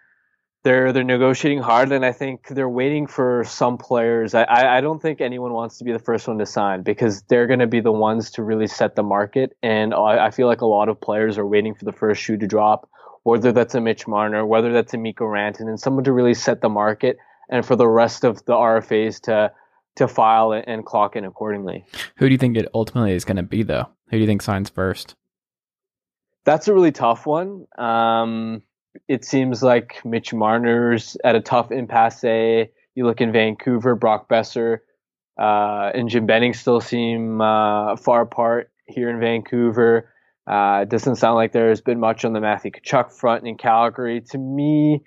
they're 0.66 0.92
they're 0.92 1.04
negotiating 1.04 1.62
hard, 1.62 1.92
and 1.92 2.04
I 2.04 2.10
think 2.10 2.48
they're 2.48 2.68
waiting 2.68 3.06
for 3.06 3.44
some 3.44 3.78
players. 3.78 4.34
I 4.34 4.44
I 4.78 4.80
don't 4.80 5.00
think 5.00 5.20
anyone 5.20 5.52
wants 5.52 5.78
to 5.78 5.84
be 5.84 5.92
the 5.92 6.00
first 6.00 6.26
one 6.26 6.38
to 6.38 6.46
sign 6.46 6.82
because 6.82 7.22
they're 7.28 7.46
going 7.46 7.60
to 7.60 7.68
be 7.68 7.78
the 7.78 7.92
ones 7.92 8.32
to 8.32 8.42
really 8.42 8.66
set 8.66 8.96
the 8.96 9.04
market, 9.04 9.56
and 9.62 9.94
I, 9.94 10.26
I 10.26 10.30
feel 10.32 10.48
like 10.48 10.62
a 10.62 10.66
lot 10.66 10.88
of 10.88 11.00
players 11.00 11.38
are 11.38 11.46
waiting 11.46 11.72
for 11.76 11.84
the 11.84 11.92
first 11.92 12.20
shoe 12.20 12.36
to 12.38 12.48
drop, 12.48 12.90
whether 13.22 13.52
that's 13.52 13.76
a 13.76 13.80
Mitch 13.80 14.08
Marner, 14.08 14.44
whether 14.44 14.72
that's 14.72 14.92
a 14.92 14.98
Mikko 14.98 15.26
Rantanen, 15.26 15.78
someone 15.78 16.02
to 16.02 16.12
really 16.12 16.34
set 16.34 16.62
the 16.62 16.68
market, 16.68 17.16
and 17.48 17.64
for 17.64 17.76
the 17.76 17.86
rest 17.86 18.24
of 18.24 18.44
the 18.46 18.54
RFAs 18.54 19.20
to 19.22 19.52
to 19.94 20.08
file 20.08 20.50
and 20.50 20.84
clock 20.84 21.14
in 21.14 21.24
accordingly. 21.24 21.84
Who 22.16 22.26
do 22.26 22.32
you 22.32 22.38
think 22.38 22.56
it 22.56 22.68
ultimately 22.74 23.12
is 23.12 23.24
going 23.24 23.36
to 23.36 23.44
be, 23.44 23.62
though? 23.62 23.88
Who 24.10 24.16
do 24.16 24.18
you 24.18 24.26
think 24.26 24.42
signs 24.42 24.68
first? 24.68 25.14
That's 26.44 26.66
a 26.66 26.74
really 26.74 26.92
tough 26.92 27.24
one. 27.24 27.66
Um, 27.78 28.62
it 29.08 29.24
seems 29.24 29.62
like 29.62 30.04
Mitch 30.04 30.32
Marner's 30.32 31.16
at 31.24 31.34
a 31.34 31.40
tough 31.40 31.70
impasse. 31.70 32.24
You 32.24 33.04
look 33.04 33.20
in 33.20 33.32
Vancouver, 33.32 33.94
Brock 33.94 34.28
Boeser 34.28 34.78
uh, 35.38 35.90
and 35.94 36.08
Jim 36.08 36.26
Benning 36.26 36.54
still 36.54 36.80
seem 36.80 37.40
uh, 37.40 37.96
far 37.96 38.22
apart 38.22 38.70
here 38.86 39.10
in 39.10 39.20
Vancouver. 39.20 40.10
Uh, 40.46 40.80
it 40.82 40.88
doesn't 40.88 41.16
sound 41.16 41.34
like 41.34 41.52
there's 41.52 41.80
been 41.80 42.00
much 42.00 42.24
on 42.24 42.32
the 42.32 42.40
Matthew 42.40 42.70
Tkachuk 42.70 43.12
front 43.12 43.46
in 43.46 43.56
Calgary. 43.56 44.20
To 44.30 44.38
me, 44.38 45.02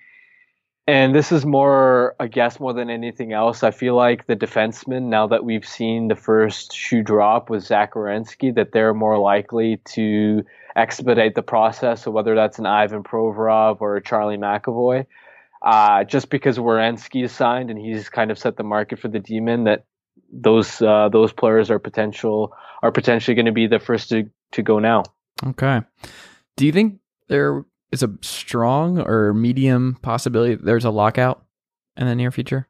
and 0.86 1.16
this 1.16 1.32
is 1.32 1.46
more 1.46 2.16
a 2.20 2.28
guess 2.28 2.60
more 2.60 2.74
than 2.74 2.90
anything 2.90 3.32
else. 3.32 3.64
I 3.64 3.72
feel 3.72 3.96
like 3.96 4.28
the 4.28 4.36
defensemen, 4.36 5.04
now 5.04 5.28
that 5.28 5.46
we've 5.46 5.68
seen 5.68 6.10
the 6.10 6.16
first 6.16 6.74
shoe 6.74 7.02
drop 7.02 7.50
with 7.50 7.64
Zach 7.64 7.94
Werenski, 7.94 8.54
that 8.56 8.72
they're 8.74 8.94
more 8.94 9.18
likely 9.18 9.78
to 9.94 10.44
expedite 10.76 11.36
the 11.36 11.44
process. 11.44 12.04
So 12.04 12.12
whether 12.12 12.36
that's 12.36 12.60
an 12.60 12.66
Ivan 12.66 13.04
Provorov 13.04 13.82
or 13.82 13.98
a 13.98 14.04
Charlie 14.04 14.38
McAvoy, 14.38 15.06
uh, 15.62 16.04
just 16.04 16.30
because 16.30 16.58
Werenski 16.58 17.24
is 17.24 17.32
signed 17.32 17.70
and 17.70 17.80
he's 17.80 18.10
kind 18.10 18.32
of 18.32 18.38
set 18.38 18.58
the 18.58 18.64
market 18.64 19.00
for 19.00 19.08
the 19.08 19.20
demon 19.20 19.66
that 19.66 19.86
those 20.32 20.82
uh, 20.82 21.10
those 21.10 21.34
players 21.34 21.72
are 21.72 21.80
potential 21.80 22.54
are 22.82 22.92
potentially 22.92 23.36
going 23.36 23.46
to 23.46 23.52
be 23.52 23.68
the 23.68 23.80
first 23.80 24.10
to, 24.10 24.30
to 24.52 24.62
go 24.62 24.80
now. 24.80 25.04
Okay. 25.46 25.82
Do 26.56 26.66
you 26.66 26.72
think 26.72 27.00
there 27.28 27.66
is 27.92 28.04
a 28.04 28.12
strong 28.22 29.00
or 29.00 29.34
medium 29.34 29.98
possibility 30.02 30.56
there's 30.56 30.86
a 30.86 30.90
lockout 30.90 31.44
in 31.98 32.08
the 32.08 32.16
near 32.16 32.32
future? 32.32 32.68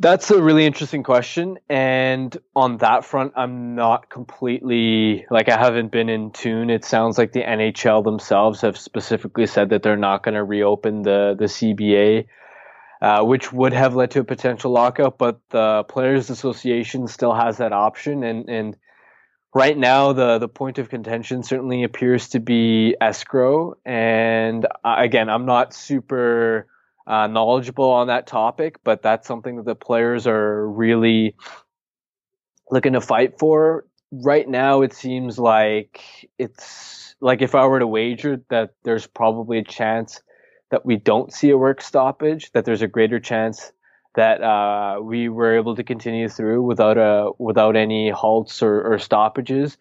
That's 0.00 0.30
a 0.30 0.40
really 0.40 0.64
interesting 0.64 1.02
question. 1.02 1.58
And 1.68 2.34
on 2.56 2.78
that 2.78 3.04
front, 3.04 3.34
I'm 3.36 3.74
not 3.74 4.08
completely 4.08 5.26
like 5.30 5.50
I 5.50 5.58
haven't 5.58 5.92
been 5.92 6.08
in 6.08 6.30
tune. 6.30 6.70
It 6.70 6.86
sounds 6.86 7.18
like 7.18 7.32
the 7.32 7.42
NHL 7.42 8.02
themselves 8.02 8.62
have 8.62 8.78
specifically 8.78 9.46
said 9.46 9.68
that 9.68 9.82
they're 9.82 9.98
not 9.98 10.22
going 10.22 10.36
to 10.36 10.42
reopen 10.42 11.02
the, 11.02 11.36
the 11.38 11.44
CBA, 11.44 12.28
uh, 13.02 13.24
which 13.24 13.52
would 13.52 13.74
have 13.74 13.94
led 13.94 14.12
to 14.12 14.20
a 14.20 14.24
potential 14.24 14.72
lockout. 14.72 15.18
But 15.18 15.38
the 15.50 15.84
Players 15.86 16.30
Association 16.30 17.06
still 17.06 17.34
has 17.34 17.58
that 17.58 17.74
option. 17.74 18.24
And, 18.24 18.48
and 18.48 18.78
right 19.54 19.76
now, 19.76 20.14
the, 20.14 20.38
the 20.38 20.48
point 20.48 20.78
of 20.78 20.88
contention 20.88 21.42
certainly 21.42 21.82
appears 21.82 22.30
to 22.30 22.40
be 22.40 22.96
escrow. 23.02 23.76
And 23.84 24.64
uh, 24.64 24.94
again, 24.96 25.28
I'm 25.28 25.44
not 25.44 25.74
super 25.74 26.68
uh, 27.10 27.26
knowledgeable 27.26 27.90
on 27.90 28.06
that 28.06 28.28
topic, 28.28 28.78
but 28.84 29.02
that's 29.02 29.26
something 29.26 29.56
that 29.56 29.66
the 29.66 29.74
players 29.74 30.28
are 30.28 30.68
really 30.68 31.34
looking 32.70 32.92
to 32.92 33.00
fight 33.00 33.36
for. 33.36 33.84
Right 34.12 34.48
now, 34.48 34.82
it 34.82 34.92
seems 34.92 35.36
like 35.36 36.30
it's 36.38 37.16
like 37.20 37.42
if 37.42 37.56
I 37.56 37.66
were 37.66 37.80
to 37.80 37.86
wager 37.86 38.40
that 38.48 38.74
there's 38.84 39.08
probably 39.08 39.58
a 39.58 39.64
chance 39.64 40.22
that 40.70 40.86
we 40.86 40.96
don't 40.96 41.32
see 41.32 41.50
a 41.50 41.58
work 41.58 41.82
stoppage, 41.82 42.52
that 42.52 42.64
there's 42.64 42.82
a 42.82 42.86
greater 42.86 43.18
chance 43.18 43.72
that 44.14 44.40
uh, 44.40 45.00
we 45.02 45.28
were 45.28 45.56
able 45.56 45.74
to 45.74 45.82
continue 45.82 46.28
through 46.28 46.62
without 46.62 46.96
a 46.96 47.32
without 47.38 47.74
any 47.74 48.10
halts 48.10 48.62
or, 48.62 48.82
or 48.82 49.00
stoppages. 49.00 49.76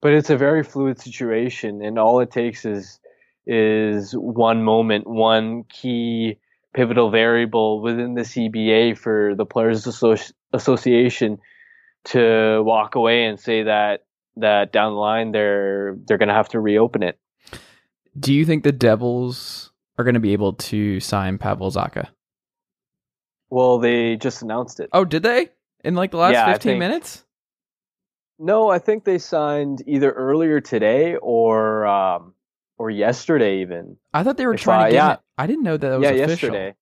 But 0.00 0.12
it's 0.12 0.30
a 0.30 0.36
very 0.36 0.62
fluid 0.62 1.00
situation, 1.00 1.82
and 1.82 1.98
all 1.98 2.20
it 2.20 2.30
takes 2.30 2.64
is 2.64 3.00
is 3.44 4.12
one 4.12 4.62
moment, 4.62 5.08
one 5.08 5.64
key 5.64 6.38
pivotal 6.74 7.10
variable 7.10 7.80
within 7.82 8.14
the 8.14 8.22
CBA 8.22 8.96
for 8.96 9.34
the 9.34 9.44
Players 9.46 9.84
Associ- 9.86 10.32
Association 10.52 11.38
to 12.06 12.62
walk 12.64 12.94
away 12.94 13.24
and 13.24 13.38
say 13.38 13.64
that 13.64 14.04
that 14.36 14.72
down 14.72 14.92
the 14.92 14.98
line 14.98 15.32
they're 15.32 15.96
they're 16.06 16.18
going 16.18 16.28
to 16.28 16.34
have 16.34 16.48
to 16.50 16.60
reopen 16.60 17.02
it. 17.02 17.18
Do 18.18 18.32
you 18.32 18.44
think 18.44 18.64
the 18.64 18.72
Devils 18.72 19.72
are 19.98 20.04
going 20.04 20.14
to 20.14 20.20
be 20.20 20.32
able 20.32 20.54
to 20.54 20.98
sign 21.00 21.38
Pavel 21.38 21.70
Zacha? 21.70 22.08
Well, 23.50 23.78
they 23.78 24.16
just 24.16 24.42
announced 24.42 24.80
it. 24.80 24.88
Oh, 24.92 25.04
did 25.04 25.22
they? 25.22 25.48
In 25.84 25.94
like 25.94 26.10
the 26.12 26.16
last 26.18 26.32
Yeah, 26.32 26.52
15 26.52 26.70
think- 26.72 26.78
minutes? 26.78 27.24
No, 28.38 28.70
I 28.70 28.78
think 28.78 29.04
they 29.04 29.18
signed 29.18 29.82
either 29.86 30.10
earlier 30.10 30.60
today 30.62 31.16
or 31.16 31.86
um, 31.86 32.32
or 32.80 32.88
yesterday 32.90 33.60
even. 33.60 33.98
I 34.14 34.22
thought 34.22 34.38
they 34.38 34.46
were 34.46 34.54
If 34.54 34.62
trying 34.62 34.80
I- 34.80 34.88
to 34.88 34.92
get 34.92 34.96
yeah. 35.04 35.12
it. 35.12 35.20
I 35.36 35.46
didn't 35.46 35.64
know 35.64 35.76
that, 35.76 35.88
that 35.90 36.00
was 36.00 36.04
yeah, 36.08 36.24
official. 36.24 36.48
yesterday. 36.54 36.74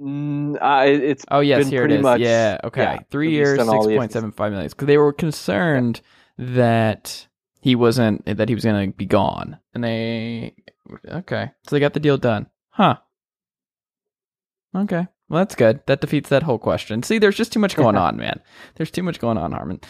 Mm, 0.00 0.56
uh, 0.60 0.84
it's 0.86 1.24
Oh 1.30 1.40
yes, 1.40 1.60
been 1.64 1.68
here 1.68 1.80
it 1.82 1.84
pretty 1.84 1.94
is. 1.96 2.02
much- 2.02 2.20
yeah, 2.20 2.58
okay. 2.64 2.82
yeah, 2.82 2.98
Three 3.10 3.30
years, 3.30 3.58
six 3.58 3.68
point 3.68 3.70
seven 3.70 3.70
five 3.70 3.70
million. 3.70 3.70
on 3.70 3.76
all 3.76 3.82
six 3.84 3.90
the 3.92 3.96
point 3.98 4.12
seven 4.12 4.32
five 4.32 4.52
million. 4.52 4.68
Because 4.70 4.86
they 4.86 4.98
were 4.98 5.12
concerned 5.12 6.00
that 6.38 7.26
he 7.60 7.76
wasn't 7.76 8.24
that 8.26 8.48
he 8.48 8.54
was 8.54 8.64
going 8.64 8.90
to 8.90 8.96
be 8.96 9.06
gone, 9.06 9.58
and 9.74 9.84
they 9.84 10.54
okay, 11.06 11.50
so 11.68 11.76
they 11.76 11.80
got 11.80 11.92
the 11.94 12.00
deal 12.00 12.16
done, 12.18 12.46
huh? 12.70 12.96
Okay, 14.74 15.06
well 15.28 15.40
that's 15.40 15.54
good. 15.54 15.80
That 15.86 16.00
defeats 16.00 16.30
that 16.30 16.42
whole 16.44 16.58
question. 16.58 17.02
See, 17.02 17.18
there's 17.18 17.36
just 17.36 17.52
too 17.52 17.60
much 17.60 17.76
going 17.76 17.96
on, 18.06 18.16
man. 18.16 18.40
There's 18.76 18.90
too 18.90 19.02
much 19.02 19.18
going 19.20 19.36
on, 19.38 19.52
Harman. 19.52 19.80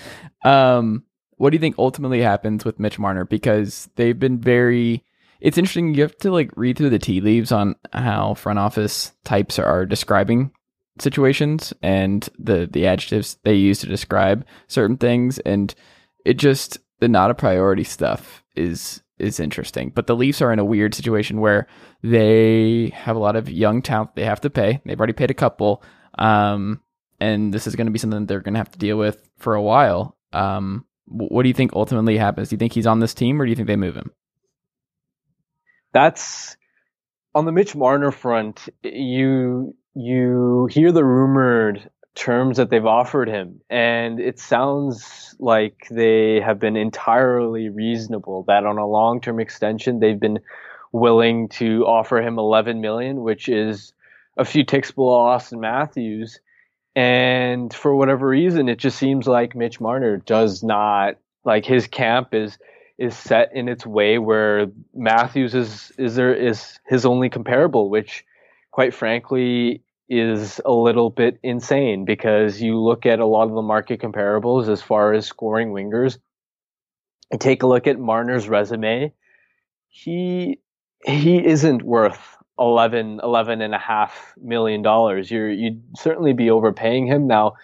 Um, 0.45 1.05
what 1.41 1.51
do 1.51 1.55
you 1.55 1.61
think 1.61 1.77
ultimately 1.79 2.21
happens 2.21 2.67
with 2.67 2.79
Mitch 2.79 2.99
Marner? 2.99 3.25
Because 3.25 3.89
they've 3.97 4.19
been 4.19 4.39
very. 4.39 5.03
It's 5.41 5.57
interesting. 5.57 5.95
You 5.95 6.03
have 6.03 6.19
to 6.19 6.31
like 6.31 6.51
read 6.55 6.77
through 6.77 6.91
the 6.91 6.99
tea 6.99 7.23
leaves 7.23 7.51
on 7.51 7.77
how 7.95 8.35
front 8.35 8.59
office 8.59 9.13
types 9.25 9.59
are 9.59 9.87
describing 9.87 10.51
situations 10.99 11.73
and 11.83 12.29
the 12.39 12.69
the 12.71 12.87
adjectives 12.87 13.39
they 13.43 13.55
use 13.55 13.79
to 13.79 13.87
describe 13.87 14.45
certain 14.69 14.99
things 14.99 15.39
and 15.39 15.75
it 16.27 16.35
just 16.35 16.79
the 16.99 17.09
not 17.09 17.31
a 17.31 17.35
priority 17.35 17.85
stuff 17.85 18.45
is 18.55 19.01
is 19.19 19.41
interesting 19.41 19.91
but 19.95 20.07
the 20.07 20.17
leafs 20.17 20.43
are 20.43 20.53
in 20.53 20.59
a 20.59 20.65
weird 20.65 20.95
situation 20.95 21.41
where 21.41 21.67
they 22.03 22.93
have 22.95 23.17
a 23.17 23.21
lot 23.21 23.35
of 23.35 23.49
young 23.49 23.81
talent 23.81 24.15
they 24.15 24.25
have 24.25 24.43
to 24.43 24.51
pay 24.51 24.79
they've 24.85 25.01
already 25.01 25.15
paid 25.15 25.31
a 25.31 25.35
couple 25.35 25.83
um 26.19 26.83
and 27.19 27.55
this 27.55 27.67
is 27.67 27.77
going 27.77 27.87
to 27.87 27.93
be 27.93 27.99
something 27.99 28.27
they're 28.27 28.41
going 28.41 28.53
to 28.53 28.61
have 28.61 28.73
to 28.73 28.79
deal 28.79 28.99
with 28.99 29.27
for 29.39 29.55
a 29.55 29.63
while 29.63 30.19
um 30.35 30.85
what 31.11 31.43
do 31.43 31.49
you 31.49 31.55
think 31.55 31.73
ultimately 31.75 32.17
happens 32.17 32.49
do 32.49 32.55
you 32.55 32.59
think 32.59 32.73
he's 32.73 32.87
on 32.87 33.01
this 33.01 33.15
team 33.15 33.41
or 33.41 33.45
do 33.45 33.51
you 33.51 33.57
think 33.57 33.69
they 33.69 33.77
move 33.77 33.97
him 33.97 34.11
that's 35.93 36.57
on 37.35 37.45
the 37.45 37.53
Mitch 37.53 37.75
Marner 37.75 38.11
front. 38.11 38.69
You 38.83 39.75
you 39.95 40.69
hear 40.71 40.93
the 40.93 41.05
rumored 41.05 41.91
terms 42.15 42.57
that 42.57 42.71
they've 42.71 42.87
offered 42.87 43.29
him, 43.29 43.61
and 43.71 44.21
it 44.21 44.39
sounds 44.39 45.35
like 45.39 45.87
they 45.91 46.41
have 46.41 46.59
been 46.59 46.77
entirely 46.77 47.69
reasonable. 47.69 48.45
That 48.47 48.67
on 48.67 48.79
a 48.79 48.87
long 48.87 49.21
term 49.21 49.41
extension, 49.41 50.01
they've 50.01 50.21
been 50.21 50.41
willing 50.93 51.49
to 51.49 51.85
offer 51.87 52.21
him 52.21 52.39
11 52.39 52.81
million, 52.81 53.21
which 53.21 53.49
is 53.49 53.93
a 54.37 54.45
few 54.45 54.65
ticks 54.65 54.91
below 54.91 55.27
Auston 55.27 55.61
Matthews. 55.61 56.41
And 56.97 57.73
for 57.73 57.95
whatever 57.95 58.29
reason, 58.29 58.69
it 58.69 58.79
just 58.79 58.99
seems 58.99 59.27
like 59.27 59.55
Mitch 59.55 59.81
Marner 59.81 60.17
does 60.19 60.63
not 60.63 61.17
like 61.45 61.65
his 61.65 61.87
camp 61.87 62.35
is 62.35 62.59
is 62.99 63.17
set 63.17 63.51
in 63.55 63.67
its 63.69 63.87
way 63.87 64.19
where 64.19 64.67
Matthews 64.95 65.55
is 65.55 65.93
is 65.97 66.17
there 66.17 66.35
is 66.35 66.79
his 66.87 67.07
only 67.07 67.31
comparable, 67.31 67.89
which 67.89 68.25
quite 68.73 68.93
frankly 68.93 69.83
is 70.09 70.61
a 70.65 70.73
little 70.73 71.09
bit 71.09 71.39
insane 71.43 72.05
because 72.05 72.61
you 72.61 72.79
look 72.79 73.07
at 73.07 73.21
a 73.21 73.27
lot 73.27 73.49
of 73.49 73.55
the 73.55 73.63
market 73.63 74.01
comparables 74.01 74.69
as 74.69 74.83
far 74.83 75.13
as 75.15 75.27
scoring 75.27 75.73
wingers 75.73 76.19
and 77.31 77.41
take 77.41 77.63
a 77.63 77.67
look 77.67 77.87
at 77.87 77.99
Marner's 77.99 78.49
resume. 78.49 79.13
He 79.89 80.59
he 81.05 81.45
isn't 81.45 81.83
worth 81.83 82.37
11 82.61 83.21
11 83.23 83.63
and 83.63 83.75
a 83.75 83.79
half 83.79 84.35
million 84.41 84.83
dollars. 84.83 85.31
You're 85.31 85.51
you'd 85.51 85.83
certainly 85.97 86.33
be 86.33 86.51
overpaying 86.51 87.07
him 87.07 87.27
now 87.27 87.55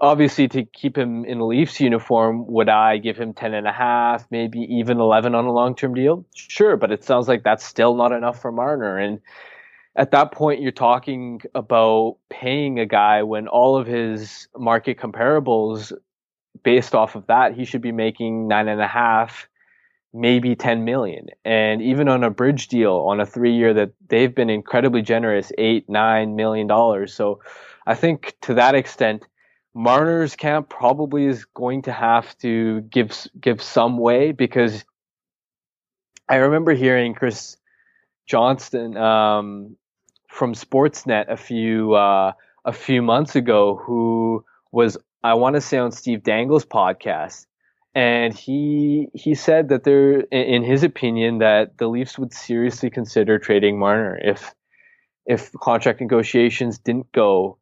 obviously 0.00 0.48
to 0.48 0.64
keep 0.64 0.96
him 0.96 1.24
in 1.24 1.46
Leafs 1.46 1.80
uniform, 1.80 2.46
would 2.46 2.68
I 2.68 2.98
give 2.98 3.16
him 3.16 3.32
10 3.32 3.54
and 3.54 3.66
a 3.66 3.72
half, 3.72 4.26
maybe 4.30 4.60
even 4.60 5.00
11 5.00 5.34
on 5.34 5.44
a 5.46 5.52
long-term 5.52 5.94
deal? 5.94 6.26
Sure, 6.34 6.76
but 6.76 6.92
it 6.92 7.04
sounds 7.04 7.28
like 7.28 7.42
that's 7.42 7.64
still 7.64 7.94
not 7.96 8.12
enough 8.12 8.40
for 8.40 8.52
Marner. 8.52 8.98
And 8.98 9.20
at 9.96 10.10
that 10.10 10.32
point, 10.32 10.60
you're 10.60 10.72
talking 10.72 11.40
about 11.54 12.18
paying 12.28 12.80
a 12.80 12.86
guy 12.86 13.22
when 13.22 13.48
all 13.48 13.76
of 13.76 13.86
his 13.86 14.48
market 14.56 14.98
comparables 14.98 15.92
based 16.62 16.94
off 16.94 17.14
of 17.14 17.26
that, 17.28 17.54
he 17.54 17.64
should 17.64 17.82
be 17.82 17.92
making 17.92 18.48
nine 18.48 18.68
and 18.68 18.80
a 18.80 18.88
half, 18.88 19.48
maybe 20.14 20.54
10 20.54 20.84
million. 20.84 21.26
And 21.44 21.82
even 21.82 22.08
on 22.08 22.22
a 22.22 22.30
bridge 22.30 22.68
deal 22.68 22.94
on 23.08 23.20
a 23.20 23.26
three 23.26 23.54
year 23.54 23.74
that 23.74 23.90
they've 24.08 24.34
been 24.34 24.48
incredibly 24.48 25.02
generous, 25.02 25.50
eight, 25.58 25.88
nine 25.88 26.36
million 26.36 26.68
dollars. 26.68 27.12
So 27.12 27.40
I 27.86 27.96
think 27.96 28.34
to 28.42 28.54
that 28.54 28.74
extent, 28.74 29.26
Marner's 29.74 30.36
camp 30.36 30.68
probably 30.68 31.26
is 31.26 31.44
going 31.46 31.82
to 31.82 31.92
have 31.92 32.38
to 32.38 32.82
give 32.82 33.26
give 33.40 33.60
some 33.60 33.98
way 33.98 34.30
because 34.30 34.84
I 36.28 36.36
remember 36.36 36.72
hearing 36.72 37.14
Chris 37.14 37.56
Johnston 38.26 38.96
um, 38.96 39.76
from 40.28 40.54
Sportsnet 40.54 41.28
a 41.28 41.36
few 41.36 41.94
uh, 41.94 42.32
a 42.64 42.72
few 42.72 43.02
months 43.02 43.34
ago, 43.34 43.76
who 43.84 44.44
was 44.70 44.96
I 45.24 45.34
want 45.34 45.54
to 45.56 45.60
say 45.60 45.78
on 45.78 45.90
Steve 45.90 46.22
Dangle's 46.22 46.64
podcast, 46.64 47.46
and 47.94 48.34
he 48.34 49.08
he 49.14 49.34
said 49.34 49.68
that 49.68 49.84
there, 49.84 50.20
in 50.20 50.64
his 50.64 50.82
opinion, 50.82 51.38
that 51.38 51.78
the 51.78 51.88
Leafs 51.88 52.18
would 52.18 52.32
seriously 52.32 52.90
consider 52.90 53.38
trading 53.38 53.78
Marner 53.78 54.18
if 54.22 54.54
if 55.26 55.52
contract 55.52 56.00
negotiations 56.00 56.78
didn't 56.78 57.10
go 57.12 57.58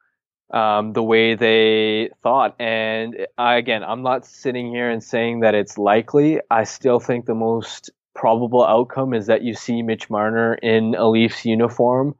um, 0.52 0.92
the 0.92 1.02
way 1.02 1.34
they 1.34 2.10
thought. 2.22 2.54
And 2.60 3.26
I, 3.38 3.56
again, 3.56 3.84
I'm 3.84 4.02
not 4.02 4.26
sitting 4.26 4.70
here 4.70 4.90
and 4.90 5.02
saying 5.02 5.40
that 5.40 5.54
it's 5.54 5.78
likely. 5.78 6.40
I 6.50 6.64
still 6.64 6.98
think 6.98 7.26
the 7.26 7.34
most 7.34 7.90
probable 8.14 8.64
outcome 8.64 9.14
is 9.14 9.26
that 9.26 9.42
you 9.42 9.54
see 9.54 9.82
Mitch 9.82 10.10
Marner 10.10 10.54
in 10.54 10.94
a 10.94 11.08
Leafs 11.08 11.44
uniform 11.44 12.14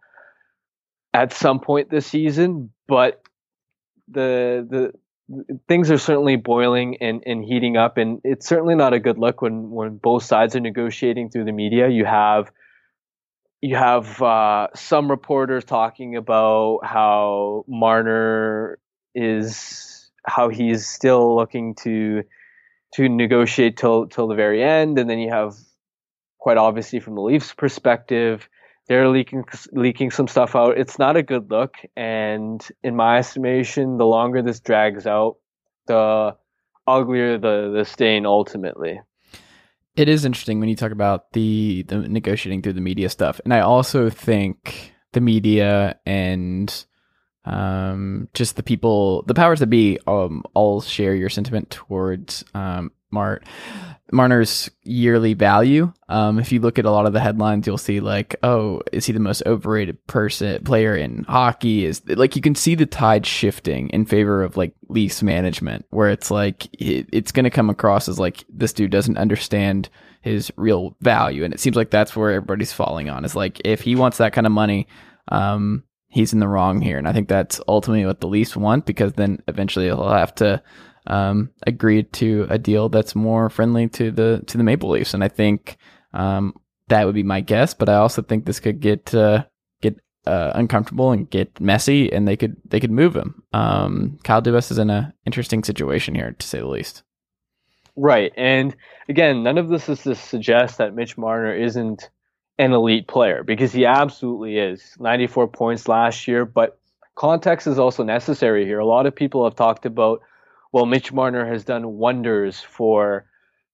at 1.12 1.32
some 1.32 1.60
point 1.60 1.90
this 1.90 2.06
season. 2.06 2.70
But 2.88 3.22
the 4.08 4.66
the 4.68 4.92
things 5.68 5.90
are 5.90 5.98
certainly 5.98 6.36
boiling 6.36 6.96
and, 7.00 7.22
and 7.26 7.44
heating 7.44 7.76
up, 7.76 7.96
and 7.98 8.20
it's 8.24 8.46
certainly 8.46 8.74
not 8.74 8.92
a 8.92 9.00
good 9.00 9.18
look 9.18 9.42
when 9.42 9.70
when 9.70 9.96
both 9.96 10.24
sides 10.24 10.56
are 10.56 10.60
negotiating 10.60 11.30
through 11.30 11.44
the 11.44 11.52
media. 11.52 11.88
You 11.88 12.04
have 12.04 12.50
you 13.60 13.76
have 13.76 14.20
uh, 14.20 14.68
some 14.74 15.10
reporters 15.10 15.64
talking 15.64 16.16
about 16.16 16.80
how 16.82 17.64
Marner 17.68 18.78
is 19.14 20.10
how 20.26 20.48
he's 20.48 20.86
still 20.88 21.36
looking 21.36 21.74
to 21.82 22.24
to 22.94 23.08
negotiate 23.08 23.76
till 23.76 24.08
till 24.08 24.28
the 24.28 24.34
very 24.34 24.62
end, 24.62 24.98
and 24.98 25.08
then 25.08 25.18
you 25.18 25.30
have 25.30 25.54
quite 26.38 26.56
obviously 26.56 26.98
from 26.98 27.14
the 27.14 27.22
Leafs' 27.22 27.54
perspective, 27.54 28.48
they're 28.88 29.08
leaking 29.08 29.44
leaking 29.72 30.10
some 30.10 30.28
stuff 30.28 30.56
out. 30.56 30.78
It's 30.78 30.98
not 30.98 31.16
a 31.16 31.22
good 31.22 31.50
look, 31.50 31.76
and 31.96 32.66
in 32.82 32.96
my 32.96 33.18
estimation, 33.18 33.98
the 33.98 34.06
longer 34.06 34.42
this 34.42 34.60
drags 34.60 35.06
out, 35.06 35.36
the 35.86 36.36
uglier 36.86 37.38
the 37.38 37.72
the 37.74 37.84
stain 37.84 38.26
ultimately. 38.26 39.00
It 39.94 40.08
is 40.08 40.24
interesting 40.24 40.58
when 40.58 40.68
you 40.68 40.76
talk 40.76 40.92
about 40.92 41.32
the 41.32 41.84
the 41.88 41.98
negotiating 41.98 42.62
through 42.62 42.72
the 42.74 42.80
media 42.80 43.08
stuff, 43.08 43.40
and 43.44 43.54
I 43.54 43.60
also 43.60 44.10
think 44.10 44.94
the 45.12 45.20
media 45.20 45.98
and 46.06 46.84
um, 47.44 48.28
just 48.34 48.56
the 48.56 48.62
people, 48.62 49.22
the 49.22 49.34
powers 49.34 49.60
that 49.60 49.66
be, 49.66 49.98
um, 50.06 50.44
all 50.54 50.80
share 50.80 51.14
your 51.14 51.28
sentiment 51.28 51.70
towards 51.70 52.44
um, 52.54 52.92
Mart. 53.12 53.44
Marner's 54.12 54.70
yearly 54.84 55.32
value. 55.32 55.90
Um, 56.10 56.38
if 56.38 56.52
you 56.52 56.60
look 56.60 56.78
at 56.78 56.84
a 56.84 56.90
lot 56.90 57.06
of 57.06 57.14
the 57.14 57.20
headlines, 57.20 57.66
you'll 57.66 57.78
see 57.78 58.00
like, 58.00 58.36
oh, 58.42 58.82
is 58.92 59.06
he 59.06 59.12
the 59.12 59.20
most 59.20 59.42
overrated 59.46 60.06
person 60.06 60.62
player 60.64 60.94
in 60.94 61.24
hockey? 61.24 61.86
Is 61.86 62.02
like 62.06 62.36
you 62.36 62.42
can 62.42 62.54
see 62.54 62.74
the 62.74 62.84
tide 62.84 63.24
shifting 63.24 63.88
in 63.88 64.04
favor 64.04 64.42
of 64.42 64.56
like 64.58 64.74
Leafs 64.88 65.22
management, 65.22 65.86
where 65.90 66.10
it's 66.10 66.30
like 66.30 66.66
it, 66.74 67.08
it's 67.10 67.32
going 67.32 67.44
to 67.44 67.50
come 67.50 67.70
across 67.70 68.06
as 68.06 68.18
like 68.18 68.44
this 68.50 68.74
dude 68.74 68.90
doesn't 68.90 69.16
understand 69.16 69.88
his 70.20 70.52
real 70.56 70.94
value, 71.00 71.42
and 71.42 71.54
it 71.54 71.60
seems 71.60 71.74
like 71.74 71.90
that's 71.90 72.14
where 72.14 72.32
everybody's 72.32 72.72
falling 72.72 73.08
on. 73.08 73.24
Is 73.24 73.34
like 73.34 73.62
if 73.64 73.80
he 73.80 73.96
wants 73.96 74.18
that 74.18 74.34
kind 74.34 74.46
of 74.46 74.52
money, 74.52 74.88
um, 75.28 75.84
he's 76.08 76.34
in 76.34 76.38
the 76.38 76.48
wrong 76.48 76.82
here, 76.82 76.98
and 76.98 77.08
I 77.08 77.14
think 77.14 77.28
that's 77.28 77.62
ultimately 77.66 78.04
what 78.04 78.20
the 78.20 78.28
Leafs 78.28 78.56
want 78.56 78.84
because 78.84 79.14
then 79.14 79.42
eventually 79.48 79.86
he'll 79.86 80.06
have 80.10 80.34
to 80.36 80.62
um, 81.06 81.50
agreed 81.66 82.12
to 82.14 82.46
a 82.48 82.58
deal 82.58 82.88
that's 82.88 83.14
more 83.14 83.48
friendly 83.48 83.88
to 83.88 84.10
the 84.10 84.42
to 84.46 84.58
the 84.58 84.64
Maple 84.64 84.90
Leafs, 84.90 85.14
and 85.14 85.24
I 85.24 85.28
think 85.28 85.76
um, 86.12 86.54
that 86.88 87.06
would 87.06 87.14
be 87.14 87.22
my 87.22 87.40
guess. 87.40 87.74
But 87.74 87.88
I 87.88 87.96
also 87.96 88.22
think 88.22 88.44
this 88.44 88.60
could 88.60 88.80
get 88.80 89.14
uh, 89.14 89.44
get 89.80 89.98
uh, 90.26 90.52
uncomfortable 90.54 91.12
and 91.12 91.28
get 91.28 91.60
messy, 91.60 92.12
and 92.12 92.26
they 92.26 92.36
could 92.36 92.56
they 92.64 92.80
could 92.80 92.90
move 92.90 93.16
him. 93.16 93.42
Um, 93.52 94.18
Kyle 94.24 94.42
Dubas 94.42 94.70
is 94.70 94.78
in 94.78 94.90
an 94.90 95.12
interesting 95.26 95.64
situation 95.64 96.14
here, 96.14 96.34
to 96.38 96.46
say 96.46 96.58
the 96.58 96.66
least. 96.66 97.02
Right, 97.94 98.32
and 98.36 98.74
again, 99.08 99.42
none 99.42 99.58
of 99.58 99.68
this 99.68 99.88
is 99.88 100.02
to 100.02 100.14
suggest 100.14 100.78
that 100.78 100.94
Mitch 100.94 101.18
Marner 101.18 101.54
isn't 101.54 102.08
an 102.58 102.72
elite 102.72 103.06
player 103.06 103.42
because 103.42 103.72
he 103.72 103.84
absolutely 103.84 104.58
is. 104.58 104.96
94 104.98 105.48
points 105.48 105.88
last 105.88 106.26
year, 106.28 106.44
but 106.44 106.78
context 107.16 107.66
is 107.66 107.78
also 107.78 108.02
necessary 108.02 108.64
here. 108.64 108.78
A 108.78 108.86
lot 108.86 109.06
of 109.06 109.14
people 109.14 109.44
have 109.44 109.56
talked 109.56 109.84
about 109.84 110.22
well, 110.72 110.86
Mitch 110.86 111.12
Marner 111.12 111.46
has 111.46 111.64
done 111.64 111.98
wonders 111.98 112.60
for 112.60 113.26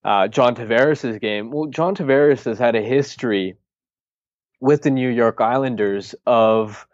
uh, 0.05 0.29
John 0.29 0.55
Tavares' 0.55 1.21
game. 1.21 1.51
Well, 1.51 1.67
John 1.67 1.95
Tavares 1.95 2.45
has 2.45 2.59
had 2.59 2.75
a 2.75 2.83
history 2.83 3.57
with 4.61 4.83
the 4.83 4.91
New 4.91 5.09
York 5.09 5.41
Islanders 5.41 6.15
of 6.27 6.87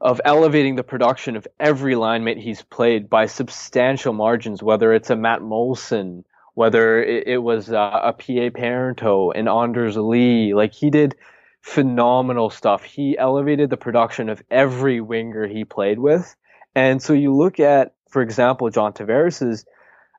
of 0.00 0.20
elevating 0.24 0.74
the 0.74 0.82
production 0.82 1.34
of 1.34 1.46
every 1.58 1.94
line 1.94 2.24
mate 2.24 2.36
he's 2.36 2.60
played 2.60 3.08
by 3.08 3.24
substantial 3.24 4.12
margins, 4.12 4.62
whether 4.62 4.92
it's 4.92 5.08
a 5.08 5.16
Matt 5.16 5.40
Moulson, 5.40 6.24
whether 6.52 7.02
it, 7.02 7.26
it 7.26 7.38
was 7.38 7.72
uh, 7.72 8.00
a 8.02 8.12
PA 8.12 8.50
Parenteau, 8.50 9.32
and 9.34 9.48
Anders 9.48 9.96
Lee. 9.96 10.52
Like 10.52 10.74
he 10.74 10.90
did 10.90 11.16
phenomenal 11.62 12.50
stuff. 12.50 12.84
He 12.84 13.16
elevated 13.16 13.70
the 13.70 13.78
production 13.78 14.28
of 14.28 14.42
every 14.50 15.00
winger 15.00 15.46
he 15.46 15.64
played 15.64 15.98
with. 15.98 16.36
And 16.74 17.00
so 17.00 17.14
you 17.14 17.34
look 17.34 17.58
at 17.58 17.94
for 18.14 18.22
example, 18.22 18.70
John 18.70 18.92
Tavares's 18.92 19.66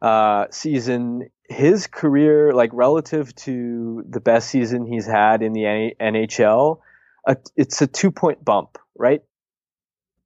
uh, 0.01 0.47
season, 0.51 1.29
his 1.47 1.87
career, 1.87 2.51
like 2.51 2.71
relative 2.73 3.33
to 3.35 4.03
the 4.09 4.19
best 4.19 4.49
season 4.49 4.85
he's 4.85 5.05
had 5.05 5.41
in 5.41 5.53
the 5.53 5.93
NHL, 6.01 6.79
it's 7.55 7.81
a 7.81 7.87
two 7.87 8.11
point 8.11 8.43
bump, 8.43 8.77
right? 8.97 9.21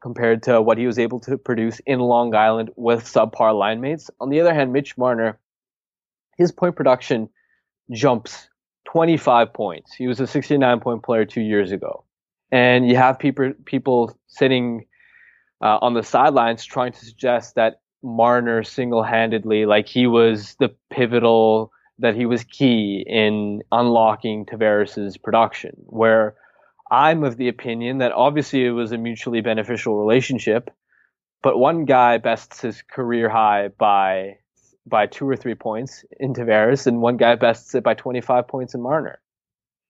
Compared 0.02 0.42
to 0.44 0.60
what 0.64 0.80
he 0.80 0.88
was 0.88 0.98
able 0.98 1.20
to 1.22 1.38
produce 1.38 1.80
in 1.86 2.00
Long 2.00 2.34
Island 2.34 2.72
with 2.76 3.04
subpar 3.06 3.56
line 3.56 3.82
mates. 3.82 4.10
On 4.20 4.30
the 4.30 4.40
other 4.40 4.54
hand, 4.54 4.74
Mitch 4.74 4.98
Marner, 4.98 5.38
his 6.40 6.52
point 6.52 6.76
production 6.76 7.30
jumps 7.92 8.50
25 8.86 9.54
points. 9.54 9.94
He 9.94 10.08
was 10.08 10.20
a 10.20 10.26
69 10.26 10.80
point 10.80 11.04
player 11.04 11.26
two 11.26 11.42
years 11.42 11.72
ago. 11.72 12.04
And 12.52 12.90
you 12.90 12.96
have 12.96 13.20
people, 13.20 13.54
people 13.66 14.18
sitting 14.26 14.88
uh, 15.62 15.80
on 15.82 15.94
the 15.94 16.04
sidelines 16.04 16.64
trying 16.64 16.92
to 16.94 17.06
suggest 17.06 17.56
that 17.56 17.82
Marner 18.02 18.64
single-handedly, 18.64 19.66
like 19.66 19.88
he 19.88 20.08
was 20.08 20.56
the 20.60 20.74
pivotal, 20.90 21.72
that 22.00 22.16
he 22.16 22.26
was 22.26 22.44
key 22.46 23.04
in 23.06 23.62
unlocking 23.72 24.46
Tavares's 24.46 25.18
production. 25.18 25.74
Where 25.86 26.36
I'm 26.92 27.24
of 27.24 27.38
the 27.38 27.50
opinion 27.50 27.98
that 28.00 28.14
obviously 28.14 28.66
it 28.66 28.72
was 28.72 28.92
a 28.92 28.98
mutually 28.98 29.42
beneficial 29.42 29.98
relationship, 29.98 30.70
but 31.44 31.58
one 31.58 31.86
guy 31.86 32.18
bests 32.18 32.62
his 32.62 32.82
career 32.82 33.30
high 33.30 33.70
by 33.78 34.38
by 34.86 35.06
two 35.06 35.30
or 35.30 35.36
three 35.36 35.54
points 35.54 36.04
in 36.20 36.34
Tavares, 36.34 36.88
and 36.88 37.02
one 37.02 37.18
guy 37.18 37.36
bests 37.36 37.76
it 37.76 37.84
by 37.84 37.94
25 37.94 38.48
points 38.48 38.74
in 38.74 38.82
Marner. 38.82 39.20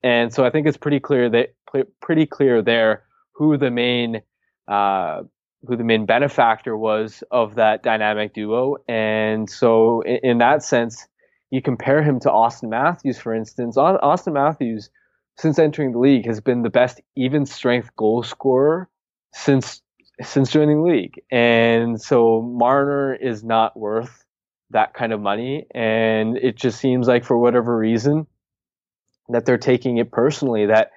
And 0.04 0.34
so 0.34 0.46
I 0.46 0.50
think 0.50 0.68
it's 0.68 0.78
pretty 0.78 1.00
clear 1.00 1.30
that 1.30 1.54
pretty 2.02 2.26
clear 2.26 2.62
there 2.62 3.04
who 3.34 3.58
the 3.58 3.72
main 3.72 4.22
uh, 4.68 5.24
who 5.68 5.76
the 5.76 5.84
main 5.84 6.06
benefactor 6.06 6.78
was 6.78 7.24
of 7.32 7.56
that 7.56 7.84
dynamic 7.84 8.34
duo. 8.34 8.78
And 8.88 9.50
so, 9.50 10.02
in, 10.02 10.20
in, 10.24 10.38
that 10.40 10.64
sense, 10.64 11.08
you 11.52 11.62
compare 11.62 12.02
him 12.02 12.20
to 12.22 12.30
Auston 12.30 12.70
Matthews, 12.70 13.18
for 13.18 13.34
instance. 13.34 13.76
Auston 13.76 14.34
Matthews, 14.34 14.90
since 15.38 15.60
entering 15.60 15.92
the 15.92 16.00
league, 16.00 16.26
has 16.26 16.40
been 16.40 16.64
the 16.64 16.70
best 16.70 17.02
even 17.16 17.46
strength 17.46 17.96
goal 17.96 18.24
scorer 18.24 18.90
since 19.34 19.82
since 20.22 20.52
joining 20.52 20.84
the 20.84 20.90
league. 20.90 21.22
And 21.32 22.02
so, 22.02 22.42
Marner 22.42 23.14
is 23.16 23.44
not 23.44 23.78
worth 23.78 24.26
that 24.72 24.94
kind 24.94 25.12
of 25.12 25.20
money. 25.20 25.66
And 25.74 26.38
it 26.38 26.56
just 26.56 26.80
seems 26.80 27.08
like, 27.08 27.26
for 27.26 27.38
whatever 27.38 27.78
reason, 27.78 28.28
that 29.30 29.46
they're 29.46 29.58
taking 29.58 29.98
it 29.98 30.12
personally 30.12 30.68
that 30.68 30.92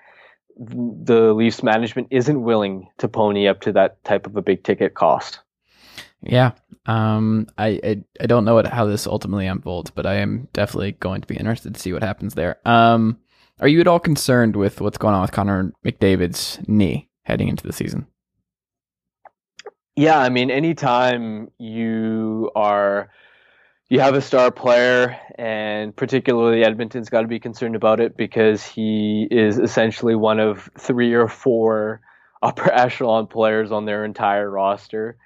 the 0.57 1.33
Leafs 1.33 1.63
management 1.63 2.09
isn't 2.11 2.43
willing 2.43 2.89
to 2.99 3.09
pony 3.09 3.49
up 3.49 3.61
to 3.63 3.73
that 3.73 4.03
type 4.05 4.27
of 4.27 4.37
a 4.37 4.43
big 4.43 4.63
ticket 4.63 4.95
cost. 4.95 5.41
Yeah, 6.23 6.53
um, 6.87 7.49
I, 7.59 7.81
I, 7.83 8.05
I 8.21 8.27
don't 8.27 8.45
know 8.45 8.55
what, 8.55 8.67
how 8.67 8.85
this 8.85 9.07
ultimately 9.07 9.47
unfolds, 9.47 9.91
but 9.91 10.07
I 10.07 10.15
am 10.15 10.49
definitely 10.53 10.93
going 10.93 11.21
to 11.21 11.27
be 11.27 11.37
interested 11.37 11.75
to 11.75 11.81
see 11.81 11.93
what 11.93 12.03
happens 12.03 12.35
there. 12.35 12.59
Um, 12.65 13.19
are 13.61 13.69
you 13.69 13.81
at 13.81 13.89
all 13.89 14.01
concerned 14.01 14.57
with 14.57 14.81
what's 14.81 14.99
going 14.99 15.15
on 15.15 15.23
with 15.23 15.33
Connor 15.33 15.73
McDavid's 15.85 16.61
knee 16.67 17.09
heading 17.23 17.49
into 17.49 17.67
the 17.67 17.73
season? 17.73 18.07
Yeah, 19.95 20.19
I 20.19 20.31
mean, 20.31 20.51
anytime 20.51 21.51
you 21.59 22.51
are 22.55 23.11
you 23.93 24.01
have 24.01 24.15
a 24.15 24.23
star 24.23 24.51
player, 24.51 25.21
and 25.37 25.95
particularly 25.95 26.65
Edmonton's 26.65 27.11
got 27.11 27.21
to 27.21 27.29
be 27.29 27.39
concerned 27.39 27.77
about 27.77 28.01
it 28.01 28.17
because 28.17 28.65
he 28.65 29.29
is 29.31 29.59
essentially 29.59 30.15
one 30.15 30.41
of 30.41 30.71
three 30.79 31.13
or 31.13 31.29
four 31.29 32.01
upper 32.43 32.73
echelon 32.73 33.27
players 33.27 33.71
on 33.71 33.85
their 33.85 34.07
entire 34.07 34.51
roster. 34.51 35.19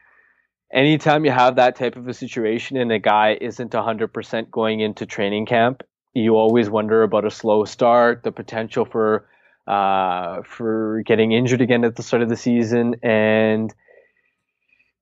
Anytime 0.72 1.24
you 1.24 1.30
have 1.30 1.54
that 1.56 1.76
type 1.76 1.94
of 1.94 2.08
a 2.08 2.12
situation 2.12 2.76
and 2.76 2.90
a 2.90 2.98
guy 2.98 3.38
isn't 3.40 3.70
100% 3.70 4.50
going 4.50 4.80
into 4.80 5.06
training 5.06 5.46
camp, 5.46 5.84
you 6.12 6.34
always 6.34 6.68
wonder 6.68 7.04
about 7.04 7.24
a 7.24 7.30
slow 7.30 7.64
start, 7.66 8.24
the 8.24 8.32
potential 8.32 8.84
for 8.84 9.28
uh, 9.68 10.42
for 10.42 11.04
getting 11.06 11.30
injured 11.30 11.60
again 11.60 11.84
at 11.84 11.94
the 11.94 12.02
start 12.02 12.24
of 12.24 12.28
the 12.28 12.36
season, 12.36 12.96
and 13.04 13.72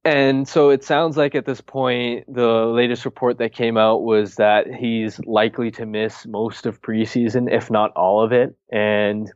and 0.05 0.47
so 0.47 0.71
it 0.71 0.85
sounds 0.85 1.17
like 1.17 1.35
at 1.35 1.47
this 1.47 1.61
point, 1.61 2.33
the 2.33 2.67
latest 2.67 3.05
report 3.05 3.39
that 3.39 3.55
came 3.55 3.77
out 3.77 4.03
was 4.03 4.37
that 4.37 4.67
he's 4.67 5.19
likely 5.25 5.71
to 5.73 5.87
miss 5.87 6.27
most 6.27 6.67
of 6.67 6.83
preseason, 6.83 7.51
if 7.51 7.71
not 7.71 7.93
all 7.93 8.23
of 8.23 8.33
it. 8.33 8.55
And 8.71 9.31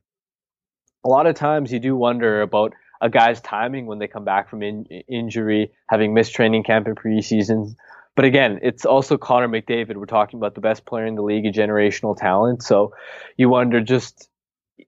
a 1.04 1.08
lot 1.08 1.26
of 1.26 1.34
times 1.34 1.72
you 1.72 1.78
do 1.78 1.96
wonder 1.96 2.42
about 2.42 2.74
a 3.00 3.08
guy's 3.08 3.40
timing 3.40 3.86
when 3.86 3.98
they 3.98 4.08
come 4.08 4.24
back 4.24 4.50
from 4.50 4.62
in- 4.62 4.84
injury, 5.08 5.70
having 5.88 6.12
missed 6.12 6.34
training 6.34 6.64
camp 6.64 6.86
in 6.86 6.94
preseason. 6.94 7.74
But 8.14 8.24
again, 8.24 8.58
it's 8.62 8.84
also 8.84 9.16
Connor 9.16 9.48
McDavid. 9.48 9.96
We're 9.96 10.06
talking 10.06 10.38
about 10.38 10.54
the 10.54 10.60
best 10.60 10.84
player 10.84 11.06
in 11.06 11.14
the 11.14 11.22
league, 11.22 11.46
a 11.46 11.52
generational 11.52 12.16
talent. 12.16 12.62
So 12.62 12.92
you 13.36 13.48
wonder 13.48 13.80
just 13.80 14.28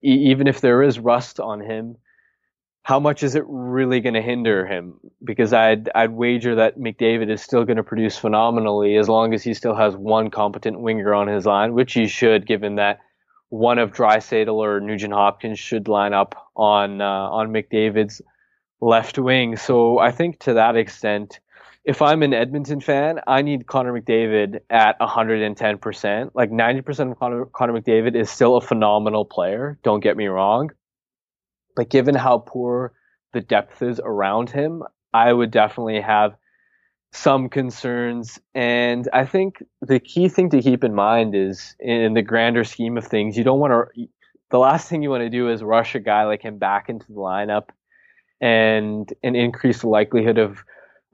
even 0.03 0.47
if 0.47 0.61
there 0.61 0.83
is 0.83 0.99
rust 0.99 1.41
on 1.41 1.61
him, 1.61 1.97
how 2.83 2.99
much 2.99 3.23
is 3.23 3.35
it 3.35 3.45
really 3.47 4.01
going 4.01 4.15
to 4.15 4.23
hinder 4.23 4.67
him? 4.67 4.95
Because 5.23 5.53
I'd 5.53 5.91
I'd 5.95 6.13
wager 6.13 6.55
that 6.57 6.79
McDavid 6.79 7.31
is 7.31 7.43
still 7.43 7.65
going 7.65 7.77
to 7.77 7.83
produce 7.83 8.17
phenomenally 8.17 8.97
as 8.97 9.09
long 9.09 9.35
as 9.35 9.43
he 9.43 9.55
still 9.55 9.75
has 9.75 9.95
one 9.97 10.31
competent 10.31 10.81
winger 10.81 11.15
on 11.15 11.29
his 11.29 11.47
line, 11.47 11.75
which 11.75 11.93
he 11.93 12.07
should, 12.07 12.47
given 12.47 12.77
that 12.77 13.01
one 13.51 13.79
of 13.79 13.93
Draisaitl 13.93 14.55
or 14.55 14.81
Nugent 14.81 15.13
Hopkins 15.13 15.59
should 15.59 15.89
line 15.89 16.15
up 16.15 16.49
on 16.57 17.01
uh, 17.01 17.05
on 17.05 17.53
McDavid's 17.53 18.23
left 18.81 19.19
wing. 19.19 19.57
So 19.57 19.99
I 19.99 20.11
think 20.11 20.39
to 20.41 20.55
that 20.55 20.77
extent, 20.77 21.41
if 21.85 22.03
I'm 22.03 22.23
an 22.23 22.33
Edmonton 22.33 22.81
fan, 22.81 23.21
I 23.27 23.43
need 23.43 23.67
Connor 23.67 23.93
McDavid 23.99 24.61
at 24.71 24.99
110%. 25.01 26.31
Like 26.35 26.51
90% 26.51 27.13
of 27.13 27.19
Connor, 27.19 27.47
Connor 27.47 27.81
McDavid 27.81 28.15
is 28.15 28.31
still 28.31 28.57
a 28.57 28.61
phenomenal 28.61 29.25
player. 29.25 29.79
Don't 29.83 30.01
get 30.01 30.17
me 30.17 30.27
wrong. 30.27 30.71
But 31.81 31.89
given 31.89 32.15
how 32.15 32.45
poor 32.47 32.93
the 33.33 33.41
depth 33.41 33.81
is 33.81 34.03
around 34.05 34.51
him, 34.51 34.83
I 35.15 35.33
would 35.33 35.51
definitely 35.51 36.03
have 36.03 36.37
some 37.11 37.49
concerns. 37.49 38.39
And 38.55 39.09
I 39.15 39.25
think 39.25 39.65
the 39.81 39.99
key 39.99 40.29
thing 40.29 40.51
to 40.51 40.61
keep 40.61 40.85
in 40.85 40.95
mind 40.95 41.35
is 41.35 41.75
in 41.81 42.13
the 42.13 42.21
grander 42.21 42.65
scheme 42.65 42.99
of 42.99 43.07
things, 43.07 43.35
you 43.35 43.45
don't 43.45 43.61
want 43.61 43.73
to, 43.73 44.09
the 44.51 44.59
last 44.59 44.91
thing 44.91 45.03
you 45.03 45.09
want 45.09 45.23
to 45.23 45.31
do 45.31 45.49
is 45.49 45.63
rush 45.63 45.95
a 45.95 46.01
guy 46.01 46.25
like 46.25 46.43
him 46.43 46.59
back 46.59 46.91
into 46.91 47.07
the 47.07 47.19
lineup 47.19 47.71
and, 48.43 49.11
and 49.23 49.35
increase 49.35 49.81
the 49.81 49.89
likelihood 49.89 50.37
of, 50.37 50.63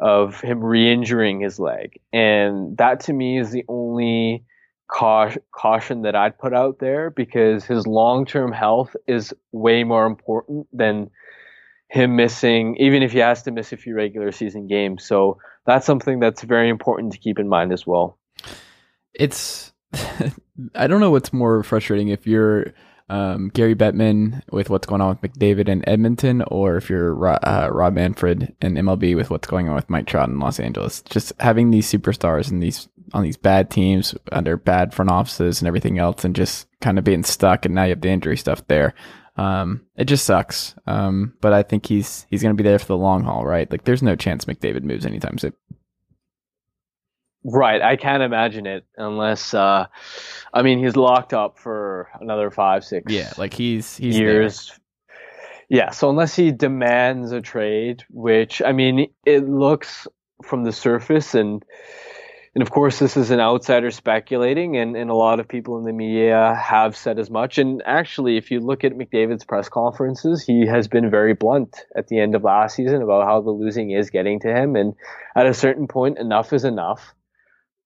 of 0.00 0.40
him 0.40 0.58
re-injuring 0.64 1.42
his 1.42 1.60
leg. 1.60 2.00
And 2.12 2.76
that 2.78 2.98
to 3.02 3.12
me 3.12 3.38
is 3.38 3.52
the 3.52 3.64
only 3.68 4.44
caution 4.88 6.02
that 6.02 6.14
I'd 6.14 6.38
put 6.38 6.54
out 6.54 6.78
there 6.78 7.10
because 7.10 7.64
his 7.64 7.86
long-term 7.86 8.52
health 8.52 8.94
is 9.06 9.34
way 9.52 9.84
more 9.84 10.06
important 10.06 10.68
than 10.72 11.10
him 11.88 12.16
missing, 12.16 12.76
even 12.78 13.02
if 13.02 13.12
he 13.12 13.18
has 13.18 13.42
to 13.44 13.50
miss 13.50 13.72
a 13.72 13.76
few 13.76 13.94
regular 13.94 14.32
season 14.32 14.66
games. 14.66 15.04
So 15.04 15.38
that's 15.66 15.86
something 15.86 16.20
that's 16.20 16.42
very 16.42 16.68
important 16.68 17.12
to 17.12 17.18
keep 17.18 17.38
in 17.38 17.48
mind 17.48 17.72
as 17.72 17.86
well. 17.86 18.18
It's, 19.14 19.72
I 20.74 20.86
don't 20.86 21.00
know 21.00 21.10
what's 21.10 21.32
more 21.32 21.62
frustrating 21.62 22.08
if 22.08 22.26
you're 22.26 22.72
um, 23.08 23.50
Gary 23.54 23.74
Bettman 23.74 24.42
with 24.50 24.68
what's 24.70 24.86
going 24.86 25.00
on 25.00 25.18
with 25.20 25.32
McDavid 25.32 25.68
in 25.68 25.88
Edmonton, 25.88 26.42
or 26.42 26.76
if 26.76 26.90
you're 26.90 27.14
uh, 27.46 27.68
Rob 27.68 27.94
Manfred 27.94 28.54
and 28.60 28.76
MLB 28.76 29.14
with 29.14 29.30
what's 29.30 29.46
going 29.48 29.68
on 29.68 29.74
with 29.74 29.88
Mike 29.90 30.06
Trout 30.06 30.28
in 30.28 30.40
Los 30.40 30.58
Angeles. 30.58 31.02
Just 31.02 31.32
having 31.38 31.70
these 31.70 31.90
superstars 31.90 32.50
and 32.50 32.62
these 32.62 32.88
on 33.12 33.22
these 33.22 33.36
bad 33.36 33.70
teams 33.70 34.16
under 34.32 34.56
bad 34.56 34.92
front 34.92 35.10
offices 35.10 35.60
and 35.60 35.68
everything 35.68 35.98
else, 35.98 36.24
and 36.24 36.34
just 36.34 36.66
kind 36.80 36.98
of 36.98 37.04
being 37.04 37.22
stuck, 37.22 37.64
and 37.64 37.74
now 37.74 37.84
you 37.84 37.90
have 37.90 38.00
the 38.00 38.08
injury 38.08 38.36
stuff 38.36 38.66
there. 38.66 38.94
Um, 39.36 39.86
it 39.96 40.06
just 40.06 40.24
sucks. 40.24 40.74
Um, 40.86 41.34
but 41.40 41.52
I 41.52 41.62
think 41.62 41.86
he's 41.86 42.26
he's 42.30 42.42
going 42.42 42.56
to 42.56 42.60
be 42.62 42.68
there 42.68 42.78
for 42.78 42.86
the 42.86 42.96
long 42.96 43.22
haul, 43.22 43.44
right? 43.44 43.70
Like, 43.70 43.84
there's 43.84 44.02
no 44.02 44.16
chance 44.16 44.44
McDavid 44.44 44.82
moves 44.82 45.06
anytime 45.06 45.38
soon. 45.38 45.52
Right, 47.48 47.80
I 47.80 47.94
can't 47.94 48.24
imagine 48.24 48.66
it 48.66 48.84
unless, 48.96 49.54
uh, 49.54 49.86
I 50.52 50.62
mean, 50.62 50.82
he's 50.82 50.96
locked 50.96 51.32
up 51.32 51.60
for 51.60 52.08
another 52.20 52.50
five, 52.50 52.84
six. 52.84 53.12
Yeah, 53.12 53.32
like 53.38 53.54
he's 53.54 53.96
he's 53.96 54.18
years. 54.18 54.66
There. 54.68 54.78
Yeah, 55.68 55.90
so 55.90 56.10
unless 56.10 56.34
he 56.34 56.50
demands 56.50 57.30
a 57.30 57.40
trade, 57.40 58.04
which 58.10 58.62
I 58.62 58.72
mean, 58.72 59.12
it 59.24 59.48
looks 59.48 60.08
from 60.42 60.64
the 60.64 60.72
surface 60.72 61.34
and 61.34 61.64
and 62.56 62.62
of 62.62 62.70
course, 62.70 62.98
this 63.00 63.18
is 63.18 63.30
an 63.30 63.38
outsider 63.38 63.90
speculating, 63.90 64.78
and, 64.78 64.96
and 64.96 65.10
a 65.10 65.14
lot 65.14 65.40
of 65.40 65.46
people 65.46 65.76
in 65.76 65.84
the 65.84 65.92
media 65.92 66.58
have 66.58 66.96
said 66.96 67.18
as 67.18 67.28
much. 67.28 67.58
And 67.58 67.82
actually, 67.84 68.38
if 68.38 68.50
you 68.50 68.60
look 68.60 68.82
at 68.82 68.94
McDavid's 68.94 69.44
press 69.44 69.68
conferences, 69.68 70.42
he 70.42 70.64
has 70.64 70.88
been 70.88 71.10
very 71.10 71.34
blunt 71.34 71.84
at 71.96 72.08
the 72.08 72.18
end 72.18 72.34
of 72.34 72.44
last 72.44 72.76
season 72.76 73.02
about 73.02 73.26
how 73.26 73.42
the 73.42 73.50
losing 73.50 73.90
is 73.90 74.08
getting 74.08 74.40
to 74.40 74.48
him. 74.48 74.74
And 74.74 74.94
at 75.36 75.46
a 75.46 75.52
certain 75.52 75.86
point, 75.86 76.16
enough 76.18 76.54
is 76.54 76.64
enough. 76.64 77.14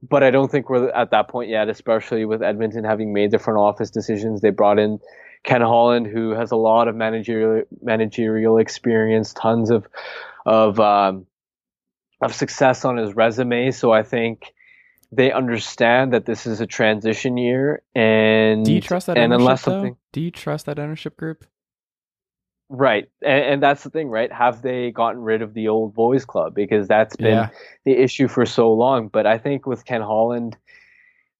But 0.03 0.23
I 0.23 0.31
don't 0.31 0.51
think 0.51 0.71
we're 0.71 0.89
at 0.91 1.11
that 1.11 1.29
point 1.29 1.51
yet, 1.51 1.69
especially 1.69 2.25
with 2.25 2.43
Edmonton 2.43 2.85
having 2.85 3.13
made 3.13 3.31
the 3.31 3.39
front 3.39 3.59
office 3.59 3.91
decisions. 3.91 4.41
They 4.41 4.51
brought 4.51 4.79
in 4.79 4.99
Ken 5.43 5.61
Holland, 5.61 6.07
who 6.07 6.31
has 6.31 6.51
a 6.51 6.57
lot 6.57 6.89
of 6.89 6.97
managerial 6.97 7.65
managerial 7.83 8.59
experience, 8.59 9.35
tons 9.35 9.71
of 9.71 9.87
of 10.47 10.81
um, 10.81 11.27
of 12.23 12.35
success 12.35 12.85
on 12.85 12.97
his 12.97 13.15
resume. 13.15 13.71
So 13.73 13.93
I 13.93 14.03
think 14.03 14.55
they 15.13 15.33
understand 15.33 16.13
that 16.13 16.25
this 16.25 16.47
is 16.47 16.61
a 16.61 16.67
transition 16.67 17.37
year 17.37 17.83
and 17.95 18.65
do 18.65 18.73
you 18.73 18.81
trust 18.81 19.09
that 19.09 19.19
and 19.19 19.33
unless 19.33 19.63
something 19.63 19.93
though? 19.93 19.99
do 20.13 20.21
you 20.21 20.31
trust 20.31 20.67
that 20.67 20.79
ownership 20.79 21.17
group 21.17 21.45
right 22.71 23.11
and, 23.21 23.45
and, 23.45 23.63
that's 23.63 23.83
the 23.83 23.91
thing 23.91 24.09
right? 24.09 24.33
Have 24.33 24.63
they 24.63 24.93
gotten 24.93 25.21
rid 25.21 25.43
of 25.43 25.55
the 25.55 25.69
old 25.69 25.93
boys 25.93 26.25
club? 26.25 26.55
Because 26.55 26.89
that's 26.89 27.17
been 27.17 27.35
yeah. 27.35 27.49
the 27.85 27.93
issue 27.93 28.29
for 28.29 28.47
so 28.47 28.73
long. 28.73 29.09
But 29.09 29.27
i 29.27 29.37
think 29.37 29.67
with 29.67 29.85
ken 29.85 30.01
holland 30.01 30.57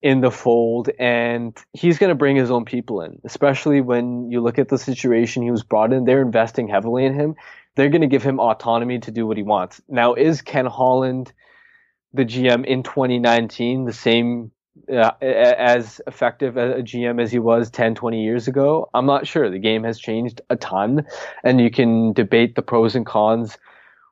in 0.01 0.21
the 0.21 0.31
fold 0.31 0.89
and 0.99 1.57
he's 1.73 1.99
going 1.99 2.09
to 2.09 2.15
bring 2.15 2.35
his 2.35 2.49
own 2.49 2.65
people 2.65 3.01
in 3.01 3.19
especially 3.23 3.81
when 3.81 4.29
you 4.31 4.41
look 4.41 4.57
at 4.57 4.67
the 4.67 4.77
situation 4.77 5.43
he 5.43 5.51
was 5.51 5.63
brought 5.63 5.93
in 5.93 6.05
they're 6.05 6.21
investing 6.21 6.67
heavily 6.67 7.05
in 7.05 7.13
him. 7.13 7.35
They're 7.75 7.89
going 7.89 8.01
to 8.01 8.07
give 8.07 8.23
him 8.23 8.37
autonomy 8.37 8.99
to 8.99 9.11
do 9.11 9.25
what 9.25 9.37
he 9.37 9.43
wants. 9.43 9.81
Now 9.87 10.13
is 10.13 10.41
ken 10.41 10.65
holland 10.65 11.31
the 12.13 12.25
GM 12.25 12.65
in 12.65 12.83
2019 12.83 13.85
the 13.85 13.93
same 13.93 14.51
as 14.89 16.01
effective 16.07 16.57
a 16.57 16.81
GM 16.81 17.21
as 17.21 17.31
he 17.31 17.39
was 17.39 17.69
10, 17.69 17.95
20 17.95 18.23
years 18.23 18.47
ago? 18.47 18.89
I'm 18.93 19.05
not 19.05 19.27
sure. 19.27 19.49
The 19.49 19.59
game 19.59 19.83
has 19.83 19.99
changed 19.99 20.41
a 20.49 20.55
ton, 20.55 21.05
and 21.43 21.59
you 21.59 21.69
can 21.71 22.13
debate 22.13 22.55
the 22.55 22.61
pros 22.61 22.95
and 22.95 23.05
cons 23.05 23.57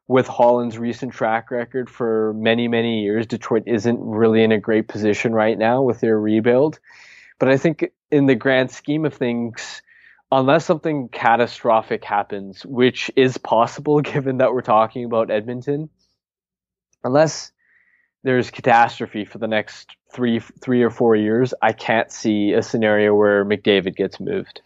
with 0.08 0.28
Holland's 0.28 0.78
recent 0.78 1.14
track 1.14 1.52
record 1.52 1.90
for 1.90 2.34
many, 2.36 2.68
many 2.68 3.04
years. 3.04 3.28
Detroit 3.28 3.64
isn't 3.68 4.00
really 4.00 4.44
in 4.44 4.52
a 4.52 4.60
great 4.60 4.88
position 4.88 5.34
right 5.34 5.58
now 5.58 5.84
with 5.84 6.00
their 6.00 6.20
rebuild. 6.20 6.80
But 7.38 7.50
I 7.50 7.58
think 7.58 7.92
in 8.12 8.26
the 8.26 8.36
grand 8.36 8.72
scheme 8.72 9.06
of 9.06 9.14
things, 9.14 9.82
unless 10.32 10.66
something 10.66 11.10
catastrophic 11.10 12.04
happens, 12.04 12.66
which 12.66 13.12
is 13.16 13.38
possible 13.38 14.02
given 14.02 14.38
that 14.38 14.52
we're 14.52 14.62
talking 14.62 15.06
about 15.06 15.32
Edmonton, 15.32 15.90
unless 17.04 17.52
there's 18.24 18.52
catastrophe 18.52 19.26
for 19.26 19.38
the 19.38 19.48
next 19.48 19.96
three 20.12 20.40
three 20.40 20.84
or 20.84 20.90
four 20.90 21.16
years, 21.16 21.54
I 21.62 21.74
can't 21.74 22.12
see 22.12 22.54
a 22.54 22.62
scenario 22.62 23.14
where 23.16 23.46
McDavid 23.46 23.96
gets 23.96 24.20
moved. 24.20 24.62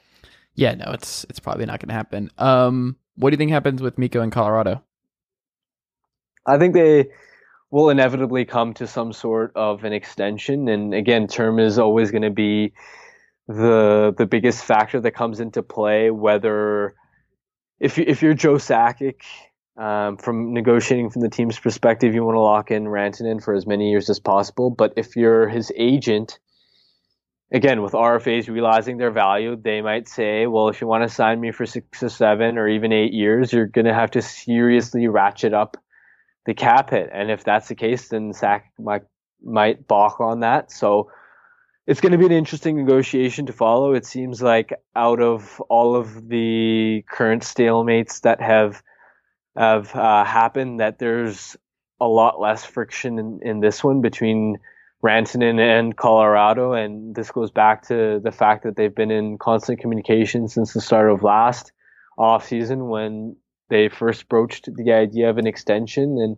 Yeah, 0.56 0.76
no, 0.76 0.92
it's 0.92 1.26
it's 1.30 1.40
probably 1.40 1.66
not 1.66 1.80
going 1.80 1.90
to 1.90 1.96
happen. 1.96 2.30
Um, 2.38 2.96
what 3.16 3.30
do 3.30 3.34
you 3.34 3.38
think 3.38 3.52
happens 3.52 3.82
with 3.82 3.98
Mikko 3.98 4.22
in 4.22 4.32
Colorado? 4.32 4.84
I 6.46 6.58
think 6.58 6.74
they 6.74 7.10
will 7.72 7.90
inevitably 7.90 8.46
come 8.46 8.74
to 8.76 8.88
some 8.88 9.14
sort 9.14 9.54
of 9.56 9.84
an 9.84 9.94
extension, 9.94 10.68
and 10.68 10.94
again, 10.94 11.28
term 11.28 11.60
is 11.60 11.80
always 11.80 12.12
going 12.12 12.24
to 12.24 12.30
be 12.30 12.74
the 13.48 14.14
the 14.18 14.26
biggest 14.26 14.64
factor 14.64 15.00
that 15.02 15.12
comes 15.12 15.40
into 15.40 15.64
play. 15.64 16.12
Whether 16.12 16.96
if 17.80 17.98
you, 17.98 18.06
if 18.08 18.22
you're 18.22 18.34
Joe 18.34 18.56
Sakic 18.56 19.22
um, 19.78 20.18
from 20.18 20.54
negotiating 20.54 21.10
from 21.10 21.22
the 21.22 21.30
team's 21.30 21.60
perspective, 21.60 22.14
you 22.14 22.24
want 22.24 22.36
to 22.36 22.42
lock 22.42 22.72
in 22.72 22.86
Rantanen 22.86 23.44
for 23.44 23.54
as 23.54 23.66
many 23.66 23.90
years 23.90 24.10
as 24.10 24.20
possible. 24.20 24.70
But 24.70 24.94
if 24.98 25.16
you're 25.16 25.48
his 25.48 25.72
agent, 25.76 26.38
again, 27.52 27.82
with 27.82 27.94
RFAs 27.94 28.48
realizing 28.48 28.98
their 28.98 29.12
value, 29.12 29.56
they 29.56 29.82
might 29.82 30.08
say, 30.08 30.46
well, 30.46 30.70
if 30.70 30.80
you 30.80 30.88
want 30.88 31.08
to 31.08 31.14
sign 31.14 31.40
me 31.40 31.52
for 31.52 31.66
six 31.66 32.04
or 32.04 32.10
seven 32.10 32.58
or 32.58 32.68
even 32.68 32.92
eight 32.92 33.14
years, 33.14 33.52
you're 33.52 33.68
going 33.68 33.86
to 33.86 33.94
have 33.94 34.12
to 34.12 34.22
seriously 34.22 35.08
ratchet 35.08 35.54
up 35.54 35.78
the 36.46 36.54
cap 36.54 36.92
hit. 36.92 37.10
And 37.12 37.32
if 37.32 37.44
that's 37.44 37.68
the 37.68 37.76
case, 37.76 38.10
then 38.10 38.34
Sack 38.34 38.72
might, 38.78 39.04
might 39.42 39.88
balk 39.88 40.20
on 40.20 40.42
that. 40.42 40.72
So 40.72 41.10
it's 41.88 42.00
going 42.00 42.12
to 42.12 42.18
be 42.18 42.26
an 42.26 42.32
interesting 42.32 42.78
negotiation 42.78 43.48
to 43.48 43.54
follow. 43.54 43.94
It 43.94 44.06
seems 44.06 44.42
like 44.42 44.74
out 44.96 45.20
of 45.20 45.60
all 45.70 45.96
of 45.96 46.28
the 46.30 47.04
current 47.10 47.44
stalemates 47.44 48.22
that 48.22 48.42
have 48.42 48.84
have 49.56 49.96
uh, 49.96 50.24
happened 50.24 50.80
that 50.80 51.00
there's 51.00 51.56
a 52.00 52.08
lot 52.08 52.40
less 52.40 52.66
friction 52.66 53.20
in, 53.20 53.40
in 53.42 53.60
this 53.60 53.84
one 53.84 54.02
between 54.02 54.58
Rantanen 55.04 55.60
and 55.60 55.96
Colorado. 55.96 56.74
And 56.74 57.14
this 57.16 57.32
goes 57.32 57.52
back 57.52 57.88
to 57.88 58.20
the 58.24 58.32
fact 58.32 58.64
that 58.64 58.76
they've 58.76 58.94
been 58.94 59.12
in 59.12 59.38
constant 59.38 59.80
communication 59.80 60.48
since 60.48 60.74
the 60.74 60.82
start 60.82 61.12
of 61.12 61.24
last 61.24 61.72
offseason 62.18 62.90
when 62.90 63.36
they 63.70 63.90
first 63.90 64.30
broached 64.30 64.70
the 64.74 64.94
idea 64.94 65.30
of 65.30 65.38
an 65.38 65.48
extension. 65.48 66.18
And 66.20 66.38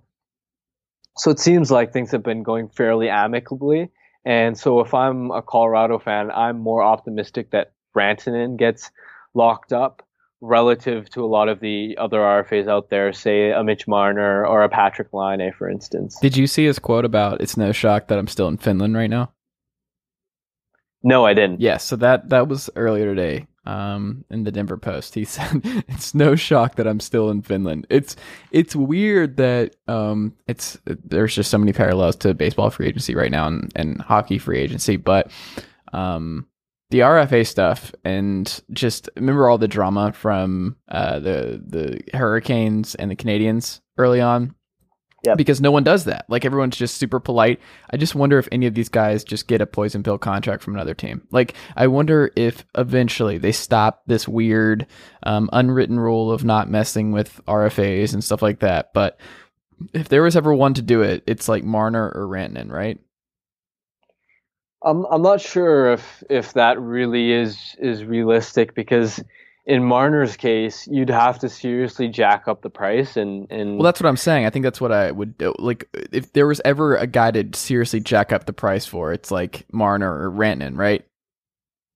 so 1.17 1.31
it 1.31 1.39
seems 1.39 1.71
like 1.71 1.93
things 1.93 2.11
have 2.11 2.23
been 2.23 2.43
going 2.43 2.69
fairly 2.69 3.09
amicably. 3.09 3.91
And 4.25 4.57
so 4.57 4.79
if 4.79 4.93
I'm 4.93 5.31
a 5.31 5.41
Colorado 5.41 5.99
fan, 5.99 6.31
I'm 6.31 6.59
more 6.59 6.81
optimistic 6.81 7.51
that 7.51 7.73
Rantanen 7.95 8.57
gets 8.57 8.91
locked 9.33 9.71
up 9.71 10.04
relative 10.45 11.09
to 11.11 11.23
a 11.23 11.27
lot 11.27 11.49
of 11.49 11.59
the 11.59 11.97
other 11.99 12.19
RFAs 12.19 12.67
out 12.67 12.89
there, 12.89 13.11
say 13.11 13.51
a 13.51 13.63
Mitch 13.63 13.87
Marner 13.87 14.45
or 14.45 14.63
a 14.63 14.69
Patrik 14.69 15.11
Laine, 15.11 15.51
for 15.57 15.69
instance. 15.69 16.17
Did 16.19 16.37
you 16.37 16.47
see 16.47 16.65
his 16.65 16.79
quote 16.79 17.05
about 17.05 17.41
"It's 17.41 17.57
no 17.57 17.71
shock 17.71 18.07
that 18.07 18.17
I'm 18.17 18.27
still 18.27 18.47
in 18.47 18.57
Finland 18.57 18.95
right 18.95 19.09
now"? 19.09 19.31
No, 21.03 21.25
I 21.25 21.33
didn't. 21.33 21.61
Yes, 21.61 21.73
yeah, 21.73 21.77
so 21.77 21.95
that 21.97 22.29
that 22.29 22.47
was 22.47 22.69
earlier 22.75 23.05
today 23.05 23.47
um, 23.65 24.25
in 24.29 24.43
the 24.43 24.51
Denver 24.51 24.77
Post. 24.77 25.15
He 25.15 25.25
said, 25.35 25.61
"It's 25.87 26.15
no 26.15 26.35
shock 26.35 26.75
that 26.75 26.87
I'm 26.87 26.99
still 26.99 27.29
in 27.29 27.41
Finland." 27.41 27.87
It's 27.89 28.15
it's 28.51 28.75
weird 28.75 29.37
that 29.37 29.75
um, 29.87 30.33
it's 30.47 30.77
there's 30.85 31.35
just 31.35 31.51
so 31.51 31.57
many 31.57 31.73
parallels 31.73 32.15
to 32.17 32.33
baseball 32.33 32.69
free 32.69 32.87
agency 32.87 33.15
right 33.15 33.31
now 33.31 33.47
and, 33.47 33.71
and 33.75 34.01
hockey 34.01 34.37
free 34.37 34.59
agency, 34.59 34.97
but 34.97 35.31
um, 35.93 36.47
the 36.89 36.99
RFA 36.99 37.45
stuff 37.45 37.93
and 38.03 38.61
just 38.71 39.09
remember 39.15 39.49
all 39.49 39.57
the 39.57 39.67
drama 39.67 40.13
from 40.13 40.77
uh, 40.87 41.19
the 41.19 41.61
the 41.65 42.17
Hurricanes 42.17 42.95
and 42.95 43.09
the 43.09 43.15
Canadiens 43.15 43.81
early 43.97 44.21
on. 44.21 44.55
Yep. 45.23 45.37
Because 45.37 45.59
no 45.59 45.71
one 45.71 45.83
does 45.83 46.03
that. 46.03 46.25
Like 46.29 46.45
everyone's 46.45 46.77
just 46.77 46.97
super 46.97 47.19
polite. 47.19 47.59
I 47.89 47.97
just 47.97 48.13
wonder 48.13 48.37
if 48.37 48.47
any 48.51 48.67
of 48.67 48.75
these 48.75 48.89
guys 48.89 49.23
just 49.23 49.47
get 49.47 49.59
a 49.59 49.65
poison 49.65 50.03
pill 50.03 50.19
contract 50.19 50.61
from 50.61 50.75
another 50.75 50.93
team. 50.93 51.27
Like 51.31 51.55
I 51.75 51.87
wonder 51.87 52.31
if 52.35 52.63
eventually 52.77 53.39
they 53.39 53.51
stop 53.51 54.03
this 54.05 54.27
weird 54.27 54.85
um, 55.23 55.49
unwritten 55.51 55.99
rule 55.99 56.31
of 56.31 56.43
not 56.43 56.69
messing 56.69 57.11
with 57.11 57.41
RFAs 57.47 58.13
and 58.13 58.23
stuff 58.23 58.43
like 58.43 58.59
that. 58.59 58.93
But 58.93 59.19
if 59.93 60.09
there 60.09 60.21
was 60.21 60.35
ever 60.37 60.53
one 60.53 60.75
to 60.75 60.83
do 60.83 61.01
it, 61.01 61.23
it's 61.25 61.49
like 61.49 61.63
Marner 61.63 62.11
or 62.13 62.27
Rantanen, 62.27 62.71
right? 62.71 62.99
I'm 64.85 65.05
I'm 65.05 65.21
not 65.21 65.41
sure 65.41 65.91
if 65.93 66.23
if 66.29 66.53
that 66.53 66.79
really 66.79 67.31
is 67.31 67.75
is 67.79 68.03
realistic 68.03 68.75
because 68.75 69.21
in 69.65 69.83
Marner's 69.83 70.37
case, 70.37 70.87
you'd 70.87 71.09
have 71.09 71.39
to 71.39 71.49
seriously 71.49 72.07
jack 72.07 72.47
up 72.47 72.61
the 72.61 72.69
price 72.69 73.17
and 73.17 73.49
and 73.51 73.77
Well, 73.77 73.83
that's 73.83 73.99
what 73.99 74.07
I'm 74.07 74.17
saying. 74.17 74.45
I 74.45 74.49
think 74.51 74.63
that's 74.63 74.79
what 74.79 74.91
I 74.91 75.11
would 75.11 75.37
do. 75.37 75.53
Like, 75.57 75.89
if 76.11 76.33
there 76.33 76.47
was 76.47 76.61
ever 76.63 76.95
a 76.95 77.07
guy 77.07 77.31
to 77.31 77.57
seriously 77.57 77.99
jack 77.99 78.31
up 78.31 78.45
the 78.45 78.53
price 78.53 78.85
for, 78.85 79.11
it's 79.11 79.31
like 79.31 79.65
Marner 79.71 80.11
or 80.11 80.31
Rantanen, 80.31 80.77
right? 80.77 81.03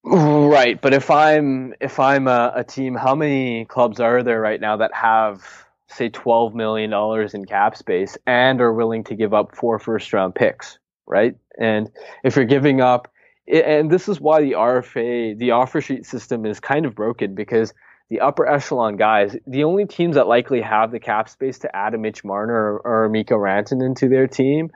right. 0.03 0.81
But 0.81 0.93
if 0.93 1.11
I'm 1.11 1.75
if 1.79 1.99
I'm 1.99 2.27
a, 2.27 2.53
a 2.55 2.63
team, 2.63 2.95
how 2.95 3.13
many 3.13 3.65
clubs 3.65 3.99
are 3.99 4.23
there 4.23 4.41
right 4.41 4.59
now 4.59 4.77
that 4.77 4.93
have 4.95 5.43
say 5.87 6.09
twelve 6.09 6.55
million 6.55 6.89
dollars 6.89 7.35
in 7.35 7.45
cap 7.45 7.77
space 7.77 8.17
and 8.25 8.61
are 8.61 8.73
willing 8.73 9.03
to 9.05 9.15
give 9.15 9.33
up 9.33 9.55
four 9.55 9.77
first 9.77 10.11
round 10.11 10.33
picks, 10.33 10.79
right? 11.10 11.36
And 11.60 11.89
if 12.24 12.36
you're 12.36 12.45
giving 12.45 12.80
up 12.80 13.12
and 13.49 13.89
this 13.89 14.07
is 14.07 14.22
why 14.22 14.41
the 14.41 14.51
RFA, 14.51 15.38
the 15.38 15.51
offer 15.51 15.82
sheet 15.82 16.05
system 16.05 16.45
is 16.45 16.60
kind 16.60 16.86
of 16.86 16.93
broken 16.93 17.34
because 17.34 17.74
the 18.10 18.20
upper 18.20 18.47
echelon 18.47 18.95
guys, 18.95 19.36
the 19.47 19.64
only 19.64 19.86
teams 19.86 20.16
that 20.16 20.28
likely 20.28 20.62
have 20.62 20.91
the 20.91 20.99
cap 20.99 21.30
space 21.30 21.60
to 21.60 21.76
add 21.76 21.93
a 21.93 21.97
Mitch 21.97 22.24
Marner 22.24 22.53
or, 22.53 23.05
or 23.05 23.10
Mikko 23.10 23.36
Rantanen 23.36 23.95
to 23.97 24.07
their 24.07 24.28
team, 24.28 24.70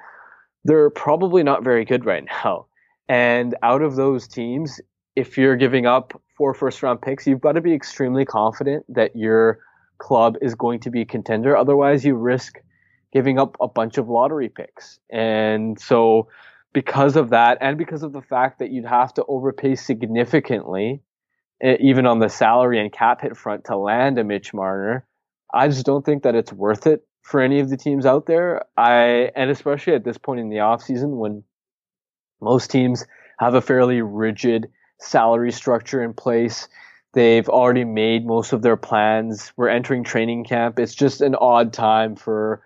they're 0.63 0.89
probably 0.89 1.43
not 1.43 1.63
very 1.63 1.85
good 1.85 2.05
right 2.05 2.23
now. 2.43 2.65
And 3.07 3.55
out 3.61 3.81
of 3.81 3.95
those 3.95 4.27
teams, 4.27 4.81
if 5.15 5.37
you're 5.37 5.55
giving 5.55 5.85
up 5.85 6.19
four 6.37 6.53
first 6.53 6.81
round 6.81 7.01
picks, 7.01 7.27
you've 7.27 7.41
got 7.41 7.53
to 7.53 7.61
be 7.61 7.73
extremely 7.73 8.25
confident 8.25 8.85
that 8.89 9.15
your 9.15 9.59
club 9.99 10.35
is 10.41 10.55
going 10.55 10.79
to 10.81 10.89
be 10.89 11.01
a 11.01 11.05
contender. 11.05 11.55
Otherwise, 11.55 12.03
you 12.03 12.15
risk 12.15 12.59
giving 13.13 13.37
up 13.37 13.55
a 13.61 13.67
bunch 13.67 13.97
of 13.97 14.09
lottery 14.09 14.49
picks. 14.49 14.99
And 15.09 15.79
so 15.79 16.27
because 16.73 17.15
of 17.15 17.29
that 17.29 17.59
and 17.61 17.77
because 17.77 18.01
of 18.01 18.11
the 18.11 18.21
fact 18.21 18.59
that 18.59 18.71
you'd 18.71 18.85
have 18.85 19.13
to 19.13 19.23
overpay 19.27 19.75
significantly, 19.75 21.01
even 21.61 22.07
on 22.07 22.19
the 22.19 22.27
salary 22.27 22.79
and 22.79 22.91
cap 22.91 23.21
hit 23.21 23.37
front 23.37 23.65
to 23.65 23.77
land 23.77 24.17
a 24.17 24.23
Mitch 24.23 24.53
Marner, 24.53 25.05
I 25.53 25.67
just 25.67 25.85
don't 25.85 26.03
think 26.03 26.23
that 26.23 26.35
it's 26.35 26.51
worth 26.51 26.87
it 26.87 27.05
for 27.21 27.39
any 27.39 27.59
of 27.59 27.69
the 27.69 27.77
teams 27.77 28.05
out 28.05 28.25
there. 28.25 28.63
I 28.75 29.31
and 29.35 29.51
especially 29.51 29.93
at 29.93 30.03
this 30.03 30.17
point 30.17 30.39
in 30.39 30.49
the 30.49 30.57
offseason 30.57 31.17
when 31.17 31.43
most 32.41 32.71
teams 32.71 33.05
have 33.39 33.53
a 33.53 33.61
fairly 33.61 34.01
rigid 34.01 34.69
salary 34.99 35.51
structure 35.51 36.03
in 36.03 36.13
place. 36.13 36.67
They've 37.13 37.47
already 37.47 37.85
made 37.85 38.25
most 38.25 38.53
of 38.53 38.63
their 38.63 38.75
plans. 38.75 39.53
We're 39.55 39.69
entering 39.69 40.03
training 40.03 40.45
camp. 40.45 40.79
It's 40.79 40.95
just 40.95 41.21
an 41.21 41.35
odd 41.35 41.71
time 41.71 42.15
for 42.15 42.63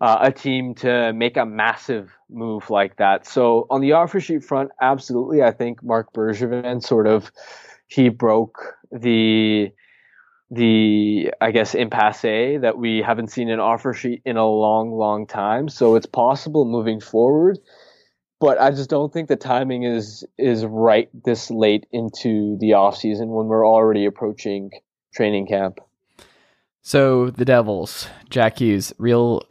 uh, 0.00 0.18
a 0.20 0.32
team 0.32 0.74
to 0.74 1.12
make 1.12 1.36
a 1.36 1.46
massive 1.46 2.10
move 2.28 2.70
like 2.70 2.96
that. 2.96 3.26
So 3.26 3.66
on 3.70 3.80
the 3.80 3.92
offer 3.92 4.20
sheet 4.20 4.44
front, 4.44 4.70
absolutely, 4.80 5.42
I 5.42 5.52
think 5.52 5.82
Marc 5.82 6.12
Bergevin 6.12 6.82
sort 6.82 7.06
of 7.06 7.30
he 7.86 8.08
broke 8.08 8.76
the 8.90 9.70
the 10.50 11.32
I 11.40 11.50
guess 11.50 11.74
impasse 11.74 12.22
that 12.60 12.78
we 12.78 13.02
haven't 13.02 13.28
seen 13.28 13.50
an 13.50 13.58
offer 13.58 13.92
sheet 13.92 14.22
in 14.24 14.36
a 14.36 14.46
long, 14.46 14.92
long 14.92 15.26
time. 15.26 15.68
So 15.68 15.96
it's 15.96 16.06
possible 16.06 16.64
moving 16.64 17.00
forward, 17.00 17.58
but 18.38 18.60
I 18.60 18.70
just 18.70 18.90
don't 18.90 19.12
think 19.12 19.28
the 19.28 19.36
timing 19.36 19.84
is 19.84 20.24
is 20.38 20.64
right 20.64 21.08
this 21.24 21.50
late 21.50 21.86
into 21.90 22.56
the 22.60 22.74
off 22.74 22.96
season 22.96 23.30
when 23.30 23.46
we're 23.46 23.66
already 23.66 24.04
approaching 24.04 24.70
training 25.14 25.46
camp. 25.46 25.80
So 26.82 27.30
the 27.30 27.44
Devils, 27.44 28.08
Jack 28.30 28.60
Hughes, 28.60 28.92
real 28.98 29.42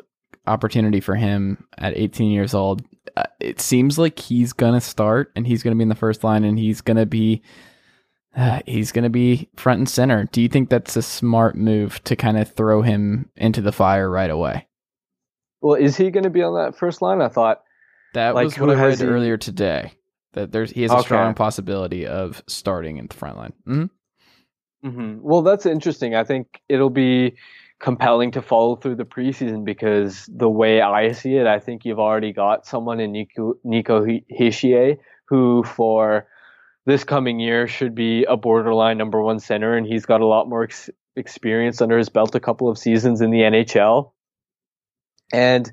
opportunity 0.47 0.99
for 0.99 1.15
him 1.15 1.65
at 1.77 1.97
18 1.97 2.31
years 2.31 2.53
old. 2.53 2.83
Uh, 3.15 3.23
it 3.39 3.59
seems 3.61 3.97
like 3.97 4.19
he's 4.19 4.53
gonna 4.53 4.81
start 4.81 5.31
and 5.35 5.45
he's 5.47 5.63
gonna 5.63 5.75
be 5.75 5.83
in 5.83 5.89
the 5.89 5.95
first 5.95 6.23
line 6.23 6.43
and 6.43 6.59
he's 6.59 6.81
gonna 6.81 7.05
be 7.05 7.41
uh, 8.35 8.59
he's 8.65 8.91
gonna 8.91 9.09
be 9.09 9.49
front 9.55 9.79
and 9.79 9.89
center. 9.89 10.25
Do 10.31 10.41
you 10.41 10.49
think 10.49 10.69
that's 10.69 10.95
a 10.95 11.01
smart 11.01 11.55
move 11.55 12.03
to 12.05 12.15
kind 12.15 12.37
of 12.37 12.51
throw 12.51 12.81
him 12.81 13.29
into 13.35 13.61
the 13.61 13.71
fire 13.71 14.09
right 14.09 14.29
away? 14.29 14.67
Well, 15.65 15.81
is 15.81 15.97
he 15.97 16.11
going 16.11 16.25
to 16.25 16.29
be 16.29 16.43
on 16.43 16.53
that 16.53 16.77
first 16.77 17.01
line? 17.01 17.23
I 17.23 17.27
thought 17.27 17.63
that 18.13 18.35
like, 18.35 18.45
was 18.45 18.59
what 18.59 18.69
I 18.69 18.85
read 18.85 18.99
he... 18.99 19.05
earlier 19.05 19.35
today. 19.35 19.93
That 20.33 20.51
there's 20.51 20.69
he 20.69 20.83
has 20.83 20.91
a 20.91 20.97
okay. 20.97 21.05
strong 21.05 21.33
possibility 21.33 22.05
of 22.05 22.43
starting 22.45 22.97
in 22.97 23.07
the 23.07 23.15
front 23.15 23.37
line. 23.37 23.53
Mm-hmm. 23.67 24.87
Mm-hmm. 24.87 25.21
Well, 25.23 25.41
that's 25.41 25.65
interesting. 25.65 26.13
I 26.13 26.23
think 26.23 26.61
it'll 26.69 26.91
be 26.91 27.35
compelling 27.79 28.31
to 28.31 28.41
follow 28.41 28.75
through 28.75 28.95
the 28.95 29.05
preseason 29.05 29.65
because 29.65 30.25
the 30.33 30.49
way 30.49 30.81
I 30.81 31.11
see 31.11 31.35
it, 31.35 31.45
I 31.47 31.59
think 31.59 31.85
you've 31.85 31.99
already 31.99 32.33
got 32.33 32.65
someone 32.65 32.99
in 32.99 33.11
Nico, 33.11 33.55
Nico 33.63 34.05
Hischier 34.05 34.97
who 35.27 35.63
for 35.63 36.27
this 36.85 37.03
coming 37.03 37.39
year 37.39 37.67
should 37.67 37.95
be 37.95 38.25
a 38.25 38.37
borderline 38.37 38.97
number 38.97 39.21
one 39.21 39.39
center, 39.39 39.75
and 39.75 39.87
he's 39.87 40.05
got 40.05 40.21
a 40.21 40.25
lot 40.25 40.47
more 40.47 40.63
ex- 40.63 40.89
experience 41.15 41.81
under 41.81 41.97
his 41.97 42.09
belt, 42.09 42.35
a 42.35 42.39
couple 42.39 42.69
of 42.69 42.77
seasons 42.77 43.21
in 43.21 43.31
the 43.31 43.39
NHL. 43.39 44.11
And 45.33 45.71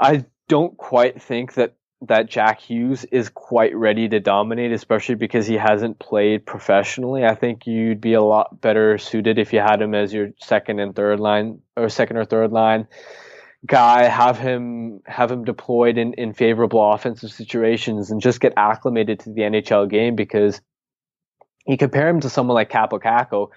I 0.00 0.24
don't 0.48 0.76
quite 0.76 1.20
think 1.20 1.54
that 1.54 1.76
that 2.02 2.28
Jack 2.28 2.60
Hughes 2.60 3.04
is 3.04 3.30
quite 3.30 3.74
ready 3.74 4.08
to 4.08 4.20
dominate, 4.20 4.72
especially 4.72 5.14
because 5.14 5.46
he 5.46 5.54
hasn't 5.54 5.98
played 5.98 6.44
professionally. 6.44 7.24
I 7.24 7.34
think 7.34 7.66
you'd 7.66 8.00
be 8.00 8.12
a 8.12 8.22
lot 8.22 8.60
better 8.60 8.98
suited 8.98 9.38
if 9.38 9.52
you 9.52 9.60
had 9.60 9.80
him 9.80 9.94
as 9.94 10.12
your 10.12 10.30
second 10.38 10.78
and 10.78 10.94
third 10.94 11.20
line 11.20 11.60
or 11.76 11.88
second 11.88 12.18
or 12.18 12.24
third 12.24 12.52
line 12.52 12.86
guy, 13.64 14.04
have 14.04 14.38
him 14.38 15.00
have 15.06 15.30
him 15.30 15.44
deployed 15.44 15.98
in, 15.98 16.14
in 16.14 16.32
favorable 16.32 16.92
offensive 16.92 17.30
situations 17.30 18.10
and 18.10 18.20
just 18.20 18.40
get 18.40 18.52
acclimated 18.56 19.20
to 19.20 19.32
the 19.32 19.42
NHL 19.42 19.88
game 19.88 20.14
because 20.14 20.60
you 21.66 21.76
compare 21.76 22.08
him 22.08 22.20
to 22.20 22.30
someone 22.30 22.54
like 22.54 22.70
Kaapo 22.70 23.00
Kakko, 23.00 23.50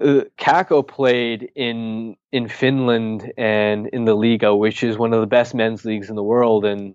uh, 0.00 0.24
Kakko 0.38 0.86
played 0.86 1.50
in 1.56 2.16
in 2.30 2.48
Finland 2.48 3.32
and 3.36 3.88
in 3.88 4.04
the 4.04 4.16
Liiga, 4.16 4.56
which 4.56 4.82
is 4.82 4.96
one 4.96 5.12
of 5.12 5.20
the 5.20 5.26
best 5.26 5.54
men's 5.54 5.84
leagues 5.84 6.08
in 6.08 6.16
the 6.16 6.22
world, 6.22 6.64
and 6.64 6.94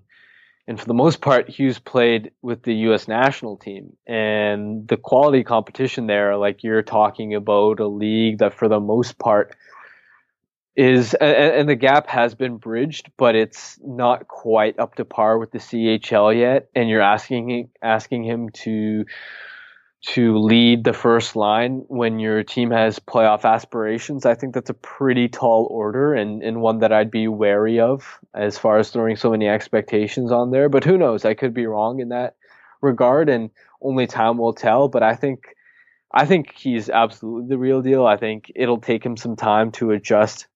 and 0.68 0.80
for 0.80 0.86
the 0.86 0.94
most 0.94 1.22
part, 1.22 1.48
Hughes 1.48 1.78
played 1.78 2.32
with 2.42 2.64
the 2.64 2.74
U.S. 2.88 3.08
national 3.08 3.58
team, 3.58 3.96
and 4.08 4.88
the 4.88 4.98
quality 4.98 5.44
competition 5.44 6.08
there, 6.08 6.38
like 6.38 6.64
you're 6.64 6.82
talking 6.82 7.36
about 7.36 7.80
a 7.80 7.88
league 7.88 8.40
that 8.40 8.54
for 8.54 8.68
the 8.68 8.80
most 8.80 9.20
part 9.20 9.56
is, 10.76 11.14
and 11.14 11.70
the 11.70 11.76
gap 11.76 12.08
has 12.08 12.34
been 12.34 12.58
bridged, 12.58 13.12
but 13.16 13.36
it's 13.36 13.80
not 13.84 14.28
quite 14.28 14.80
up 14.80 14.96
to 14.96 15.06
par 15.06 15.38
with 15.38 15.52
the 15.52 15.60
CHL 15.60 16.38
yet, 16.38 16.68
and 16.74 16.90
you're 16.90 17.02
asking 17.02 17.70
asking 17.82 18.24
him 18.24 18.50
to 18.50 19.06
to 20.08 20.38
lead 20.38 20.84
the 20.84 20.94
first 20.94 21.36
line 21.36 21.84
when 21.88 22.20
your 22.20 22.44
team 22.44 22.70
has 22.70 23.00
playoff 23.00 23.44
aspirations, 23.44 24.26
I 24.26 24.36
think 24.36 24.54
that's 24.54 24.70
a 24.70 24.76
pretty 24.76 25.28
tall 25.28 25.68
order 25.72 26.14
and, 26.14 26.44
and 26.44 26.62
one 26.62 26.80
that 26.80 26.94
I'd 26.94 27.10
be 27.10 27.28
wary 27.28 27.80
of 27.80 28.20
as 28.34 28.58
far 28.58 28.78
as 28.78 28.92
throwing 28.92 29.16
so 29.16 29.32
many 29.32 29.48
expectations 29.48 30.32
on 30.32 30.52
there. 30.52 30.70
But 30.70 30.84
who 30.84 30.98
knows? 30.98 31.26
I 31.26 31.34
could 31.34 31.56
be 31.56 31.66
wrong 31.66 32.00
in 32.00 32.10
that 32.10 32.36
regard 32.82 33.30
and 33.30 33.50
only 33.82 34.06
time 34.06 34.38
will 34.38 34.54
tell. 34.54 34.88
But 34.90 35.02
I 35.02 35.16
think 35.16 35.56
I 36.14 36.26
think 36.26 36.54
he's 36.56 36.90
absolutely 36.90 37.50
the 37.50 37.58
real 37.58 37.82
deal. 37.82 38.06
I 38.06 38.18
think 38.18 38.52
it'll 38.56 38.80
take 38.80 39.06
him 39.06 39.18
some 39.18 39.36
time 39.36 39.72
to 39.74 39.92
adjust 39.92 40.48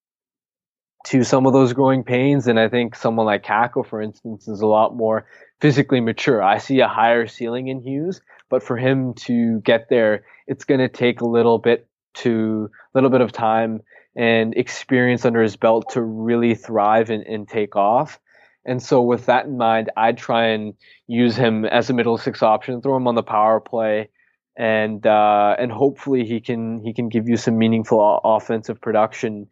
to 1.07 1.23
some 1.23 1.47
of 1.47 1.53
those 1.53 1.73
growing 1.73 2.03
pains. 2.03 2.47
And 2.47 2.59
I 2.59 2.69
think 2.69 2.95
someone 2.95 3.25
like 3.25 3.43
Kakko, 3.43 3.85
for 3.85 4.01
instance, 4.01 4.47
is 4.47 4.61
a 4.61 4.67
lot 4.67 4.95
more 4.95 5.25
physically 5.59 6.01
mature. 6.01 6.41
I 6.41 6.59
see 6.59 6.79
a 6.81 6.87
higher 6.87 7.27
ceiling 7.27 7.67
in 7.67 7.81
Hughes, 7.81 8.21
but 8.49 8.63
for 8.63 8.77
him 8.77 9.13
to 9.13 9.61
get 9.61 9.87
there, 9.89 10.25
it's 10.47 10.65
going 10.65 10.79
to 10.79 10.89
take 10.89 11.21
a 11.21 11.27
little 11.27 11.59
bit 11.59 11.87
to 12.15 12.69
a 12.93 12.97
little 12.97 13.09
bit 13.09 13.21
of 13.21 13.31
time 13.31 13.81
and 14.15 14.55
experience 14.55 15.25
under 15.25 15.41
his 15.41 15.55
belt 15.55 15.91
to 15.91 16.01
really 16.01 16.55
thrive 16.55 17.09
and, 17.09 17.25
and 17.25 17.47
take 17.47 17.75
off. 17.75 18.19
And 18.65 18.83
so, 18.83 19.01
with 19.01 19.27
that 19.27 19.45
in 19.45 19.57
mind, 19.57 19.89
I'd 19.95 20.17
try 20.17 20.47
and 20.47 20.73
use 21.07 21.35
him 21.35 21.65
as 21.65 21.89
a 21.89 21.93
middle 21.93 22.17
six 22.17 22.43
option, 22.43 22.81
throw 22.81 22.97
him 22.97 23.07
on 23.07 23.15
the 23.15 23.23
power 23.23 23.59
play, 23.59 24.09
and 24.57 25.05
uh, 25.07 25.55
and 25.57 25.71
hopefully 25.71 26.25
he 26.25 26.41
can 26.41 26.81
he 26.83 26.93
can 26.93 27.07
give 27.07 27.29
you 27.29 27.37
some 27.37 27.57
meaningful 27.57 28.19
offensive 28.23 28.81
production 28.81 29.47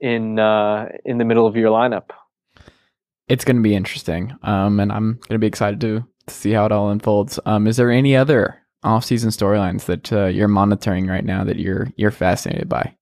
in 0.00 0.38
uh, 0.38 0.88
in 1.04 1.18
the 1.18 1.24
middle 1.24 1.46
of 1.46 1.56
your 1.56 1.70
lineup. 1.70 2.10
It's 3.28 3.44
going 3.44 3.56
to 3.56 3.62
be 3.62 3.74
interesting, 3.74 4.32
um, 4.44 4.78
and 4.78 4.92
I'm 4.92 5.14
going 5.14 5.34
to 5.34 5.38
be 5.38 5.48
excited 5.48 5.80
to 5.80 6.06
see 6.28 6.52
how 6.52 6.66
it 6.66 6.72
all 6.72 6.90
unfolds. 6.90 7.38
Um, 7.46 7.66
is 7.66 7.76
there 7.76 7.90
any 7.90 8.16
other 8.16 8.58
off-season 8.82 9.30
storylines 9.30 9.84
that 9.86 10.12
uh, 10.12 10.26
you're 10.26 10.48
monitoring 10.48 11.06
right 11.06 11.24
now 11.24 11.44
that 11.44 11.58
you're 11.58 11.88
you're 11.96 12.10
fascinated 12.10 12.68
by? 12.68 12.94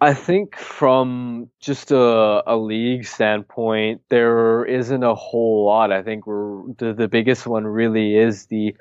I 0.00 0.14
think 0.14 0.56
from 0.56 1.48
just 1.60 1.92
a, 1.92 2.42
a 2.44 2.56
league 2.56 3.06
standpoint, 3.06 4.00
there 4.08 4.64
isn't 4.64 5.04
a 5.04 5.14
whole 5.14 5.64
lot. 5.64 5.92
I 5.92 6.02
think 6.02 6.24
the, 6.24 6.92
the 6.96 7.06
biggest 7.06 7.46
one 7.46 7.64
really 7.64 8.16
is 8.16 8.46
the 8.46 8.74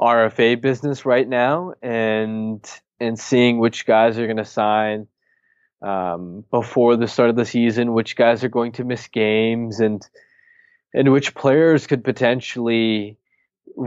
RFA 0.00 0.58
business 0.60 1.04
right 1.04 1.28
now, 1.28 1.74
and 1.82 2.66
and 2.98 3.18
seeing 3.18 3.58
which 3.58 3.84
guys 3.84 4.18
are 4.18 4.26
going 4.26 4.38
to 4.38 4.46
sign 4.46 5.08
um, 5.82 6.44
before 6.50 6.96
the 6.96 7.08
start 7.08 7.28
of 7.28 7.36
the 7.36 7.44
season, 7.44 7.92
which 7.92 8.16
guys 8.16 8.42
are 8.42 8.48
going 8.48 8.72
to 8.72 8.84
miss 8.84 9.06
games, 9.08 9.78
and 9.78 10.08
and 10.94 11.12
which 11.12 11.34
players 11.34 11.86
could 11.86 12.04
potentially 12.04 13.16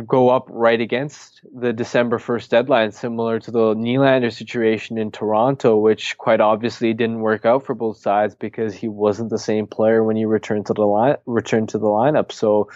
go 0.07 0.29
up 0.29 0.47
right 0.49 0.81
against 0.81 1.41
the 1.53 1.71
December 1.71 2.17
1st 2.17 2.49
deadline, 2.49 2.91
similar 2.91 3.39
to 3.39 3.51
the 3.51 3.75
Nylander 3.75 4.33
situation 4.33 4.97
in 4.97 5.11
Toronto, 5.11 5.77
which 5.77 6.17
quite 6.17 6.41
obviously 6.41 6.93
didn't 6.93 7.19
work 7.19 7.45
out 7.45 7.65
for 7.65 7.75
both 7.75 7.97
sides 7.97 8.35
because 8.35 8.73
he 8.73 8.87
wasn't 8.87 9.29
the 9.29 9.37
same 9.37 9.67
player 9.67 10.03
when 10.03 10.15
he 10.15 10.25
returned 10.25 10.65
to 10.67 10.73
the 10.73 10.85
line 10.85 11.17
returned 11.25 11.69
to 11.69 11.77
the 11.77 11.87
lineup. 11.87 12.31
So 12.31 12.69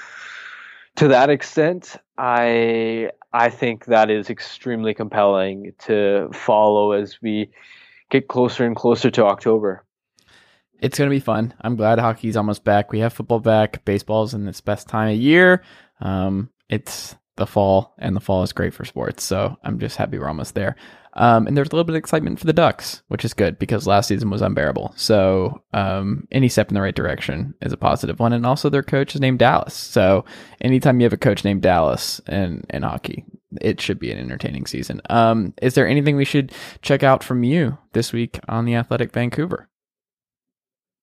to 0.98 1.08
that 1.10 1.30
extent, 1.30 1.96
I 2.18 3.12
I 3.34 3.50
think 3.50 3.86
that 3.86 4.10
is 4.10 4.30
extremely 4.30 4.94
compelling 4.94 5.74
to 5.86 6.30
follow 6.34 6.92
as 6.92 7.20
we 7.22 7.52
get 8.10 8.28
closer 8.28 8.66
and 8.66 8.76
closer 8.76 9.10
to 9.12 9.26
October. 9.26 9.86
It's 10.82 10.98
going 10.98 11.10
to 11.10 11.16
be 11.16 11.20
fun. 11.20 11.54
I'm 11.62 11.76
glad 11.76 12.00
hockey's 12.00 12.38
almost 12.38 12.64
back. 12.64 12.92
We 12.92 13.00
have 13.00 13.14
football 13.14 13.40
back. 13.40 13.84
Baseball's 13.86 14.34
in 14.34 14.48
its 14.48 14.62
best 14.62 14.88
time 14.88 15.14
of 15.14 15.20
year. 15.20 15.64
Um, 16.02 16.50
it's 16.70 17.16
the 17.36 17.48
fall, 17.48 17.96
and 17.98 18.16
the 18.16 18.22
fall 18.22 18.44
is 18.44 18.54
great 18.54 18.74
for 18.74 18.86
sports. 18.86 19.24
So 19.24 19.58
I'm 19.64 19.80
just 19.80 19.98
happy 19.98 20.20
we're 20.20 20.28
almost 20.28 20.56
there. 20.56 20.76
Um, 21.14 21.48
and 21.48 21.58
there's 21.58 21.70
a 21.70 21.72
little 21.72 21.86
bit 21.86 21.94
of 21.94 22.00
excitement 22.00 22.40
for 22.40 22.46
the 22.46 22.54
Ducks, 22.54 23.02
which 23.08 23.26
is 23.26 23.34
good 23.34 23.58
because 23.58 23.88
last 23.88 24.08
season 24.08 24.30
was 24.30 24.42
unbearable. 24.42 24.94
So 24.96 25.64
um, 25.74 26.28
any 26.32 26.50
step 26.50 26.70
in 26.70 26.76
the 26.76 26.82
right 26.82 26.96
direction 26.96 27.56
is 27.62 27.74
a 27.74 27.78
positive 27.78 28.20
one. 28.20 28.34
And 28.34 28.46
also, 28.46 28.70
their 28.70 28.84
coach 28.84 29.16
is 29.16 29.22
named 29.22 29.40
Dallas. 29.40 29.74
So 29.74 30.26
anytime 30.62 31.00
you 31.00 31.06
have 31.06 31.14
a 31.14 31.18
coach 31.18 31.44
named 31.44 31.62
Dallas 31.62 32.22
in, 32.28 32.64
in 32.70 32.84
hockey, 32.84 33.26
it 33.62 33.82
should 33.82 34.00
be 34.00 34.12
an 34.12 34.20
entertaining 34.20 34.66
season. 34.66 35.02
Um, 35.10 35.54
is 35.62 35.74
there 35.74 35.88
anything 35.88 36.16
we 36.16 36.26
should 36.26 36.52
check 36.82 37.02
out 37.02 37.24
from 37.24 37.44
you 37.44 37.78
this 37.94 38.14
week 38.14 38.40
on 38.48 38.66
the 38.66 38.76
Athletic 38.76 39.12
Vancouver? 39.12 39.69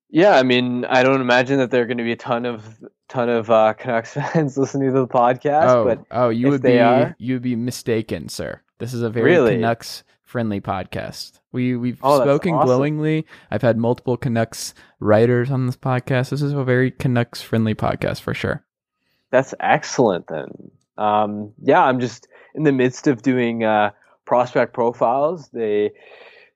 Yeah, 0.09 0.37
I 0.37 0.43
mean, 0.43 0.85
I 0.85 1.03
don't 1.03 1.21
imagine 1.21 1.59
that 1.59 1.71
there 1.71 1.83
are 1.83 1.87
going 1.87 1.99
to 1.99 2.05
be 2.05 2.13
a 2.13 2.17
ton 2.17 2.47
of 2.47 2.85
ton 3.09 3.29
of 3.29 3.51
uh, 3.51 3.75
Canucks 3.75 4.15
fans 4.15 4.57
listening 4.57 4.89
to 4.89 5.01
the 5.01 5.07
podcast. 5.07 5.69
Oh, 5.69 5.85
but 5.85 6.05
oh, 6.11 6.29
you 6.29 6.49
would 6.49 6.63
be 6.63 6.79
are, 6.79 7.15
you 7.19 7.35
would 7.35 7.43
be 7.43 7.57
mistaken, 7.57 8.29
sir. 8.29 8.61
This 8.79 8.95
is 8.95 9.03
a 9.03 9.11
very 9.11 9.33
really? 9.33 9.55
Canucks 9.57 10.05
friendly 10.23 10.61
podcast. 10.61 11.41
We 11.53 11.77
we've 11.77 11.99
oh, 12.03 12.21
spoken 12.21 12.55
awesome. 12.55 12.67
glowingly. 12.67 13.27
I've 13.51 13.63
had 13.63 13.79
multiple 13.79 14.17
Canucks 14.17 14.75
writers 15.01 15.51
on 15.51 15.67
this 15.67 15.77
podcast. 15.77 16.31
This 16.31 16.43
is 16.43 16.53
a 16.53 16.65
very 16.65 16.91
Canucks 16.91 17.43
friendly 17.43 17.75
podcast 17.75 18.21
for 18.21 18.35
sure. 18.35 18.65
That's 19.31 19.55
excellent. 19.61 20.27
Then, 20.29 20.71
um, 20.99 21.53
yeah, 21.63 21.83
I'm 21.83 22.01
just 22.01 22.29
in 22.55 22.63
the 22.63 22.73
midst 22.73 23.07
of 23.07 23.23
doing 23.23 23.65
uh, 23.65 23.91
prospect 24.25 24.73
profiles. 24.73 25.49
They 25.51 25.93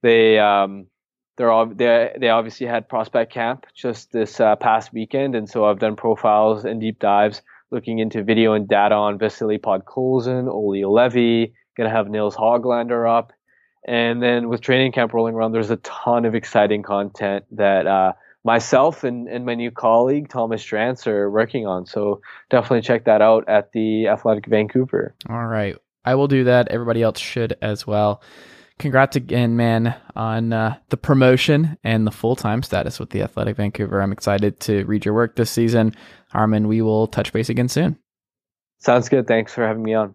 they 0.03 0.39
um, 0.39 0.87
they're 1.41 1.67
they 1.75 2.13
they 2.19 2.29
obviously 2.29 2.67
had 2.67 2.87
prospect 2.89 3.33
camp 3.33 3.65
just 3.75 4.13
this 4.13 4.41
uh, 4.41 4.57
past 4.57 4.93
weekend, 4.93 5.35
and 5.35 5.49
so 5.49 5.65
I've 5.65 5.79
done 5.79 5.97
profiles 5.97 6.67
and 6.67 6.81
deep 6.81 6.99
dives 6.99 7.41
looking 7.71 7.99
into 7.99 8.23
video 8.23 8.53
and 8.53 8.69
data 8.69 8.95
on 8.95 9.19
Vasily 9.19 9.59
Podkolzin, 9.59 10.49
Olli 10.53 10.83
Juolevi. 10.83 11.53
Gonna 11.79 11.91
have 11.91 12.11
Nils 12.11 12.37
Hoglander 12.37 13.09
up, 13.09 13.33
and 13.89 14.23
then 14.23 14.51
with 14.51 14.61
training 14.61 14.93
camp 14.93 15.15
rolling 15.15 15.35
around, 15.35 15.53
there's 15.53 15.71
a 15.71 15.79
ton 15.79 16.27
of 16.27 16.35
exciting 16.35 16.83
content 16.83 17.47
that 17.53 17.87
uh, 17.87 18.13
myself 18.45 19.03
and, 19.03 19.27
and 19.27 19.47
my 19.47 19.55
new 19.55 19.71
colleague 19.71 20.29
Thomas 20.29 20.63
Drance 20.63 21.07
are 21.07 21.31
working 21.31 21.67
on. 21.67 21.87
So 21.87 22.21
definitely 22.51 22.83
check 22.83 23.07
that 23.07 23.23
out 23.23 23.49
at 23.49 23.73
the 23.73 24.09
Athletic 24.09 24.45
Vancouver. 24.45 25.15
All 25.31 25.47
right, 25.47 25.77
I 26.05 26.17
will 26.17 26.29
do 26.29 26.45
that. 26.45 26.69
Everybody 26.69 27.03
else 27.03 27.19
should 27.19 27.57
as 27.63 27.87
well 27.87 28.21
congrats 28.81 29.15
again, 29.15 29.57
man, 29.57 29.95
on 30.17 30.53
uh, 30.53 30.77
the 30.89 30.97
promotion 30.97 31.79
and 31.85 32.07
the 32.07 32.11
full 32.11 32.35
time 32.35 32.63
status 32.63 32.99
with 32.99 33.11
the 33.11 33.23
Athletic 33.23 33.57
Vancouver. 33.57 34.03
I'm 34.03 34.13
excited 34.13 34.59
to 34.61 34.85
read 34.85 35.05
your 35.05 35.15
work 35.15 35.37
this 35.37 35.51
season. 35.51 35.95
Harman, 36.31 36.67
we 36.67 36.83
will 36.83 37.07
touch 37.07 37.33
base 37.33 37.49
again 37.49 37.69
soon. 37.69 37.99
Sounds 38.79 39.09
good. 39.09 39.27
Thanks 39.27 39.53
for 39.55 39.67
having 39.67 39.83
me 39.83 39.95
on. 39.95 40.15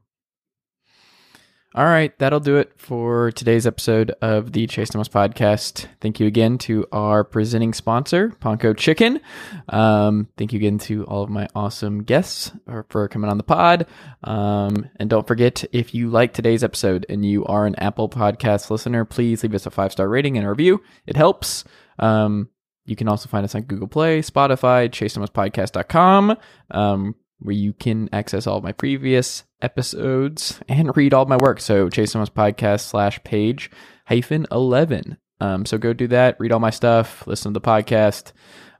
All 1.77 1.83
right, 1.83 2.17
that'll 2.19 2.39
do 2.39 2.55
it 2.55 2.71
for 2.77 3.33
today's 3.33 3.67
episode 3.67 4.11
of 4.21 4.53
the 4.53 4.65
Chase 4.65 4.91
Thomas 4.91 5.09
podcast. 5.09 5.87
Thank 5.99 6.21
you 6.21 6.25
again 6.25 6.57
to 6.59 6.87
our 6.93 7.25
presenting 7.25 7.73
sponsor, 7.73 8.29
Ponko 8.39 8.77
Chicken. 8.77 9.19
Um, 9.67 10.29
thank 10.37 10.53
you 10.53 10.57
again 10.57 10.77
to 10.79 11.03
all 11.03 11.21
of 11.21 11.29
my 11.29 11.49
awesome 11.53 12.03
guests 12.03 12.53
for, 12.87 13.09
coming 13.09 13.29
on 13.29 13.35
the 13.35 13.43
pod. 13.43 13.87
Um, 14.23 14.89
and 14.95 15.09
don't 15.09 15.27
forget, 15.27 15.65
if 15.73 15.93
you 15.93 16.09
like 16.09 16.33
today's 16.33 16.63
episode 16.63 17.05
and 17.09 17.25
you 17.25 17.43
are 17.43 17.65
an 17.65 17.75
Apple 17.75 18.07
Podcast 18.07 18.69
listener, 18.69 19.03
please 19.03 19.43
leave 19.43 19.53
us 19.53 19.65
a 19.65 19.69
five 19.69 19.91
star 19.91 20.07
rating 20.07 20.37
and 20.37 20.47
a 20.47 20.49
review. 20.49 20.81
It 21.05 21.17
helps. 21.17 21.65
Um, 21.99 22.47
you 22.85 22.95
can 22.95 23.09
also 23.09 23.27
find 23.27 23.43
us 23.43 23.53
on 23.53 23.63
Google 23.63 23.89
Play, 23.89 24.21
Spotify, 24.21 24.87
ChaseThomasPodcast.com. 24.89 26.37
Um, 26.71 27.15
where 27.39 27.53
you 27.53 27.73
can 27.73 28.09
access 28.13 28.47
all 28.47 28.57
of 28.57 28.63
my 28.63 28.71
previous 28.71 29.43
episodes 29.61 30.59
and 30.67 30.95
read 30.95 31.13
all 31.13 31.25
my 31.25 31.37
work. 31.37 31.59
So 31.59 31.89
Chase 31.89 32.13
Thomas 32.13 32.29
podcast 32.29 32.81
slash 32.81 33.23
page 33.23 33.71
hyphen 34.05 34.45
11. 34.51 35.17
Um, 35.41 35.65
so 35.65 35.77
go 35.77 35.93
do 35.93 36.07
that, 36.07 36.37
read 36.39 36.51
all 36.51 36.59
my 36.59 36.69
stuff, 36.69 37.27
listen 37.27 37.53
to 37.53 37.59
the 37.59 37.65
podcast, 37.65 38.31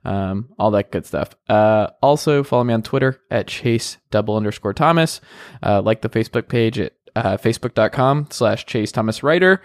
um, 0.04 0.48
all 0.58 0.70
that 0.70 0.90
good 0.90 1.04
stuff. 1.04 1.30
Uh, 1.48 1.88
also 2.02 2.42
follow 2.42 2.64
me 2.64 2.72
on 2.72 2.82
Twitter 2.82 3.20
at 3.30 3.46
chase 3.46 3.98
double 4.10 4.36
underscore 4.36 4.72
Thomas. 4.72 5.20
Uh, 5.62 5.82
like 5.82 6.00
the 6.00 6.08
Facebook 6.08 6.48
page 6.48 6.78
at 6.78 6.92
uh, 7.14 7.36
facebook.com 7.36 8.28
slash 8.30 8.64
chase 8.66 8.92
Thomas 8.92 9.22
writer. 9.22 9.62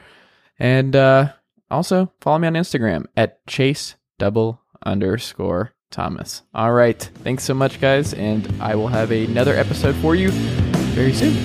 And, 0.60 0.96
uh, 0.96 1.34
also 1.70 2.12
follow 2.20 2.38
me 2.38 2.48
on 2.48 2.54
Instagram 2.54 3.06
at 3.16 3.46
chase 3.48 3.96
double 4.20 4.62
underscore 4.86 5.74
Thomas. 5.90 6.44
All 6.54 6.74
right. 6.74 7.00
Thanks 7.00 7.44
so 7.44 7.54
much, 7.54 7.80
guys. 7.80 8.14
And 8.14 8.62
I 8.62 8.76
will 8.76 8.88
have 8.88 9.12
another 9.12 9.56
episode 9.56 9.96
for 9.96 10.16
you 10.16 10.32
very 10.92 11.14
soon. 11.14 11.36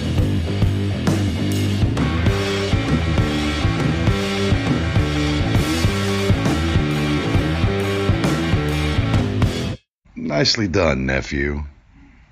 Nicely 10.14 10.68
done, 10.68 11.06
nephew. 11.06 11.64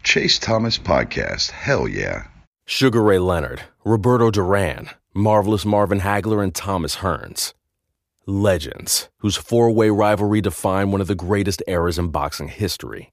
Chase 0.02 0.38
Thomas 0.38 0.76
Podcast. 0.76 1.50
Hell 1.50 1.88
yeah. 1.88 2.26
Sugar 2.66 3.02
Ray 3.02 3.18
Leonard, 3.18 3.62
Roberto 3.84 4.30
Duran, 4.30 4.90
Marvelous 5.14 5.64
Marvin 5.64 6.00
Hagler, 6.00 6.42
and 6.42 6.54
Thomas 6.54 6.96
Hearns 6.96 7.54
legends 8.26 9.08
whose 9.18 9.36
four 9.36 9.70
way 9.70 9.90
rivalry 9.90 10.40
defined 10.40 10.92
one 10.92 11.00
of 11.00 11.06
the 11.06 11.14
greatest 11.14 11.62
eras 11.66 11.98
in 11.98 12.08
boxing 12.08 12.48
history. 12.48 13.12